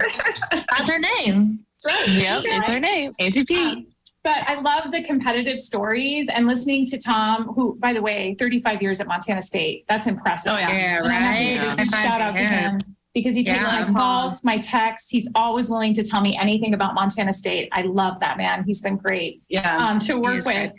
That's 0.51 0.91
her 0.91 0.99
name. 0.99 1.61
That's 1.83 2.09
right. 2.09 2.09
Yep, 2.09 2.43
it's 2.47 2.69
her 2.69 2.81
name, 2.81 3.13
Auntie 3.19 3.45
Pete. 3.45 3.59
Um, 3.59 3.87
but 4.23 4.39
I 4.49 4.61
love 4.61 4.93
the 4.93 5.03
competitive 5.03 5.59
stories 5.59 6.29
and 6.29 6.47
listening 6.47 6.85
to 6.87 6.99
Tom, 6.99 7.45
who, 7.55 7.77
by 7.81 7.93
the 7.93 8.03
way, 8.03 8.37
35 8.39 8.83
years 8.83 9.01
at 9.01 9.07
Montana 9.07 9.41
State. 9.43 9.85
That's 9.89 10.07
impressive. 10.07 10.53
Oh, 10.55 10.59
yeah. 10.59 10.69
Yeah, 10.71 10.99
And 10.99 11.09
I 11.09 11.13
have 11.13 11.37
to 11.37 11.41
right. 11.41 11.69
give 11.71 11.79
a 11.79 11.83
huge 11.83 11.95
High 11.95 12.03
shout 12.09 12.21
out 12.21 12.37
to 12.37 12.43
to 12.43 12.49
him. 12.49 12.73
him 12.81 12.97
because 13.15 13.35
he 13.35 13.43
takes 13.43 13.65
Yeah. 13.67 13.81
my 13.81 13.93
calls, 13.93 14.45
my 14.45 14.59
texts. 14.59 15.11
He's 15.11 15.29
always 15.35 15.71
willing 15.71 15.95
to 15.95 16.03
tell 16.03 16.21
me 16.21 16.37
anything 16.41 16.75
about 16.75 16.95
Montana 16.95 17.33
State. 17.33 17.69
I 17.73 17.83
love 17.83 18.21
that 18.21 18.37
man. 18.37 18.63
He's 18.65 18.83
been 18.83 18.97
great 18.97 19.43
Yeah. 19.49 19.77
um, 19.77 19.99
to 20.01 20.19
work 20.21 20.45
with. 20.45 20.73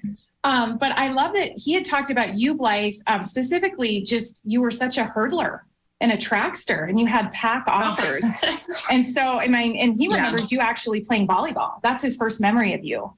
Um, 0.43 0.77
but 0.77 0.97
I 0.97 1.09
love 1.09 1.33
that 1.33 1.51
he 1.55 1.73
had 1.73 1.85
talked 1.85 2.09
about 2.09 2.35
you, 2.35 2.55
Blythe, 2.55 2.95
um, 3.07 3.21
specifically 3.21 4.01
just 4.01 4.41
you 4.43 4.61
were 4.61 4.71
such 4.71 4.97
a 4.97 5.03
hurdler 5.15 5.59
and 5.99 6.11
a 6.11 6.17
trackster 6.17 6.89
and 6.89 6.99
you 6.99 7.05
had 7.05 7.31
Pac 7.31 7.63
offers. 7.67 8.25
and 8.91 9.05
so, 9.05 9.39
I 9.39 9.47
mean, 9.47 9.75
and 9.77 9.95
he 9.95 10.07
Yeah. 10.09 10.15
remembers 10.15 10.51
you 10.51 10.59
actually 10.59 11.01
playing 11.01 11.27
volleyball. 11.27 11.79
That's 11.83 12.01
his 12.01 12.17
first 12.17 12.39
memory 12.41 12.73
of 12.73 12.83
you. 12.83 13.13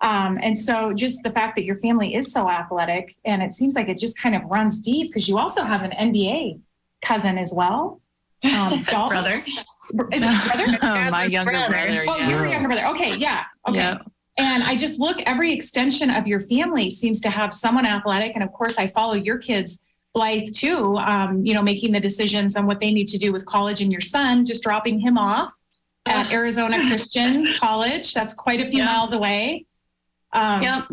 Um, 0.00 0.36
and 0.42 0.58
so 0.58 0.92
just 0.92 1.22
the 1.22 1.30
fact 1.30 1.56
that 1.56 1.64
your 1.64 1.76
family 1.76 2.14
is 2.14 2.30
so 2.32 2.50
athletic 2.50 3.14
and 3.24 3.42
it 3.42 3.54
seems 3.54 3.74
like 3.74 3.88
it 3.88 3.98
just 3.98 4.18
kind 4.18 4.34
of 4.34 4.42
runs 4.44 4.82
deep 4.82 5.10
because 5.10 5.28
you 5.28 5.38
also 5.38 5.64
have 5.64 5.82
an 5.82 5.92
NBA 5.92 6.60
cousin 7.00 7.38
as 7.38 7.52
well. 7.54 8.00
Um, 8.44 8.82
Dalton- 8.86 9.08
brother. 9.08 9.44
Is 9.46 10.22
it 10.22 10.44
brother? 10.46 10.78
Oh, 10.82 11.10
my 11.10 11.24
younger 11.24 11.52
brother. 11.52 11.70
brother. 11.70 12.04
Oh, 12.08 12.16
yeah. 12.18 12.28
you're 12.28 12.44
a 12.44 12.50
younger 12.50 12.68
brother. 12.68 12.86
Okay, 12.88 13.14
yeah. 13.16 13.44
Okay. 13.68 13.78
Yeah. 13.78 13.98
And 14.36 14.64
I 14.64 14.74
just 14.74 14.98
look, 14.98 15.22
every 15.26 15.52
extension 15.52 16.10
of 16.10 16.26
your 16.26 16.40
family 16.40 16.90
seems 16.90 17.20
to 17.20 17.30
have 17.30 17.54
someone 17.54 17.86
athletic. 17.86 18.32
And 18.34 18.42
of 18.42 18.52
course, 18.52 18.76
I 18.78 18.88
follow 18.88 19.14
your 19.14 19.38
kids, 19.38 19.84
Blythe, 20.12 20.48
too, 20.52 20.96
um, 20.98 21.46
you 21.46 21.54
know, 21.54 21.62
making 21.62 21.92
the 21.92 22.00
decisions 22.00 22.56
on 22.56 22.66
what 22.66 22.80
they 22.80 22.90
need 22.92 23.06
to 23.08 23.18
do 23.18 23.32
with 23.32 23.46
college 23.46 23.80
and 23.80 23.92
your 23.92 24.00
son, 24.00 24.44
just 24.44 24.64
dropping 24.64 24.98
him 24.98 25.16
off 25.16 25.52
at 26.06 26.32
Arizona 26.32 26.78
Christian 26.78 27.46
College. 27.58 28.12
That's 28.12 28.34
quite 28.34 28.60
a 28.60 28.68
few 28.68 28.80
Yeah. 28.80 28.86
miles 28.86 29.12
away. 29.12 29.66
Um, 30.34 30.62
Yep. 30.62 30.84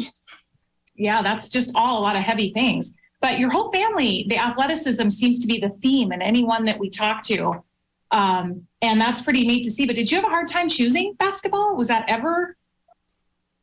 yeah, 0.95 1.21
that's 1.21 1.49
just 1.49 1.75
all 1.75 1.99
a 1.99 2.01
lot 2.01 2.15
of 2.15 2.21
heavy 2.23 2.53
things. 2.53 2.95
But 3.21 3.39
your 3.39 3.51
whole 3.51 3.71
family, 3.71 4.25
the 4.29 4.37
athleticism 4.37 5.09
seems 5.09 5.39
to 5.39 5.47
be 5.47 5.59
the 5.59 5.69
theme 5.69 6.11
in 6.11 6.21
anyone 6.21 6.65
that 6.65 6.79
we 6.79 6.89
talk 6.89 7.23
to. 7.23 7.63
Um, 8.11 8.67
and 8.81 8.99
that's 8.99 9.21
pretty 9.21 9.45
neat 9.45 9.63
to 9.63 9.71
see. 9.71 9.85
But 9.85 9.95
did 9.95 10.09
you 10.11 10.17
have 10.17 10.25
a 10.25 10.29
hard 10.29 10.47
time 10.47 10.67
choosing 10.69 11.13
basketball? 11.19 11.75
Was 11.75 11.87
that 11.87 12.05
ever 12.09 12.55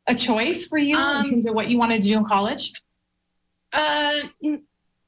a 0.07 0.15
choice 0.15 0.67
for 0.67 0.77
you 0.77 0.97
Um, 0.97 1.25
in 1.25 1.29
terms 1.31 1.45
of 1.45 1.53
what 1.55 1.69
you 1.69 1.77
wanted 1.77 2.01
to 2.01 2.07
do 2.07 2.17
in 2.17 2.25
college? 2.25 2.71
Uh, 3.73 4.21
n- 4.43 4.63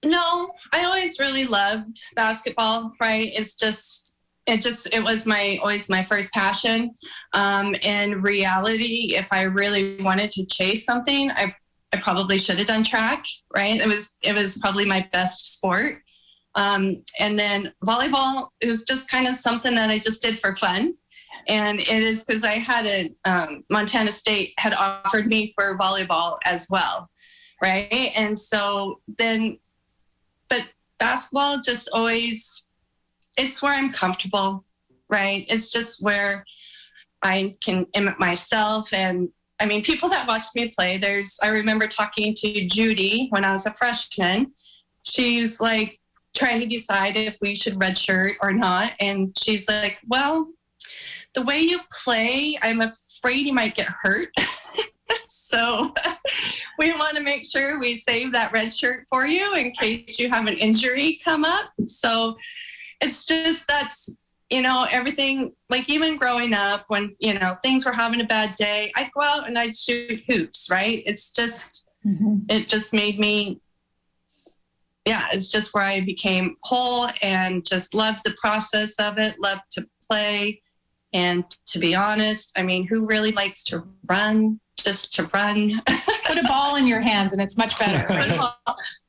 no, 0.05 0.51
I 0.73 0.83
always 0.83 1.19
really 1.19 1.45
loved 1.45 1.97
basketball. 2.15 2.93
Right? 2.99 3.31
It's 3.33 3.55
just 3.55 4.19
it 4.51 4.61
just 4.61 4.93
it 4.93 5.03
was 5.03 5.25
my 5.25 5.59
always 5.61 5.89
my 5.89 6.05
first 6.05 6.31
passion. 6.33 6.93
Um, 7.33 7.75
in 7.75 8.21
reality, 8.21 9.15
if 9.15 9.31
I 9.31 9.43
really 9.43 10.01
wanted 10.01 10.31
to 10.31 10.45
chase 10.45 10.85
something, 10.85 11.31
I 11.31 11.55
I 11.93 11.97
probably 11.97 12.37
should 12.37 12.57
have 12.57 12.67
done 12.67 12.83
track. 12.83 13.25
Right? 13.55 13.79
It 13.79 13.87
was 13.87 14.17
it 14.21 14.33
was 14.33 14.57
probably 14.59 14.85
my 14.85 15.07
best 15.11 15.57
sport. 15.57 16.03
Um, 16.55 17.01
and 17.17 17.39
then 17.39 17.71
volleyball 17.85 18.49
is 18.59 18.83
just 18.83 19.09
kind 19.09 19.25
of 19.27 19.35
something 19.35 19.73
that 19.75 19.89
I 19.89 19.99
just 19.99 20.21
did 20.21 20.39
for 20.39 20.53
fun. 20.55 20.95
And 21.47 21.79
it 21.79 21.89
is 21.89 22.25
because 22.25 22.43
I 22.43 22.55
had 22.55 22.85
a 22.85 23.15
um, 23.23 23.63
Montana 23.69 24.11
State 24.11 24.53
had 24.57 24.73
offered 24.73 25.27
me 25.27 25.51
for 25.55 25.77
volleyball 25.77 26.35
as 26.43 26.67
well 26.69 27.09
right? 27.61 28.11
And 28.15 28.37
so 28.37 28.99
then, 29.07 29.59
but 30.49 30.63
basketball 30.99 31.61
just 31.63 31.89
always, 31.93 32.69
it's 33.41 33.61
where 33.61 33.73
I'm 33.73 33.91
comfortable, 33.91 34.63
right? 35.09 35.45
It's 35.49 35.71
just 35.71 36.03
where 36.03 36.45
I 37.23 37.53
can 37.59 37.85
emit 37.93 38.19
myself. 38.19 38.93
And 38.93 39.29
I 39.59 39.65
mean, 39.65 39.83
people 39.83 40.09
that 40.09 40.27
watched 40.27 40.55
me 40.55 40.69
play, 40.69 40.97
there's, 40.97 41.37
I 41.41 41.47
remember 41.47 41.87
talking 41.87 42.33
to 42.35 42.65
Judy 42.67 43.27
when 43.29 43.43
I 43.43 43.51
was 43.51 43.65
a 43.65 43.73
freshman. 43.73 44.53
She's 45.03 45.59
like 45.59 45.99
trying 46.35 46.61
to 46.61 46.67
decide 46.67 47.17
if 47.17 47.37
we 47.41 47.55
should 47.55 47.75
redshirt 47.75 48.35
or 48.41 48.53
not. 48.53 48.93
And 48.99 49.35
she's 49.37 49.67
like, 49.67 49.97
well, 50.07 50.47
the 51.33 51.41
way 51.41 51.59
you 51.59 51.79
play, 52.03 52.57
I'm 52.61 52.81
afraid 52.81 53.47
you 53.47 53.53
might 53.53 53.75
get 53.75 53.87
hurt. 53.87 54.29
so 55.27 55.93
we 56.79 56.93
want 56.93 57.17
to 57.17 57.23
make 57.23 57.43
sure 57.43 57.79
we 57.79 57.95
save 57.95 58.31
that 58.33 58.51
red 58.51 58.71
shirt 58.71 59.05
for 59.09 59.25
you 59.25 59.55
in 59.55 59.71
case 59.71 60.19
you 60.19 60.29
have 60.29 60.47
an 60.47 60.57
injury 60.57 61.19
come 61.23 61.43
up. 61.43 61.71
So 61.85 62.37
it's 63.01 63.25
just 63.25 63.67
that's 63.67 64.15
you 64.49 64.61
know 64.61 64.85
everything 64.91 65.53
like 65.69 65.89
even 65.89 66.17
growing 66.17 66.53
up 66.53 66.85
when 66.87 67.15
you 67.19 67.33
know 67.33 67.55
things 67.61 67.85
were 67.85 67.91
having 67.91 68.21
a 68.21 68.25
bad 68.25 68.55
day, 68.55 68.91
I'd 68.95 69.11
go 69.11 69.21
out 69.21 69.47
and 69.47 69.57
I'd 69.57 69.75
shoot 69.75 70.23
hoops, 70.27 70.69
right? 70.69 71.03
It's 71.05 71.33
just 71.33 71.89
mm-hmm. 72.05 72.37
it 72.49 72.67
just 72.67 72.93
made 72.93 73.19
me 73.19 73.61
yeah 75.05 75.29
it's 75.33 75.49
just 75.49 75.73
where 75.73 75.83
i 75.83 75.99
became 75.99 76.55
whole 76.61 77.07
and 77.23 77.65
just 77.65 77.95
loved 77.95 78.19
the 78.23 78.35
process 78.39 78.93
of 78.99 79.17
it 79.17 79.39
loved 79.39 79.63
to 79.71 79.83
play 80.07 80.61
and 81.11 81.49
to 81.65 81.79
be 81.79 81.95
honest 81.95 82.51
i 82.55 82.61
mean 82.61 82.85
who 82.85 83.07
really 83.07 83.31
likes 83.31 83.63
to 83.63 83.83
run 84.07 84.59
just 84.77 85.11
to 85.11 85.23
run 85.33 85.81
Put 86.25 86.37
a 86.37 86.47
ball 86.47 86.75
in 86.77 86.87
your 86.87 87.01
hands 87.01 87.33
and 87.33 87.41
it's 87.41 87.57
much 87.57 87.77
better. 87.77 88.05
right? 88.13 88.39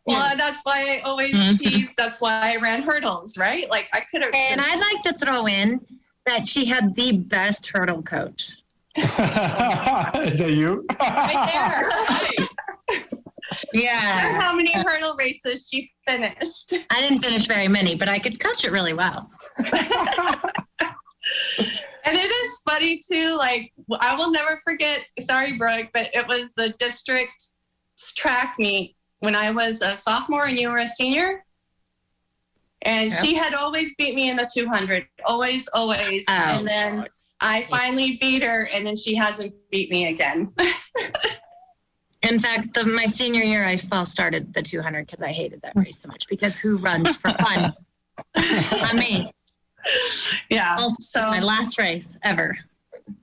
Well 0.07 0.37
that's 0.37 0.63
why 0.65 0.97
i 0.97 1.01
always 1.05 1.33
Mhm. 1.33 1.59
tease 1.59 1.95
that's 1.97 2.21
why 2.21 2.53
i 2.53 2.57
ran 2.57 2.83
hurdles 2.83 3.37
right 3.39 3.69
like 3.71 3.89
i 3.93 4.01
could 4.11 4.23
have 4.23 4.33
And 4.35 4.61
I'd 4.61 4.81
like 4.81 5.03
to 5.03 5.13
throw 5.25 5.47
in 5.47 5.81
that 6.27 6.47
she 6.47 6.65
had 6.65 6.95
the 6.95 7.13
best 7.19 7.67
hurdle 7.67 8.03
coach. 8.03 8.53
Is 8.97 9.07
that 10.39 10.53
you? 10.55 10.85
Right 11.01 11.51
there. 11.53 13.09
Yeah. 13.73 14.41
how 14.41 14.55
many 14.55 14.73
hurdle 14.73 15.15
races 15.17 15.69
she 15.71 15.91
finished 16.07 16.75
I 16.91 17.01
didn't 17.01 17.21
finish 17.21 17.47
very 17.47 17.69
many, 17.69 17.95
but 17.97 18.09
I 18.09 18.19
could 18.19 18.39
coach 18.39 18.65
it 18.65 18.71
really 18.73 18.93
well. 18.95 19.31
And 22.05 22.17
it 22.17 22.31
is 22.31 22.61
funny 22.69 22.99
too. 22.99 23.37
Like 23.39 23.73
I 24.01 24.17
will 24.17 24.33
never 24.33 24.59
forget. 24.65 25.05
Sorry, 25.21 25.53
Brooke, 25.53 25.89
but 25.95 26.11
it 26.13 26.27
was 26.27 26.53
the 26.55 26.71
district 26.71 27.47
track 28.17 28.57
meet 28.59 28.97
when 29.23 29.37
I 29.37 29.53
was 29.53 29.83
a 29.83 29.95
sophomore 29.95 30.47
and 30.47 30.59
you 30.59 30.68
were 30.68 30.79
a 30.79 30.87
senior. 30.87 31.45
And 32.83 33.12
she 33.12 33.35
had 33.35 33.55
always 33.55 33.95
beat 33.95 34.16
me 34.16 34.29
in 34.29 34.35
the 34.35 34.51
200, 34.53 35.07
always, 35.25 35.68
always. 35.68 36.25
Oh. 36.29 36.33
And 36.33 36.66
then 36.66 37.07
I 37.41 37.62
finally 37.62 38.18
beat 38.20 38.43
her, 38.43 38.68
and 38.73 38.85
then 38.85 38.97
she 38.97 39.14
hasn't 39.14 39.55
beat 39.70 39.89
me 39.91 40.09
again. 40.09 40.53
In 42.25 42.41
fact, 42.41 42.75
the, 42.75 42.85
my 42.85 43.05
senior 43.05 43.43
year, 43.43 43.64
I 43.64 43.77
false 43.77 44.11
started 44.11 44.53
the 44.53 44.62
200 44.62 45.07
because 45.07 45.23
I 45.23 45.31
hated 45.31 45.62
that 45.62 45.75
race 45.77 45.99
so 45.99 46.09
much. 46.09 46.27
Because 46.29 46.57
who 46.57 46.79
runs 46.79 47.16
for 47.16 47.31
fun? 47.31 47.73
Not 48.37 48.95
me. 48.95 49.33
yeah. 50.51 50.75
Also, 50.79 50.97
So 51.01 51.20
my 51.31 51.41
last 51.41 51.79
race 51.79 52.18
ever. 52.25 52.59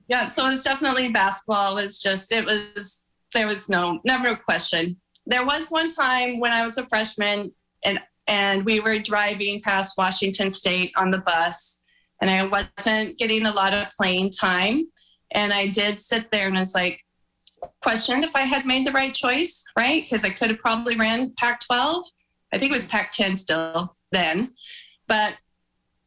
yeah, 0.08 0.24
so 0.24 0.48
it's 0.48 0.62
definitely 0.62 1.08
basketball. 1.08 1.76
It 1.76 1.82
was 1.82 2.00
just 2.00 2.32
it 2.32 2.44
was 2.46 3.06
there 3.34 3.46
was 3.46 3.68
no 3.68 4.00
never 4.04 4.28
a 4.28 4.36
question. 4.36 4.96
There 5.30 5.46
was 5.46 5.70
one 5.70 5.88
time 5.88 6.40
when 6.40 6.52
I 6.52 6.62
was 6.62 6.76
a 6.76 6.84
freshman 6.84 7.52
and 7.84 8.02
and 8.26 8.64
we 8.64 8.80
were 8.80 8.98
driving 8.98 9.60
past 9.62 9.96
Washington 9.96 10.50
State 10.50 10.92
on 10.96 11.10
the 11.10 11.18
bus 11.18 11.82
and 12.20 12.30
I 12.30 12.46
wasn't 12.46 13.18
getting 13.18 13.46
a 13.46 13.52
lot 13.52 13.72
of 13.72 13.88
playing 13.90 14.30
time. 14.30 14.84
And 15.32 15.52
I 15.52 15.68
did 15.68 16.00
sit 16.00 16.30
there 16.30 16.46
and 16.46 16.56
was 16.56 16.74
like 16.74 17.00
questioned 17.80 18.24
if 18.24 18.36
I 18.36 18.42
had 18.42 18.66
made 18.66 18.86
the 18.86 18.92
right 18.92 19.14
choice, 19.14 19.64
right? 19.76 20.04
Because 20.04 20.24
I 20.24 20.30
could 20.30 20.50
have 20.50 20.58
probably 20.58 20.96
ran 20.96 21.32
Pac 21.38 21.64
12. 21.66 22.04
I 22.52 22.58
think 22.58 22.72
it 22.72 22.76
was 22.76 22.88
Pac 22.88 23.12
10 23.12 23.36
still 23.36 23.96
then. 24.12 24.52
But 25.06 25.34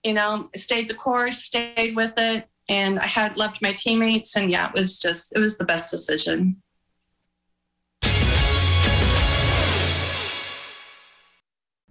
you 0.03 0.13
know, 0.13 0.49
stayed 0.55 0.89
the 0.89 0.95
course, 0.95 1.37
stayed 1.37 1.95
with 1.95 2.13
it, 2.17 2.47
and 2.69 2.99
I 2.99 3.05
had 3.05 3.37
loved 3.37 3.61
my 3.61 3.71
teammates, 3.71 4.35
and 4.35 4.51
yeah, 4.51 4.67
it 4.67 4.73
was 4.73 4.99
just 4.99 5.35
it 5.35 5.39
was 5.39 5.57
the 5.57 5.65
best 5.65 5.91
decision. 5.91 6.61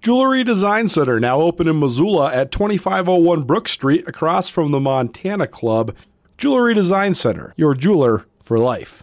Jewelry 0.00 0.44
Design 0.44 0.88
Center, 0.88 1.18
now 1.18 1.40
open 1.40 1.66
in 1.66 1.80
Missoula 1.80 2.32
at 2.32 2.52
2501 2.52 3.42
Brook 3.42 3.66
Street, 3.68 4.06
across 4.06 4.48
from 4.48 4.70
the 4.70 4.80
Montana 4.80 5.46
Club. 5.46 5.94
Jewelry 6.38 6.74
Design 6.74 7.14
Center, 7.14 7.54
your 7.56 7.74
jeweler 7.74 8.26
for 8.42 8.58
life. 8.58 9.02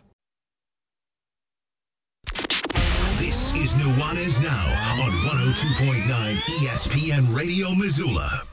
This 3.17 3.53
is 3.53 3.73
Nuanez 3.73 4.41
Now 4.41 5.03
on 5.03 5.11
102.9 5.11 6.35
ESPN 6.59 7.35
Radio 7.35 7.73
Missoula. 7.75 8.43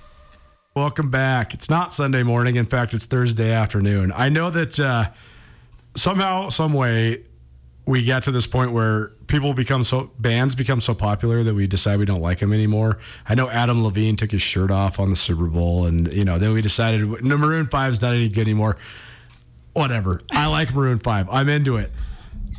Welcome 0.74 1.10
back. 1.10 1.52
It's 1.52 1.68
not 1.68 1.92
Sunday 1.92 2.22
morning. 2.22 2.56
In 2.56 2.66
fact, 2.66 2.94
it's 2.94 3.04
Thursday 3.04 3.52
afternoon. 3.52 4.12
I 4.14 4.28
know 4.28 4.50
that 4.50 4.80
uh, 4.80 5.10
somehow, 5.94 6.48
some 6.48 6.72
way, 6.72 7.24
we 7.90 8.04
got 8.04 8.22
to 8.22 8.30
this 8.30 8.46
point 8.46 8.72
where 8.72 9.08
people 9.26 9.52
become 9.52 9.82
so 9.82 10.12
bands 10.18 10.54
become 10.54 10.80
so 10.80 10.94
popular 10.94 11.42
that 11.42 11.54
we 11.54 11.66
decide 11.66 11.98
we 11.98 12.04
don't 12.04 12.20
like 12.20 12.38
them 12.38 12.52
anymore. 12.52 12.98
I 13.28 13.34
know 13.34 13.50
Adam 13.50 13.82
Levine 13.82 14.14
took 14.14 14.30
his 14.30 14.40
shirt 14.40 14.70
off 14.70 15.00
on 15.00 15.10
the 15.10 15.16
Super 15.16 15.46
Bowl, 15.46 15.86
and 15.86 16.12
you 16.14 16.24
know 16.24 16.38
then 16.38 16.52
we 16.52 16.62
decided 16.62 17.24
no 17.24 17.36
Maroon 17.36 17.66
Five's 17.66 18.00
not 18.00 18.14
any 18.14 18.28
good 18.28 18.42
anymore. 18.42 18.76
Whatever. 19.72 20.20
I 20.30 20.46
like 20.46 20.72
Maroon 20.72 20.98
Five. 20.98 21.28
I'm 21.30 21.48
into 21.48 21.76
it. 21.76 21.90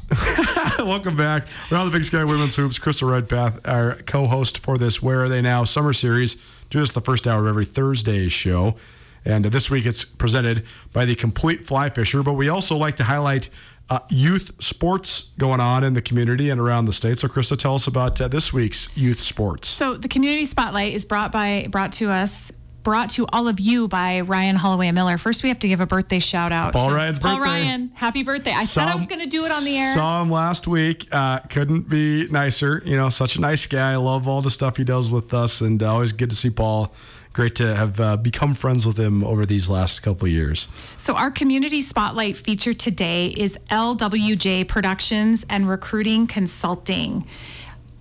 Welcome 0.80 1.16
back. 1.16 1.48
We're 1.72 1.78
on 1.78 1.90
the 1.90 1.98
Big 1.98 2.04
Sky 2.04 2.26
Women's 2.26 2.58
Hoops. 2.58 2.78
Krista 2.78 3.10
Redpath, 3.10 3.60
our 3.66 3.96
co-host 4.06 4.58
for 4.58 4.78
this 4.78 5.02
Where 5.02 5.24
Are 5.24 5.30
They 5.30 5.42
Now 5.42 5.64
summer 5.64 5.94
series. 5.94 6.36
Do 6.70 6.80
this 6.80 6.92
the 6.92 7.02
first 7.02 7.26
hour 7.26 7.42
of 7.42 7.48
every 7.48 7.66
Thursday 7.66 8.28
show. 8.28 8.76
And 9.24 9.46
uh, 9.46 9.50
this 9.50 9.70
week 9.70 9.86
it's 9.86 10.04
presented 10.04 10.66
by 10.92 11.06
the 11.06 11.16
Complete 11.16 11.66
Fly 11.66 11.90
Fisher. 11.90 12.24
But 12.24 12.34
we 12.34 12.50
also 12.50 12.76
like 12.76 12.98
to 12.98 13.06
highlight 13.06 13.50
uh, 13.92 14.00
youth 14.08 14.54
sports 14.64 15.32
going 15.38 15.60
on 15.60 15.84
in 15.84 15.94
the 15.94 16.02
community 16.02 16.50
and 16.50 16.62
around 16.62 16.86
the 16.86 16.94
state. 16.94 17.18
So, 17.18 17.28
Krista, 17.28 17.58
tell 17.58 17.76
us 17.76 17.88
about 17.88 18.20
uh, 18.22 18.30
this 18.30 18.54
week's 18.54 18.96
youth 18.96 19.20
sports. 19.20 19.68
So 19.68 19.98
the 19.98 20.08
community 20.08 20.46
spotlight 20.46 20.94
is 20.94 21.04
brought 21.04 21.34
by 21.34 21.68
brought 21.70 21.92
to 21.94 22.10
us 22.10 22.54
brought 22.84 23.12
to 23.12 23.28
all 23.28 23.48
of 23.48 23.60
you 23.60 23.88
by 23.88 24.22
Ryan 24.22 24.56
Holloway 24.56 24.92
Miller. 24.92 25.18
First, 25.18 25.44
we 25.44 25.50
have 25.50 25.60
to 25.60 25.68
give 25.68 25.82
a 25.82 25.86
birthday 25.86 26.20
shout 26.20 26.54
out. 26.54 26.72
Paul 26.72 26.90
to 26.90 26.96
Ryan's 26.96 27.20
Paul 27.20 27.38
birthday. 27.38 27.52
Ryan, 27.52 27.92
happy 27.94 28.24
birthday! 28.24 28.54
I 28.54 28.64
said 28.64 28.88
I 28.88 28.96
was 28.96 29.08
going 29.08 29.22
to 29.22 29.28
do 29.28 29.44
it 29.44 29.52
on 29.52 29.66
the 29.66 29.78
air. 29.78 29.94
Saw 29.94 30.22
him 30.22 30.32
last 30.32 30.68
week. 30.68 31.08
Uh, 31.12 31.40
couldn't 31.40 31.90
be 31.90 32.28
nicer. 32.30 32.82
You 32.86 32.96
know, 32.96 33.10
such 33.10 33.36
a 33.36 33.42
nice 33.42 33.66
guy. 33.68 33.92
I 33.92 33.98
love 33.98 34.26
all 34.26 34.42
the 34.42 34.50
stuff 34.50 34.78
he 34.78 34.86
does 34.86 35.12
with 35.12 35.34
us, 35.34 35.60
and 35.60 35.84
uh, 35.84 35.92
always 35.92 36.14
good 36.14 36.30
to 36.30 36.36
see 36.36 36.50
Paul. 36.50 36.94
Great 37.34 37.56
to 37.56 37.76
have 37.76 38.00
uh, 38.00 38.18
become 38.18 38.54
friends 38.54 38.86
with 38.86 39.00
him 39.00 39.24
over 39.24 39.46
these 39.46 39.70
last 39.70 40.02
couple 40.02 40.28
years. 40.28 40.68
So, 40.98 41.16
our 41.16 41.32
community 41.32 41.82
spotlight 41.82 42.36
feature 42.36 42.74
today 42.74 43.28
is 43.28 43.58
LWJ 43.70 44.68
Productions 44.68 45.46
and 45.50 45.70
Recruiting 45.70 46.28
Consulting. 46.28 47.26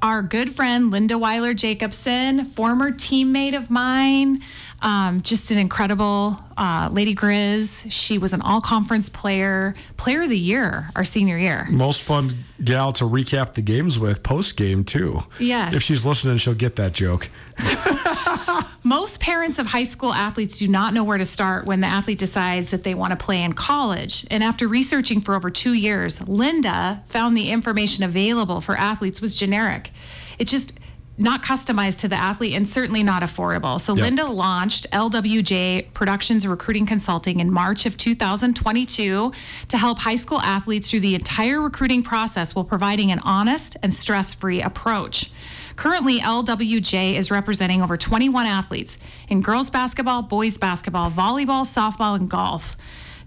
Our 0.02 0.22
good 0.22 0.52
friend 0.52 0.90
Linda 0.90 1.16
Weiler 1.16 1.54
Jacobson, 1.54 2.44
former 2.44 2.90
teammate 2.90 3.54
of 3.54 3.70
mine, 3.70 4.42
um, 4.82 5.22
just 5.22 5.50
an 5.50 5.58
incredible 5.58 6.38
uh, 6.56 6.88
Lady 6.92 7.14
Grizz. 7.14 7.90
She 7.90 8.18
was 8.18 8.32
an 8.32 8.40
all 8.42 8.60
conference 8.60 9.08
player, 9.08 9.74
player 9.96 10.22
of 10.22 10.28
the 10.28 10.38
year, 10.38 10.90
our 10.96 11.04
senior 11.04 11.38
year. 11.38 11.66
Most 11.70 12.02
fun 12.02 12.44
gal 12.62 12.92
to 12.92 13.04
recap 13.04 13.54
the 13.54 13.62
games 13.62 13.98
with 13.98 14.22
post 14.22 14.56
game 14.56 14.84
too. 14.84 15.20
Yes. 15.38 15.74
If 15.74 15.82
she's 15.82 16.04
listening, 16.06 16.38
she'll 16.38 16.54
get 16.54 16.76
that 16.76 16.92
joke. 16.92 17.28
Most 18.82 19.20
parents 19.20 19.58
of 19.58 19.66
high 19.66 19.84
school 19.84 20.12
athletes 20.12 20.58
do 20.58 20.66
not 20.66 20.94
know 20.94 21.04
where 21.04 21.18
to 21.18 21.24
start 21.24 21.66
when 21.66 21.80
the 21.80 21.86
athlete 21.86 22.18
decides 22.18 22.70
that 22.70 22.82
they 22.82 22.94
want 22.94 23.10
to 23.10 23.16
play 23.16 23.42
in 23.42 23.52
college. 23.52 24.26
And 24.30 24.42
after 24.42 24.66
researching 24.66 25.20
for 25.20 25.34
over 25.34 25.50
two 25.50 25.74
years, 25.74 26.26
Linda 26.26 27.02
found 27.04 27.36
the 27.36 27.50
information 27.50 28.04
available 28.04 28.62
for 28.62 28.76
athletes 28.76 29.20
was 29.20 29.34
generic. 29.34 29.90
It 30.38 30.48
just 30.48 30.79
not 31.20 31.42
customized 31.42 31.98
to 32.00 32.08
the 32.08 32.16
athlete 32.16 32.54
and 32.54 32.66
certainly 32.66 33.02
not 33.02 33.22
affordable. 33.22 33.80
So 33.80 33.94
Yep. 33.94 34.02
Linda 34.02 34.24
launched 34.26 34.86
LWJ 34.92 35.92
Productions 35.92 36.46
Recruiting 36.46 36.86
Consulting 36.86 37.40
in 37.40 37.52
March 37.52 37.86
of 37.86 37.96
2022 37.96 39.32
to 39.68 39.78
help 39.78 39.98
high 39.98 40.16
school 40.16 40.40
athletes 40.40 40.90
through 40.90 41.00
the 41.00 41.14
entire 41.14 41.60
recruiting 41.60 42.02
process 42.02 42.54
while 42.54 42.64
providing 42.64 43.12
an 43.12 43.20
honest 43.20 43.76
and 43.82 43.92
stress-free 43.92 44.62
approach. 44.62 45.30
Currently, 45.76 46.20
LWJ 46.20 47.14
is 47.14 47.30
representing 47.30 47.80
over 47.82 47.96
21 47.96 48.46
athletes 48.46 48.98
in 49.28 49.40
girls 49.40 49.70
basketball, 49.70 50.22
boys 50.22 50.58
basketball, 50.58 51.10
volleyball, 51.10 51.64
softball, 51.64 52.16
and 52.16 52.28
golf. 52.28 52.76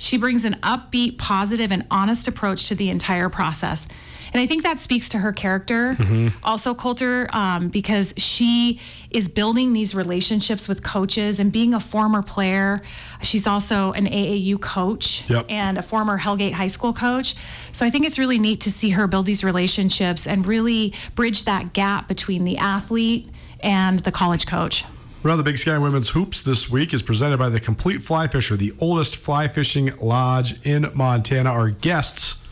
She 0.04 0.18
brings 0.18 0.43
an 0.45 0.56
upbeat, 0.64 1.18
positive, 1.18 1.72
and 1.72 1.86
honest 1.89 2.28
approach 2.28 2.68
to 2.68 2.76
the 2.76 2.89
entire 2.89 3.30
process. 3.30 3.88
And 4.34 4.41
I 4.41 4.47
think 4.47 4.64
that 4.64 4.80
speaks 4.80 5.10
to 5.10 5.20
her 5.20 5.32
character. 5.32 5.95
Also, 6.43 6.74
Colter, 6.74 7.28
um, 7.34 7.70
because 7.70 8.16
she 8.18 8.80
is 9.12 9.28
building 9.28 9.74
these 9.74 9.93
relationships 9.93 10.68
with 10.68 10.82
coaches 10.82 11.39
and 11.39 11.51
being 11.51 11.76
a 11.76 11.80
former 11.80 12.24
player. 12.24 12.80
She's 13.22 13.45
also 13.45 13.91
an 13.91 14.08
AAU 14.08 14.58
coach 14.60 15.24
Yep. 15.30 15.45
and 15.49 15.78
a 15.78 15.84
former 15.84 16.18
Hellgate 16.18 16.54
High 16.54 16.68
School 16.68 16.93
coach. 16.93 17.36
So 17.74 17.86
I 17.86 17.91
think 17.91 18.06
it's 18.08 18.18
really 18.18 18.39
neat 18.39 18.62
to 18.62 18.72
see 18.72 18.89
her 18.91 19.06
build 19.06 19.28
these 19.28 19.43
relationships 19.43 20.26
and 20.26 20.47
really 20.47 20.95
bridge 21.14 21.45
that 21.45 21.74
gap 21.74 22.08
between 22.08 22.43
the 22.43 22.58
athlete 22.58 23.30
and 23.60 23.99
the 23.99 24.12
college 24.12 24.47
coach. 24.47 24.84
Around 25.26 25.38
the 25.38 25.43
Big 25.43 25.57
Sky 25.57 25.78
Women's 25.78 26.09
Hoops 26.09 26.41
this 26.41 26.69
week 26.69 26.93
is 26.93 27.01
presented 27.01 27.38
by 27.38 27.47
the 27.47 27.61
Complete 27.61 28.01
Fly 28.01 28.28
Fisher, 28.28 28.57
the 28.57 28.74
oldest 28.82 29.15
fly 29.15 29.47
fishing 29.47 29.95
lodge 30.01 30.59
in 30.65 30.91
Montana. 30.93 31.49
Our 31.49 31.69
guests, 31.69 32.43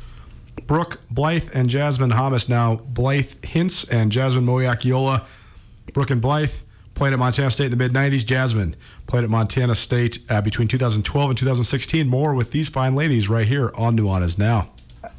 Brooke 0.67 1.01
Blythe 1.11 1.49
and 1.53 1.69
Jasmine 1.69 2.11
Hommes. 2.11 2.47
Now, 2.47 2.75
Blythe 2.75 3.43
Hints 3.43 3.83
and 3.83 4.09
Jasmine 4.09 4.45
Moyakiola. 4.45 5.25
Brooke 5.91 6.11
and 6.11 6.21
Blythe 6.21 6.53
played 6.93 7.11
at 7.11 7.19
Montana 7.19 7.51
State 7.51 7.65
in 7.65 7.71
the 7.71 7.77
mid 7.77 7.91
90s. 7.91 8.25
Jasmine 8.25 8.77
played 9.05 9.25
at 9.25 9.29
Montana 9.29 9.75
State 9.75 10.19
uh, 10.29 10.39
between 10.39 10.69
2012 10.69 11.29
and 11.29 11.37
2016. 11.37 12.07
More 12.07 12.33
with 12.33 12.51
these 12.51 12.69
fine 12.69 12.95
ladies 12.95 13.27
right 13.27 13.47
here 13.47 13.73
on 13.75 13.97
Nuanez 13.97 14.37
Now. 14.37 14.71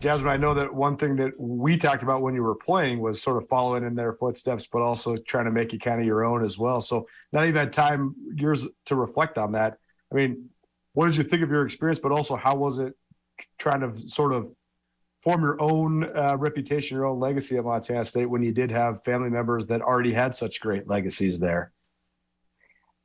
Jasmine, 0.03 0.32
I 0.32 0.36
know 0.36 0.53
that 0.55 0.74
one 0.74 0.96
thing 0.96 1.14
that 1.16 1.38
we 1.38 1.76
talked 1.76 2.03
about 2.03 2.22
when 2.22 2.34
you 2.34 2.42
were 2.42 2.57
playing 2.57 2.98
was 2.98 3.22
sort 3.22 3.36
of 3.36 3.48
following 3.48 3.84
in 3.84 3.94
their 3.94 4.12
footsteps, 4.12 4.66
but 4.66 4.82
also 4.82 5.16
trying 5.16 5.44
to 5.44 5.53
make 5.53 5.72
it 5.72 5.78
kind 5.78 6.00
of 6.00 6.07
your 6.07 6.24
own 6.24 6.44
as 6.44 6.59
well. 6.59 6.80
So 6.80 7.07
now 7.32 7.42
you've 7.42 7.55
had 7.55 7.72
time, 7.72 8.16
years 8.34 8.66
to 8.86 8.96
reflect 8.96 9.38
on 9.38 9.53
that. 9.53 9.78
I 10.11 10.16
mean, 10.16 10.50
what 10.94 11.07
did 11.07 11.16
you 11.16 11.22
think 11.22 11.42
of 11.42 11.50
your 11.50 11.64
experience, 11.64 12.00
but 12.00 12.11
also 12.11 12.34
how 12.34 12.57
was 12.57 12.80
it 12.80 12.94
trying 13.59 13.80
to 13.80 14.09
sort 14.09 14.32
of 14.32 14.50
form 15.22 15.40
your 15.40 15.62
own 15.62 16.05
uh, 16.16 16.36
reputation, 16.36 16.96
your 16.96 17.07
own 17.07 17.20
legacy 17.20 17.57
at 17.57 17.62
Montana 17.62 18.05
State 18.05 18.26
when 18.26 18.42
you 18.42 18.50
did 18.50 18.72
have 18.72 19.05
family 19.05 19.30
members 19.30 19.68
that 19.68 19.82
already 19.82 20.12
had 20.12 20.34
such 20.34 20.59
great 20.59 20.88
legacies 20.88 21.38
there? 21.38 21.70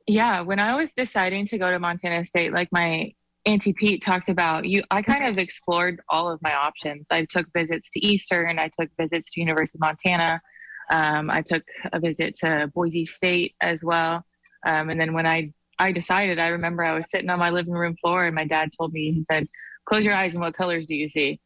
Yeah, 0.08 0.40
when 0.40 0.58
I 0.58 0.74
was 0.74 0.92
deciding 0.94 1.46
to 1.46 1.58
go 1.58 1.70
to 1.70 1.78
Montana 1.78 2.24
State, 2.24 2.52
like 2.52 2.70
my 2.72 3.12
Auntie 3.48 3.72
Pete 3.72 4.02
talked 4.02 4.28
about, 4.28 4.66
you 4.66 4.82
I 4.90 5.00
kind 5.00 5.24
of 5.24 5.38
explored 5.38 6.02
all 6.10 6.30
of 6.30 6.40
my 6.42 6.54
options. 6.54 7.06
I 7.10 7.24
took 7.24 7.46
visits 7.56 7.88
to 7.90 8.06
Eastern, 8.06 8.58
I 8.58 8.68
took 8.78 8.90
visits 8.98 9.30
to 9.30 9.40
University 9.40 9.78
of 9.78 9.80
Montana, 9.80 10.42
um, 10.90 11.30
I 11.30 11.40
took 11.40 11.62
a 11.92 11.98
visit 11.98 12.34
to 12.40 12.70
Boise 12.74 13.06
State 13.06 13.54
as 13.62 13.82
well. 13.82 14.22
Um, 14.66 14.90
and 14.90 15.00
then 15.00 15.14
when 15.14 15.26
I 15.26 15.52
I 15.78 15.92
decided, 15.92 16.38
I 16.38 16.48
remember 16.48 16.84
I 16.84 16.92
was 16.92 17.08
sitting 17.10 17.30
on 17.30 17.38
my 17.38 17.50
living 17.50 17.72
room 17.72 17.96
floor, 18.02 18.26
and 18.26 18.34
my 18.34 18.44
dad 18.44 18.70
told 18.76 18.92
me, 18.92 19.12
he 19.12 19.22
said, 19.22 19.48
"Close 19.86 20.04
your 20.04 20.14
eyes, 20.14 20.34
and 20.34 20.42
what 20.42 20.54
colors 20.54 20.86
do 20.86 20.94
you 20.94 21.08
see?" 21.08 21.40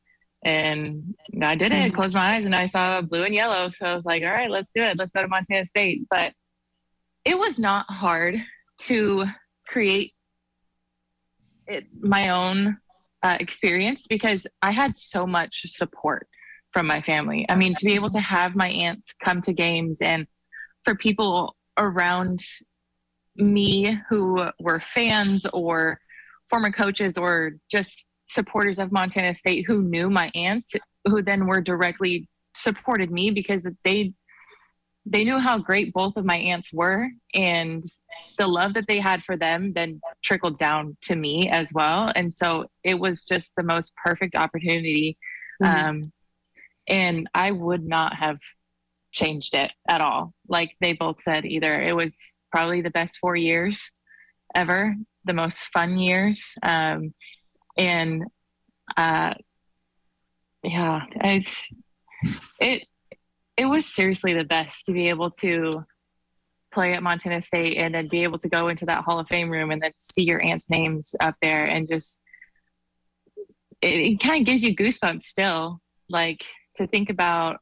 And 0.44 1.14
I 1.40 1.55
did 1.55 1.72
it. 1.72 1.84
I 1.84 1.90
closed 1.90 2.14
my 2.14 2.34
eyes, 2.34 2.46
and 2.46 2.55
I 2.55 2.66
saw 2.66 3.00
blue 3.03 3.22
and 3.22 3.34
yellow. 3.34 3.68
So 3.68 3.86
I 3.86 3.94
was 3.94 4.07
like, 4.07 4.24
"All 4.24 4.32
right, 4.32 4.50
let's 4.50 4.72
do 4.74 4.82
it. 4.82 4.96
Let's 4.98 5.12
go 5.12 5.22
to 5.22 5.28
Montana 5.28 5.66
State." 5.66 6.03
But 6.11 6.32
it 7.24 7.38
was 7.38 7.59
not 7.61 7.86
hard 7.88 8.42
to 8.88 9.26
create 9.68 10.14
it, 11.66 11.86
my 12.00 12.30
own 12.30 12.76
uh, 13.22 13.36
experience 13.40 14.06
because 14.08 14.46
I 14.62 14.72
had 14.72 14.96
so 14.96 15.26
much 15.26 15.62
support 15.66 16.26
from 16.72 16.86
my 16.86 17.02
family. 17.02 17.46
I 17.48 17.54
mean, 17.54 17.74
to 17.74 17.84
be 17.84 17.94
able 17.94 18.10
to 18.10 18.20
have 18.20 18.56
my 18.56 18.68
aunts 18.68 19.14
come 19.22 19.40
to 19.42 19.52
games 19.52 19.98
and 20.00 20.26
for 20.84 20.94
people 20.94 21.54
around 21.78 22.40
me 23.36 23.98
who 24.08 24.46
were 24.58 24.80
fans 24.80 25.46
or 25.52 25.98
former 26.50 26.70
coaches 26.70 27.16
or 27.16 27.52
just 27.70 28.06
supporters 28.28 28.78
of 28.78 28.92
Montana 28.92 29.34
State 29.34 29.64
who 29.66 29.82
knew 29.82 30.10
my 30.10 30.30
aunts, 30.34 30.72
who 31.06 31.22
then 31.22 31.46
were 31.46 31.60
directly 31.60 32.28
supported 32.54 33.10
me 33.10 33.30
because 33.30 33.66
they 33.84 34.12
they 35.05 35.24
knew 35.24 35.38
how 35.38 35.59
great 35.59 35.92
both 35.92 36.16
of 36.16 36.24
my 36.24 36.36
aunts 36.36 36.72
were 36.72 37.09
and 37.34 37.82
the 38.38 38.46
love 38.46 38.74
that 38.74 38.86
they 38.86 39.00
had 39.00 39.22
for 39.22 39.36
them 39.36 39.72
then 39.72 40.00
trickled 40.22 40.59
down 40.59 40.96
to 41.03 41.16
me 41.16 41.48
as 41.48 41.70
well 41.74 42.11
and 42.14 42.32
so 42.32 42.66
it 42.84 42.98
was 42.98 43.24
just 43.24 43.53
the 43.57 43.62
most 43.62 43.92
perfect 44.05 44.36
opportunity 44.36 45.16
mm-hmm. 45.62 45.86
um, 45.86 46.12
and 46.88 47.28
i 47.34 47.50
would 47.50 47.84
not 47.84 48.14
have 48.14 48.38
changed 49.12 49.55
it 49.55 49.70
at 49.88 50.00
all 50.00 50.32
like 50.48 50.74
they 50.80 50.92
both 50.92 51.20
said 51.20 51.44
either 51.44 51.74
it 51.74 51.94
was 51.94 52.16
probably 52.50 52.80
the 52.80 52.90
best 52.90 53.18
four 53.18 53.36
years 53.36 53.90
ever 54.55 54.94
the 55.24 55.34
most 55.34 55.59
fun 55.72 55.98
years 55.98 56.55
um, 56.62 57.12
and 57.76 58.24
uh, 58.96 59.34
yeah 60.62 61.00
it's 61.22 61.68
it 62.61 62.84
it 63.57 63.66
was 63.66 63.86
seriously 63.86 64.32
the 64.32 64.44
best 64.44 64.86
to 64.86 64.92
be 64.92 65.09
able 65.09 65.30
to 65.30 65.84
play 66.72 66.92
at 66.92 67.03
Montana 67.03 67.40
State 67.40 67.76
and 67.76 67.94
then 67.94 68.09
be 68.09 68.22
able 68.22 68.38
to 68.38 68.48
go 68.48 68.68
into 68.68 68.86
that 68.86 69.05
Hall 69.05 69.18
of 69.18 69.28
Fame 69.28 69.50
room 69.50 69.70
and 69.70 69.82
then 69.82 69.92
see 69.96 70.22
your 70.22 70.44
aunt's 70.44 70.70
names 70.70 71.14
up 71.20 71.34
there 71.42 71.66
and 71.66 71.88
just 71.88 72.18
it, 73.82 73.98
it 73.98 74.20
kind 74.20 74.40
of 74.40 74.46
gives 74.46 74.62
you 74.62 74.74
goosebumps 74.74 75.24
still, 75.24 75.80
like 76.09 76.44
to 76.76 76.86
think 76.86 77.11
about 77.11 77.59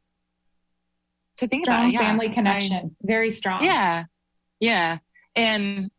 to 1.38 1.48
think 1.48 1.64
strong 1.64 1.80
about 1.80 1.92
yeah, 1.92 2.00
family 2.00 2.28
connection, 2.28 2.76
I, 2.76 3.06
very 3.06 3.30
strong. 3.30 3.64
Yeah, 3.64 4.04
yeah, 4.60 4.98
and 5.34 5.90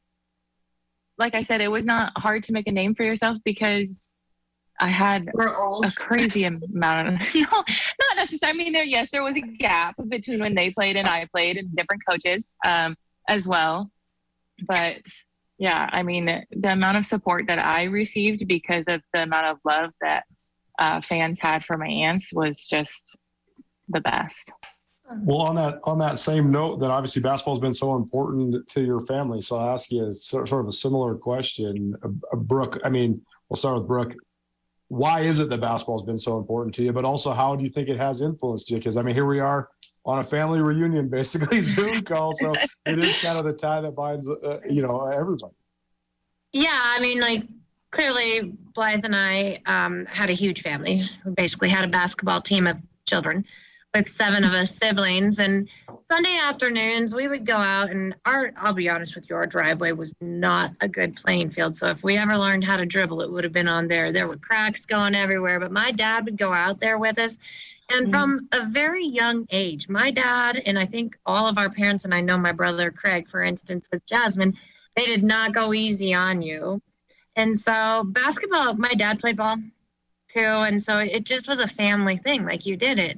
like 1.17 1.35
I 1.35 1.41
said, 1.41 1.61
it 1.61 1.71
was 1.71 1.85
not 1.85 2.13
hard 2.15 2.43
to 2.45 2.53
make 2.53 2.67
a 2.67 2.71
name 2.71 2.95
for 2.95 3.03
yourself 3.03 3.37
because 3.43 4.15
I 4.81 4.89
had 4.89 5.29
a 5.29 5.91
crazy 5.95 6.43
amount 6.43 7.07
of 7.07 7.13
no, 7.35 7.41
not 7.51 8.15
necessarily. 8.15 8.39
I 8.43 8.53
mean, 8.53 8.73
there 8.73 8.83
yes, 8.83 9.09
there 9.11 9.23
was 9.23 9.37
a 9.37 9.41
gap 9.41 9.95
between 10.09 10.39
when 10.39 10.55
they 10.55 10.71
played 10.71 10.97
and 10.97 11.07
I 11.07 11.27
played, 11.31 11.57
and 11.57 11.73
different 11.75 12.01
coaches 12.09 12.57
um, 12.65 12.95
as 13.29 13.47
well. 13.47 13.91
But 14.67 15.01
yeah, 15.59 15.87
I 15.93 16.01
mean, 16.01 16.25
the 16.25 16.71
amount 16.71 16.97
of 16.97 17.05
support 17.05 17.45
that 17.47 17.59
I 17.59 17.83
received 17.83 18.47
because 18.47 18.85
of 18.87 19.01
the 19.13 19.23
amount 19.23 19.45
of 19.45 19.57
love 19.63 19.91
that 20.01 20.23
uh, 20.79 20.99
fans 21.01 21.39
had 21.39 21.63
for 21.63 21.77
my 21.77 21.87
aunts 21.87 22.33
was 22.33 22.67
just 22.67 23.15
the 23.87 24.01
best. 24.01 24.51
Well, 25.19 25.41
on 25.41 25.55
that 25.55 25.79
on 25.83 25.99
that 25.99 26.17
same 26.17 26.49
note, 26.49 26.79
then 26.79 26.89
obviously 26.89 27.21
basketball 27.21 27.53
has 27.55 27.61
been 27.61 27.75
so 27.75 27.95
important 27.95 28.67
to 28.69 28.81
your 28.81 29.05
family. 29.05 29.43
So 29.43 29.57
I'll 29.57 29.73
ask 29.75 29.91
you 29.91 30.07
a 30.07 30.13
sort 30.15 30.51
of 30.51 30.67
a 30.67 30.71
similar 30.71 31.13
question, 31.15 31.95
uh, 32.03 32.35
Brooke. 32.35 32.79
I 32.83 32.89
mean, 32.89 33.21
we'll 33.47 33.57
start 33.57 33.77
with 33.77 33.87
Brooke 33.87 34.15
why 34.91 35.21
is 35.21 35.39
it 35.39 35.47
that 35.47 35.61
basketball 35.61 35.99
has 35.99 36.05
been 36.05 36.17
so 36.17 36.37
important 36.37 36.75
to 36.75 36.83
you? 36.83 36.91
But 36.91 37.05
also, 37.05 37.31
how 37.31 37.55
do 37.55 37.63
you 37.63 37.69
think 37.69 37.87
it 37.87 37.95
has 37.95 38.19
influenced 38.19 38.69
you? 38.69 38.75
Because 38.75 38.97
I 38.97 39.01
mean, 39.01 39.15
here 39.15 39.25
we 39.25 39.39
are 39.39 39.69
on 40.05 40.19
a 40.19 40.23
family 40.23 40.59
reunion, 40.59 41.07
basically 41.19 41.61
Zoom 41.61 42.03
call. 42.03 42.33
So 42.33 42.51
it 42.85 42.99
is 42.99 43.21
kind 43.21 43.37
of 43.37 43.45
the 43.45 43.53
tie 43.53 43.79
that 43.79 43.95
binds, 43.95 44.27
uh, 44.27 44.59
you 44.69 44.81
know, 44.81 45.05
everybody. 45.05 45.53
Yeah, 46.51 46.77
I 46.77 46.99
mean, 46.99 47.21
like 47.21 47.43
clearly, 47.91 48.53
Blythe 48.73 49.05
and 49.05 49.15
I 49.15 49.61
um, 49.65 50.05
had 50.07 50.29
a 50.29 50.33
huge 50.33 50.61
family. 50.61 51.07
We 51.23 51.31
basically 51.31 51.69
had 51.69 51.85
a 51.85 51.87
basketball 51.87 52.41
team 52.41 52.67
of 52.67 52.75
children 53.07 53.45
with 53.95 54.09
seven 54.09 54.43
of 54.43 54.51
us 54.51 54.75
siblings. 54.75 55.39
And 55.39 55.69
Sunday 56.11 56.37
afternoons, 56.43 57.15
we 57.15 57.29
would 57.29 57.45
go 57.45 57.55
out, 57.55 57.89
and 57.89 58.13
our, 58.25 58.51
I'll 58.57 58.73
be 58.73 58.89
honest 58.89 59.15
with 59.15 59.29
you, 59.29 59.35
our 59.37 59.47
driveway 59.47 59.93
was 59.93 60.13
not 60.19 60.73
a 60.81 60.87
good 60.89 61.15
playing 61.15 61.51
field. 61.51 61.77
So 61.77 61.87
if 61.87 62.03
we 62.03 62.17
ever 62.17 62.37
learned 62.37 62.65
how 62.65 62.75
to 62.75 62.85
dribble, 62.85 63.21
it 63.21 63.31
would 63.31 63.45
have 63.45 63.53
been 63.53 63.69
on 63.69 63.87
there. 63.87 64.11
There 64.11 64.27
were 64.27 64.35
cracks 64.35 64.85
going 64.85 65.15
everywhere, 65.15 65.57
but 65.57 65.71
my 65.71 65.89
dad 65.91 66.25
would 66.25 66.37
go 66.37 66.51
out 66.51 66.81
there 66.81 66.99
with 66.99 67.17
us. 67.17 67.37
And 67.93 68.07
mm 68.07 68.11
from 68.11 68.49
a 68.51 68.65
very 68.65 69.05
young 69.05 69.47
age, 69.51 69.87
my 69.87 70.11
dad, 70.11 70.61
and 70.65 70.77
I 70.77 70.85
think 70.85 71.17
all 71.25 71.47
of 71.47 71.57
our 71.57 71.69
parents, 71.69 72.03
and 72.03 72.13
I 72.13 72.19
know 72.19 72.37
my 72.37 72.51
brother 72.51 72.91
Craig, 72.91 73.29
for 73.29 73.41
instance, 73.41 73.87
with 73.89 74.05
Jasmine, 74.05 74.57
they 74.97 75.05
did 75.05 75.23
not 75.23 75.53
go 75.53 75.73
easy 75.73 76.13
on 76.13 76.41
you. 76.41 76.81
And 77.37 77.57
so 77.57 78.03
basketball, 78.05 78.73
my 78.73 78.93
dad 78.95 79.21
played 79.21 79.37
ball 79.37 79.59
too. 80.27 80.39
And 80.39 80.83
so 80.83 80.97
it 80.97 81.23
just 81.23 81.47
was 81.47 81.61
a 81.61 81.69
family 81.69 82.17
thing. 82.17 82.43
Like 82.43 82.65
you 82.65 82.75
did 82.75 82.99
it 82.99 83.17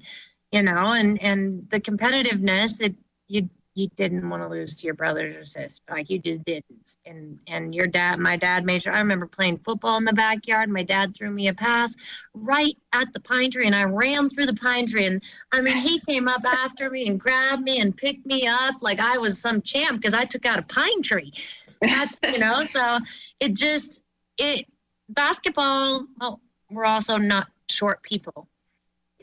you 0.53 0.61
know, 0.61 0.93
and 0.93 1.21
and 1.21 1.67
the 1.71 1.81
competitiveness 1.81 2.77
that 2.77 2.93
you 3.27 3.49
you 3.75 3.87
didn't 3.95 4.29
want 4.29 4.43
to 4.43 4.47
lose 4.47 4.75
to 4.75 4.85
your 4.85 4.93
brothers 4.93 5.35
or 5.35 5.43
sisters, 5.43 5.81
like 5.89 6.07
you 6.07 6.19
just 6.19 6.45
didn't. 6.45 6.95
And 7.07 7.39
and 7.47 7.73
your 7.73 7.87
dad, 7.87 8.19
my 8.19 8.37
dad 8.37 8.63
made 8.63 8.83
sure. 8.83 8.93
I 8.93 8.99
remember 8.99 9.25
playing 9.25 9.57
football 9.65 9.97
in 9.97 10.05
the 10.05 10.13
backyard. 10.13 10.69
My 10.69 10.83
dad 10.83 11.15
threw 11.15 11.31
me 11.31 11.47
a 11.47 11.55
pass 11.55 11.95
right 12.35 12.77
at 12.93 13.11
the 13.13 13.19
pine 13.19 13.49
tree, 13.49 13.65
and 13.65 13.75
I 13.75 13.85
ran 13.85 14.29
through 14.29 14.45
the 14.45 14.53
pine 14.53 14.85
tree. 14.85 15.07
And 15.07 15.23
I 15.51 15.61
mean, 15.61 15.75
he 15.75 15.99
came 16.01 16.27
up 16.27 16.45
after 16.45 16.91
me 16.91 17.07
and 17.07 17.19
grabbed 17.19 17.63
me 17.63 17.79
and 17.79 17.97
picked 17.97 18.27
me 18.27 18.45
up 18.45 18.75
like 18.81 18.99
I 18.99 19.17
was 19.17 19.39
some 19.39 19.59
champ 19.63 19.99
because 19.99 20.13
I 20.13 20.23
took 20.23 20.45
out 20.45 20.59
a 20.59 20.63
pine 20.63 21.01
tree. 21.01 21.33
That's 21.81 22.19
you 22.31 22.37
know, 22.37 22.63
so 22.63 22.99
it 23.39 23.55
just 23.55 24.03
it 24.37 24.67
basketball. 25.09 26.05
Well, 26.21 26.41
we're 26.69 26.85
also 26.85 27.17
not 27.17 27.47
short 27.69 28.03
people 28.03 28.47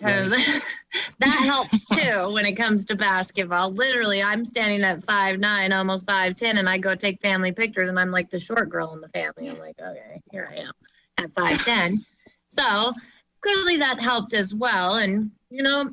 because 0.01 0.31
that 1.19 1.41
helps 1.45 1.85
too 1.85 2.33
when 2.33 2.47
it 2.47 2.57
comes 2.57 2.85
to 2.87 2.97
basketball. 2.97 3.73
Literally, 3.73 4.23
I'm 4.23 4.45
standing 4.45 4.83
at 4.83 5.05
five 5.05 5.39
nine, 5.39 5.73
almost 5.73 6.07
five 6.07 6.35
ten, 6.35 6.59
and 6.59 6.69
I 6.69 6.79
go 6.79 6.95
take 6.95 7.21
family 7.21 7.53
pictures, 7.53 7.89
and 7.89 7.99
I'm 7.99 8.11
like 8.11 8.31
the 8.31 8.39
short 8.39 8.69
girl 8.69 8.93
in 8.95 9.01
the 9.01 9.09
family. 9.09 9.49
I'm 9.49 9.59
like, 9.59 9.79
okay, 9.79 10.21
here 10.31 10.49
I 10.51 10.61
am 10.61 10.73
at 11.19 11.33
five 11.35 11.65
ten. 11.65 12.05
so 12.47 12.93
clearly 13.41 13.77
that 13.77 14.01
helped 14.01 14.33
as 14.33 14.55
well, 14.55 14.97
and 14.97 15.31
you 15.51 15.63
know, 15.63 15.91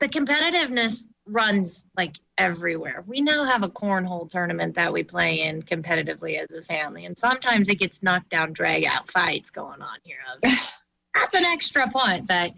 the 0.00 0.08
competitiveness 0.08 1.06
runs 1.26 1.86
like 1.96 2.16
everywhere. 2.38 3.04
We 3.06 3.20
now 3.20 3.44
have 3.44 3.62
a 3.62 3.68
cornhole 3.68 4.28
tournament 4.28 4.74
that 4.74 4.92
we 4.92 5.04
play 5.04 5.42
in 5.42 5.62
competitively 5.62 6.42
as 6.42 6.50
a 6.56 6.62
family, 6.62 7.04
and 7.04 7.16
sometimes 7.16 7.68
it 7.68 7.78
gets 7.78 8.02
knocked 8.02 8.30
down, 8.30 8.52
drag 8.52 8.84
out 8.84 9.10
fights 9.10 9.50
going 9.50 9.82
on 9.82 9.98
here. 10.02 10.18
That's 11.14 11.34
an 11.34 11.44
extra 11.44 11.88
point, 11.90 12.26
but 12.26 12.52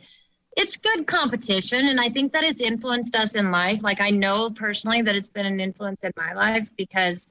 it's 0.57 0.77
good 0.77 1.07
competition 1.07 1.89
and 1.89 2.01
i 2.01 2.09
think 2.09 2.33
that 2.33 2.45
it's 2.45 2.61
influenced 2.61 3.17
us 3.17 3.35
in 3.35 3.51
life 3.51 3.81
like 3.83 4.01
i 4.01 4.11
know 4.11 4.51
personally 4.51 5.03
that 5.03 5.17
it's 5.17 5.29
been 5.29 5.47
an 5.47 5.61
influence 5.61 6.05
in 6.05 6.13
my 6.17 6.33
life 6.33 6.71
because 6.77 7.29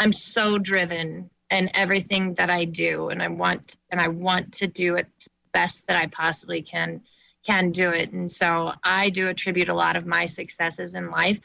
I'm 0.00 0.14
so 0.14 0.58
driven 0.58 1.28
in 1.50 1.70
everything 1.74 2.32
that 2.34 2.48
I 2.48 2.64
do, 2.64 3.10
and 3.10 3.22
I 3.22 3.28
want 3.28 3.76
and 3.90 4.00
I 4.00 4.08
want 4.08 4.50
to 4.54 4.66
do 4.66 4.96
it 4.96 5.06
best 5.52 5.86
that 5.86 6.02
I 6.02 6.06
possibly 6.06 6.62
can 6.62 7.02
can 7.44 7.70
do 7.70 7.90
it. 7.90 8.10
And 8.12 8.32
so 8.32 8.72
I 8.82 9.10
do 9.10 9.28
attribute 9.28 9.68
a 9.68 9.74
lot 9.74 9.96
of 9.96 10.06
my 10.06 10.24
successes 10.24 10.94
in 10.94 11.10
life 11.10 11.38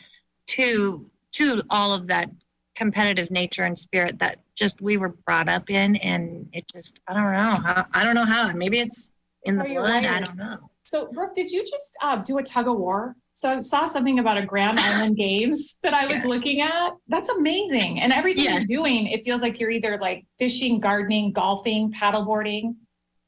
to 0.48 1.06
to 1.34 1.62
all 1.70 1.94
of 1.94 2.08
that 2.08 2.30
competitive 2.76 3.30
nature 3.30 3.64
and 3.64 3.78
spirit 3.78 4.20
that 4.20 4.40
just 4.56 4.82
we 4.82 4.96
were 4.96 5.10
brought 5.26 5.50
up 5.50 5.70
in 5.70 5.98
and 5.98 6.48
it 6.54 6.66
just 6.74 7.02
I 7.10 7.14
don't 7.14 7.34
know 7.34 7.62
how 7.70 7.86
I 7.94 8.06
don't 8.06 8.16
know 8.16 8.26
how 8.26 8.54
maybe 8.54 8.80
it's 8.80 9.10
in 9.44 9.56
So 9.56 9.64
the 9.64 9.74
blood 9.74 10.06
I 10.06 10.22
don't 10.22 10.38
know. 10.38 10.70
So, 10.88 11.10
Brooke, 11.12 11.34
did 11.34 11.52
you 11.52 11.64
just 11.64 11.98
uh, 12.04 12.18
do 12.18 12.38
a 12.38 12.44
tug 12.44 12.68
of 12.68 12.78
war? 12.78 13.16
So 13.34 13.54
I 13.54 13.60
saw 13.60 13.86
something 13.86 14.20
about 14.20 14.38
a 14.38 14.46
Grand 14.46 14.80
Island 14.80 15.18
Games 15.26 15.80
that 15.82 15.96
I 15.96 16.06
was 16.06 16.24
looking 16.26 16.62
at. 16.62 16.92
That's 17.08 17.30
amazing. 17.30 18.02
And 18.02 18.14
everything 18.14 18.44
Yes. 18.44 18.66
you're 18.70 18.84
doing, 18.84 19.08
it 19.08 19.26
feels 19.26 19.42
like 19.42 19.60
you're 19.60 19.72
either 19.72 19.98
like 20.00 20.26
fishing, 20.38 20.80
gardening, 20.80 21.34
golfing, 21.34 21.92
paddleboarding. 21.92 22.76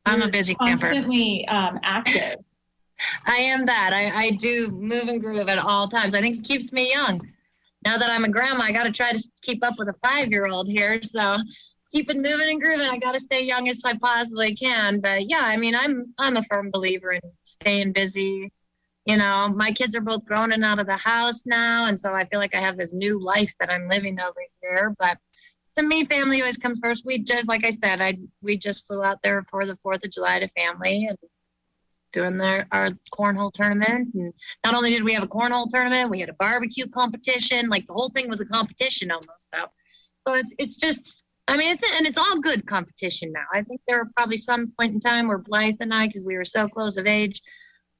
I'm 0.05 0.22
a 0.22 0.28
busy 0.30 0.53
camper. 0.53 0.82
Constantly 0.88 1.47
um, 1.47 1.80
active. 1.82 2.36
I 3.26 3.38
am 3.38 3.66
that. 3.66 3.91
I, 3.91 4.26
I 4.26 4.30
do 4.32 4.70
move 4.70 5.08
and 5.08 5.20
groove 5.20 5.49
at 5.49 5.58
all 5.58 5.88
times. 5.88 6.14
I 6.14 6.22
think 6.22 6.38
it 6.38 6.43
keeps 6.43 6.72
me 6.72 6.91
young. 6.91 7.20
Now 7.84 7.97
that 7.97 8.10
I'm 8.10 8.24
a 8.24 8.30
grandma, 8.30 8.66
I 8.66 8.72
got 8.72 8.84
to 8.84 8.91
try 8.91 9.14
to 9.14 9.30
keep 9.41 9.66
up 9.66 9.74
with 9.80 9.89
a 9.89 9.95
five 10.03 10.30
year 10.30 10.45
old 10.45 10.70
here. 10.70 11.01
So 11.01 11.38
keep 11.91 12.09
it 12.09 12.17
moving 12.17 12.49
and 12.49 12.61
grooving. 12.61 12.88
I 12.88 12.97
got 12.97 13.13
to 13.13 13.19
stay 13.19 13.43
young 13.43 13.69
as 13.69 13.81
I 13.83 13.93
possibly 13.97 14.55
can. 14.55 14.99
But 14.99 15.29
yeah, 15.29 15.41
I 15.43 15.57
mean, 15.57 15.75
I'm 15.75 16.13
I'm 16.17 16.38
a 16.38 16.43
firm 16.43 16.71
believer 16.71 17.11
in 17.11 17.21
staying 17.43 17.93
busy. 17.93 18.51
You 19.05 19.17
know, 19.17 19.53
my 19.55 19.71
kids 19.71 19.95
are 19.95 20.01
both 20.01 20.25
grown 20.25 20.51
and 20.51 20.65
out 20.65 20.79
of 20.79 20.88
the 20.88 20.97
house 20.97 21.45
now, 21.45 21.85
and 21.88 21.99
so 21.99 22.13
I 22.13 22.25
feel 22.25 22.39
like 22.39 22.55
I 22.55 22.59
have 22.59 22.77
this 22.77 22.93
new 22.93 23.19
life 23.19 23.53
that 23.59 23.71
I'm 23.71 23.88
living 23.88 24.19
over 24.19 24.41
here. 24.61 24.93
But 24.99 25.17
to 25.77 25.83
me, 25.83 26.03
family 26.05 26.41
always 26.41 26.57
comes 26.57 26.79
first. 26.83 27.05
We 27.05 27.19
just, 27.19 27.47
like 27.47 27.65
I 27.65 27.71
said, 27.71 28.01
I 28.01 28.17
we 28.41 28.57
just 28.57 28.85
flew 28.85 29.03
out 29.03 29.19
there 29.23 29.45
for 29.49 29.65
the 29.65 29.77
Fourth 29.77 30.03
of 30.03 30.11
July 30.11 30.39
to 30.39 30.49
family 30.49 31.05
and 31.05 31.17
doing 32.11 32.35
their 32.35 32.67
our 32.73 32.89
cornhole 33.13 33.53
tournament. 33.53 34.13
And 34.13 34.33
not 34.65 34.75
only 34.75 34.89
did 34.89 35.03
we 35.03 35.13
have 35.13 35.23
a 35.23 35.27
cornhole 35.27 35.69
tournament, 35.69 36.09
we 36.09 36.19
had 36.19 36.29
a 36.29 36.33
barbecue 36.33 36.88
competition. 36.88 37.69
Like 37.69 37.88
the 37.88 37.93
whole 37.93 38.09
thing 38.09 38.27
was 38.27 38.41
a 38.41 38.45
competition 38.45 39.09
almost. 39.09 39.49
So, 39.53 39.65
so 40.27 40.33
it's 40.33 40.53
it's 40.59 40.77
just. 40.77 41.21
I 41.48 41.58
mean, 41.58 41.74
it's 41.74 41.84
and 41.98 42.06
it's 42.06 42.18
all 42.18 42.39
good 42.39 42.66
competition 42.66 43.32
now. 43.32 43.45
I 43.54 43.62
think 43.62 43.82
there 43.88 43.98
were 44.00 44.10
probably 44.16 44.38
some 44.38 44.74
point 44.80 44.93
in 44.93 45.00
time 45.00 45.28
where 45.28 45.38
Blythe 45.38 45.78
and 45.80 45.93
I, 45.93 46.08
because 46.08 46.24
we 46.24 46.38
were 46.38 46.45
so 46.45 46.68
close 46.68 46.98
of 46.98 47.08
age, 47.08 47.41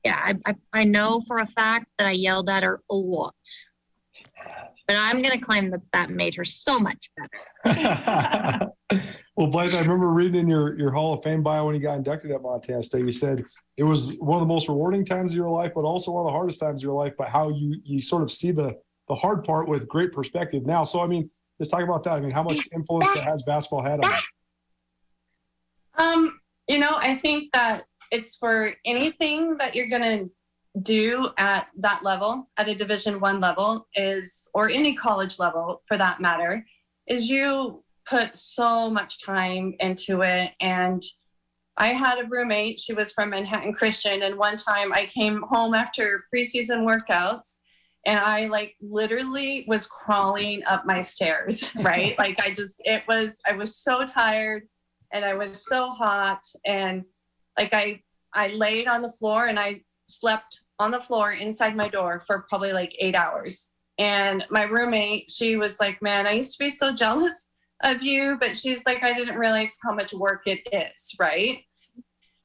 yeah, 0.04 0.20
I, 0.20 0.36
I 0.46 0.56
I 0.74 0.84
know 0.84 1.22
for 1.22 1.40
a 1.40 1.48
fact 1.48 1.88
that 1.98 2.08
I 2.08 2.12
yelled 2.12 2.50
at 2.50 2.64
her 2.64 2.82
a 2.90 2.96
lot. 2.96 3.36
But 4.88 4.96
I'm 4.98 5.22
gonna 5.22 5.40
claim 5.40 5.70
that 5.72 5.82
that 5.94 6.10
made 6.10 6.36
her 6.36 6.46
so 6.46 6.80
much 6.80 7.10
better. 7.18 8.72
Well, 9.38 9.48
Blythe, 9.48 9.76
I 9.76 9.82
remember 9.82 10.08
reading 10.08 10.42
in 10.42 10.48
your, 10.48 10.80
your 10.80 10.92
Hall 10.92 11.14
of 11.14 11.24
Fame 11.24 11.44
bio 11.44 11.66
when 11.66 11.76
you 11.76 11.82
got 11.82 11.98
inducted 11.98 12.32
at 12.32 12.42
Montana 12.42 12.82
State, 12.82 13.06
you 13.06 13.12
said 13.12 13.44
it 13.78 13.84
was 13.84 14.16
one 14.18 14.42
of 14.42 14.48
the 14.48 14.52
most 14.52 14.68
rewarding 14.68 15.06
times 15.06 15.34
of 15.34 15.38
your 15.38 15.50
life, 15.50 15.74
but 15.76 15.82
also 15.82 16.12
one 16.12 16.22
of 16.22 16.26
the 16.26 16.32
hardest 16.32 16.60
times 16.60 16.82
of 16.82 16.84
your 16.84 16.96
life, 16.96 17.14
but 17.18 17.28
how 17.28 17.50
you, 17.50 17.80
you 17.84 18.02
sort 18.02 18.24
of 18.24 18.32
see 18.32 18.52
the, 18.52 18.76
the 19.08 19.14
hard 19.14 19.44
part 19.44 19.68
with 19.68 19.88
great 19.88 20.12
perspective 20.12 20.66
now. 20.66 20.84
So, 20.84 21.02
I 21.02 21.08
mean, 21.08 21.30
let's 21.60 21.70
talk 21.70 21.82
about 21.82 22.04
that. 22.04 22.14
I 22.14 22.22
mean, 22.22 22.32
how 22.32 22.44
much 22.44 22.68
influence 22.74 23.18
has 23.20 23.44
basketball 23.44 23.82
had 23.82 24.04
on 24.04 24.12
you? 24.12 26.04
Um, 26.04 26.40
you 26.68 26.78
know, 26.78 26.96
I 26.96 27.16
think 27.16 27.52
that 27.54 27.86
it's 28.12 28.36
for 28.36 28.74
anything 28.86 29.58
that 29.58 29.76
you're 29.76 29.90
gonna 29.90 30.26
do 30.84 31.30
at 31.38 31.68
that 31.78 32.04
level, 32.04 32.50
at 32.58 32.68
a 32.68 32.76
Division 32.76 33.20
One 33.20 33.40
level, 33.40 33.88
is 33.96 34.48
or 34.54 34.70
any 34.70 34.96
college 34.96 35.40
level 35.40 35.82
for 35.88 35.98
that 35.98 36.22
matter, 36.22 36.66
is 37.08 37.30
you 37.30 37.84
put 38.06 38.38
so 38.38 38.90
much 38.90 39.24
time 39.24 39.76
into 39.80 40.22
it. 40.22 40.52
And 40.62 41.04
I 41.78 41.90
had 41.90 42.20
a 42.20 42.28
roommate. 42.28 42.80
She 42.80 42.94
was 42.94 43.12
from 43.12 43.32
Manhattan 43.32 43.74
Christian, 43.74 44.24
and 44.24 44.38
one 44.38 44.58
time 44.58 44.94
I 44.94 45.06
came 45.06 45.42
home 45.44 45.74
after 45.74 46.26
preseason 46.34 46.88
workouts. 46.88 47.58
And 48.08 48.20
I 48.20 48.48
like 48.48 48.76
literally 48.82 49.66
was 49.68 49.86
crawling 49.86 50.64
up 50.66 50.86
my 50.86 51.02
stairs, 51.02 51.72
right? 51.82 52.18
like 52.20 52.40
I 52.42 52.52
just, 52.52 52.82
it 52.86 53.04
was, 53.08 53.40
I 53.46 53.54
was 53.54 53.76
so 53.76 54.04
tired 54.04 54.64
and 55.12 55.24
I 55.24 55.36
was 55.36 55.64
so 55.64 55.90
hot 55.92 56.42
and 56.66 57.04
like 57.58 57.74
I 57.74 58.02
I 58.34 58.50
laid 58.50 58.88
on 58.88 59.02
the 59.02 59.12
floor 59.12 59.48
and 59.48 59.60
I 59.60 59.82
slept 60.06 60.62
on 60.80 60.92
the 60.92 61.00
floor 61.00 61.32
inside 61.32 61.76
my 61.76 61.88
door 61.88 62.24
for 62.28 62.46
probably 62.50 62.72
like 62.72 62.96
8 63.00 63.16
hours. 63.16 63.70
And 63.98 64.46
my 64.52 64.64
roommate, 64.64 65.32
she 65.32 65.56
was 65.56 65.80
like, 65.80 66.02
"Man, 66.02 66.28
I 66.28 66.34
used 66.34 66.58
to 66.58 66.64
be 66.64 66.70
so 66.70 66.94
jealous 67.04 67.50
of 67.84 68.04
you, 68.04 68.38
but 68.40 68.56
she's 68.56 68.86
like 68.86 69.04
I 69.04 69.14
didn't 69.14 69.38
realize 69.38 69.76
how 69.84 69.94
much 69.94 70.14
work 70.14 70.44
it 70.46 70.68
is, 70.72 71.16
right?" 71.20 71.64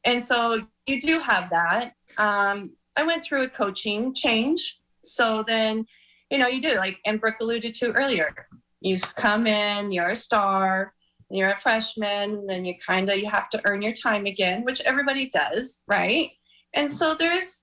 And 0.04 0.24
so 0.24 0.66
you 0.86 1.00
do 1.00 1.20
have 1.20 1.50
that. 1.50 1.92
Um, 2.18 2.72
I 2.96 3.04
went 3.04 3.22
through 3.22 3.42
a 3.42 3.48
coaching 3.48 4.14
change. 4.14 4.78
So 5.04 5.44
then, 5.46 5.86
you 6.30 6.38
know, 6.38 6.48
you 6.48 6.60
do 6.60 6.74
like 6.74 6.98
and 7.04 7.20
Brooke 7.20 7.40
alluded 7.40 7.74
to 7.76 7.92
earlier. 7.92 8.34
You 8.80 8.96
come 9.16 9.46
in, 9.46 9.92
you're 9.92 10.10
a 10.10 10.16
star, 10.16 10.92
you're 11.30 11.50
a 11.50 11.58
freshman 11.58 12.34
and 12.34 12.48
then 12.48 12.64
you 12.64 12.74
kind 12.84 13.08
of 13.08 13.18
you 13.18 13.28
have 13.28 13.48
to 13.50 13.60
earn 13.64 13.80
your 13.80 13.94
time 13.94 14.26
again 14.26 14.64
which 14.64 14.80
everybody 14.82 15.30
does 15.30 15.82
right? 15.86 16.30
And 16.74 16.90
so 16.90 17.14
there's 17.14 17.62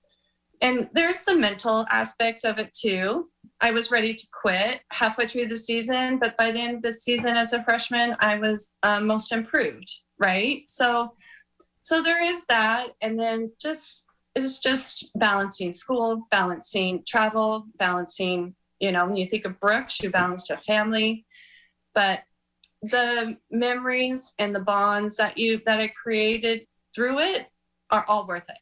and 0.62 0.88
there's 0.92 1.22
the 1.22 1.36
mental 1.36 1.86
aspect 1.90 2.44
of 2.44 2.58
it 2.58 2.74
too. 2.74 3.28
I 3.62 3.70
was 3.70 3.90
ready 3.90 4.14
to 4.14 4.26
quit 4.32 4.80
halfway 4.90 5.26
through 5.26 5.48
the 5.48 5.56
season 5.56 6.18
but 6.18 6.36
by 6.36 6.50
the 6.50 6.60
end 6.60 6.76
of 6.76 6.82
the 6.82 6.92
season 6.92 7.36
as 7.36 7.52
a 7.52 7.62
freshman 7.62 8.16
i 8.20 8.38
was 8.38 8.72
um, 8.82 9.06
most 9.06 9.32
improved 9.32 9.90
right? 10.20 10.62
So 10.68 11.14
so 11.82 12.02
there 12.02 12.22
is 12.22 12.44
that 12.46 12.88
and 13.00 13.18
then 13.18 13.50
just 13.60 13.99
it's 14.34 14.58
just 14.58 15.10
balancing 15.16 15.72
school 15.72 16.26
balancing 16.30 17.02
travel 17.06 17.66
balancing 17.78 18.54
you 18.78 18.92
know 18.92 19.06
when 19.06 19.16
you 19.16 19.26
think 19.26 19.44
of 19.44 19.58
brooke 19.60 19.90
she 19.90 20.08
balanced 20.08 20.50
a 20.50 20.56
family 20.58 21.24
but 21.94 22.20
the 22.82 23.36
memories 23.50 24.32
and 24.38 24.54
the 24.54 24.60
bonds 24.60 25.16
that 25.16 25.36
you 25.36 25.60
that 25.66 25.80
I 25.80 25.88
created 25.88 26.66
through 26.94 27.18
it 27.20 27.46
are 27.90 28.04
all 28.08 28.26
worth 28.26 28.48
it, 28.48 28.58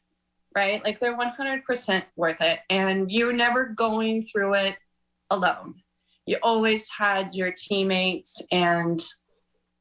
right? 0.55 0.83
Like 0.83 0.99
they're 0.99 1.17
100% 1.17 2.03
worth 2.15 2.41
it, 2.41 2.59
and 2.69 3.11
you're 3.11 3.33
never 3.33 3.65
going 3.65 4.23
through 4.23 4.55
it 4.55 4.77
alone. 5.29 5.75
You 6.25 6.37
always 6.43 6.87
had 6.89 7.33
your 7.33 7.53
teammates, 7.55 8.41
and 8.51 9.03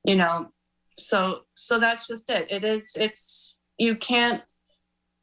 you 0.04 0.16
know, 0.16 0.50
so 0.98 1.40
so 1.54 1.78
that's 1.78 2.06
just 2.06 2.30
it. 2.30 2.50
It 2.50 2.64
is. 2.64 2.90
It's 2.94 3.58
you 3.76 3.96
can't. 3.96 4.42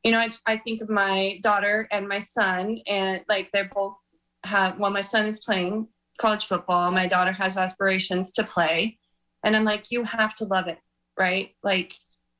You 0.06 0.12
know, 0.12 0.20
I, 0.20 0.30
I 0.45 0.58
think 0.58 0.82
of 0.82 0.89
my 0.89 1.39
daughter 1.41 1.88
and 1.91 2.08
my 2.08 2.20
son, 2.20 2.80
and 2.88 3.22
like 3.28 3.51
they're 3.51 3.72
both 3.74 3.97
have. 4.45 4.80
Well, 4.80 4.91
my 4.91 5.01
son 5.01 5.26
is 5.26 5.43
playing 5.43 5.89
college 6.18 6.45
football. 6.45 6.91
My 6.91 7.08
daughter 7.08 7.32
has 7.32 7.58
aspirations 7.58 8.32
to 8.34 8.43
play. 8.43 8.97
And 9.43 9.56
I'm 9.56 9.64
like, 9.64 9.91
you 9.91 10.03
have 10.03 10.34
to 10.36 10.45
love 10.45 10.68
it, 10.68 10.80
right? 11.20 11.51
Like, 11.64 11.93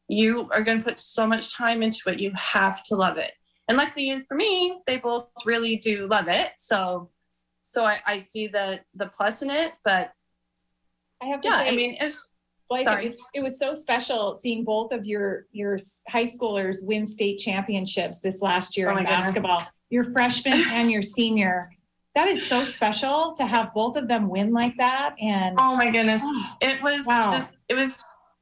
you 0.08 0.50
are 0.52 0.64
going 0.64 0.78
to 0.80 0.84
put 0.84 1.00
so 1.00 1.28
much 1.28 1.54
time 1.54 1.84
into 1.84 2.10
it. 2.10 2.20
You 2.20 2.32
have 2.36 2.84
to 2.84 2.96
love 2.96 3.18
it. 3.18 3.34
And 3.68 3.78
luckily 3.78 4.24
for 4.28 4.36
me, 4.36 4.80
they 4.88 4.98
both 4.98 5.28
really 5.46 5.76
do 5.76 6.08
love 6.08 6.28
it. 6.28 6.52
So, 6.58 7.10
so 7.64 7.84
I, 7.84 8.00
I 8.06 8.20
see 8.20 8.48
the 8.48 8.82
the 8.94 9.08
plus 9.08 9.42
in 9.42 9.50
it. 9.50 9.74
But 9.84 10.14
I 11.22 11.26
have 11.26 11.42
to 11.42 11.48
yeah, 11.48 11.60
say, 11.60 11.70
I 11.70 11.76
mean, 11.76 11.98
it's 12.00 12.28
Like 12.70 12.84
Sorry. 12.84 13.02
it 13.04 13.06
was, 13.06 13.22
it 13.36 13.44
was 13.44 13.60
so 13.60 13.74
special 13.74 14.34
seeing 14.34 14.64
both 14.64 14.92
of 14.92 15.06
your 15.06 15.46
your 15.52 15.78
high 16.10 16.24
schoolers 16.24 16.78
win 16.84 17.06
state 17.06 17.38
championships 17.38 18.20
this 18.20 18.42
last 18.42 18.76
year 18.76 18.88
Oh 18.90 18.98
in 18.98 19.04
my 19.04 19.10
goodness. 19.10 19.20
basketball. 19.28 19.68
Your 19.90 20.04
freshman 20.04 20.64
and 20.72 20.90
your 20.90 21.02
senior. 21.04 21.70
That 22.16 22.28
is 22.28 22.46
so 22.48 22.64
special 22.64 23.34
to 23.38 23.46
have 23.46 23.74
both 23.74 23.98
of 23.98 24.08
them 24.08 24.30
win 24.30 24.52
like 24.52 24.76
that. 24.78 25.16
And 25.22 25.58
oh 25.60 25.76
my 25.76 25.92
goodness, 25.92 26.24
it 26.62 26.82
was 26.82 27.06
Wow. 27.06 27.30
just 27.32 27.58
it 27.70 27.76
was 27.76 27.98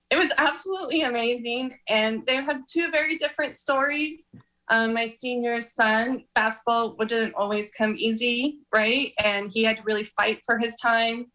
it 0.09 0.17
was 0.17 0.31
absolutely 0.37 1.01
amazing. 1.01 1.73
And 1.89 2.25
they 2.25 2.35
had 2.35 2.61
two 2.69 2.91
very 2.91 3.17
different 3.17 3.55
stories. 3.55 4.29
Um, 4.69 4.93
my 4.93 5.05
senior 5.05 5.59
son, 5.59 6.23
basketball 6.35 6.95
didn't 6.95 7.33
always 7.35 7.69
come 7.71 7.95
easy, 7.97 8.59
right? 8.73 9.11
And 9.21 9.51
he 9.51 9.63
had 9.63 9.77
to 9.77 9.83
really 9.83 10.05
fight 10.05 10.39
for 10.45 10.57
his 10.57 10.75
time. 10.77 11.31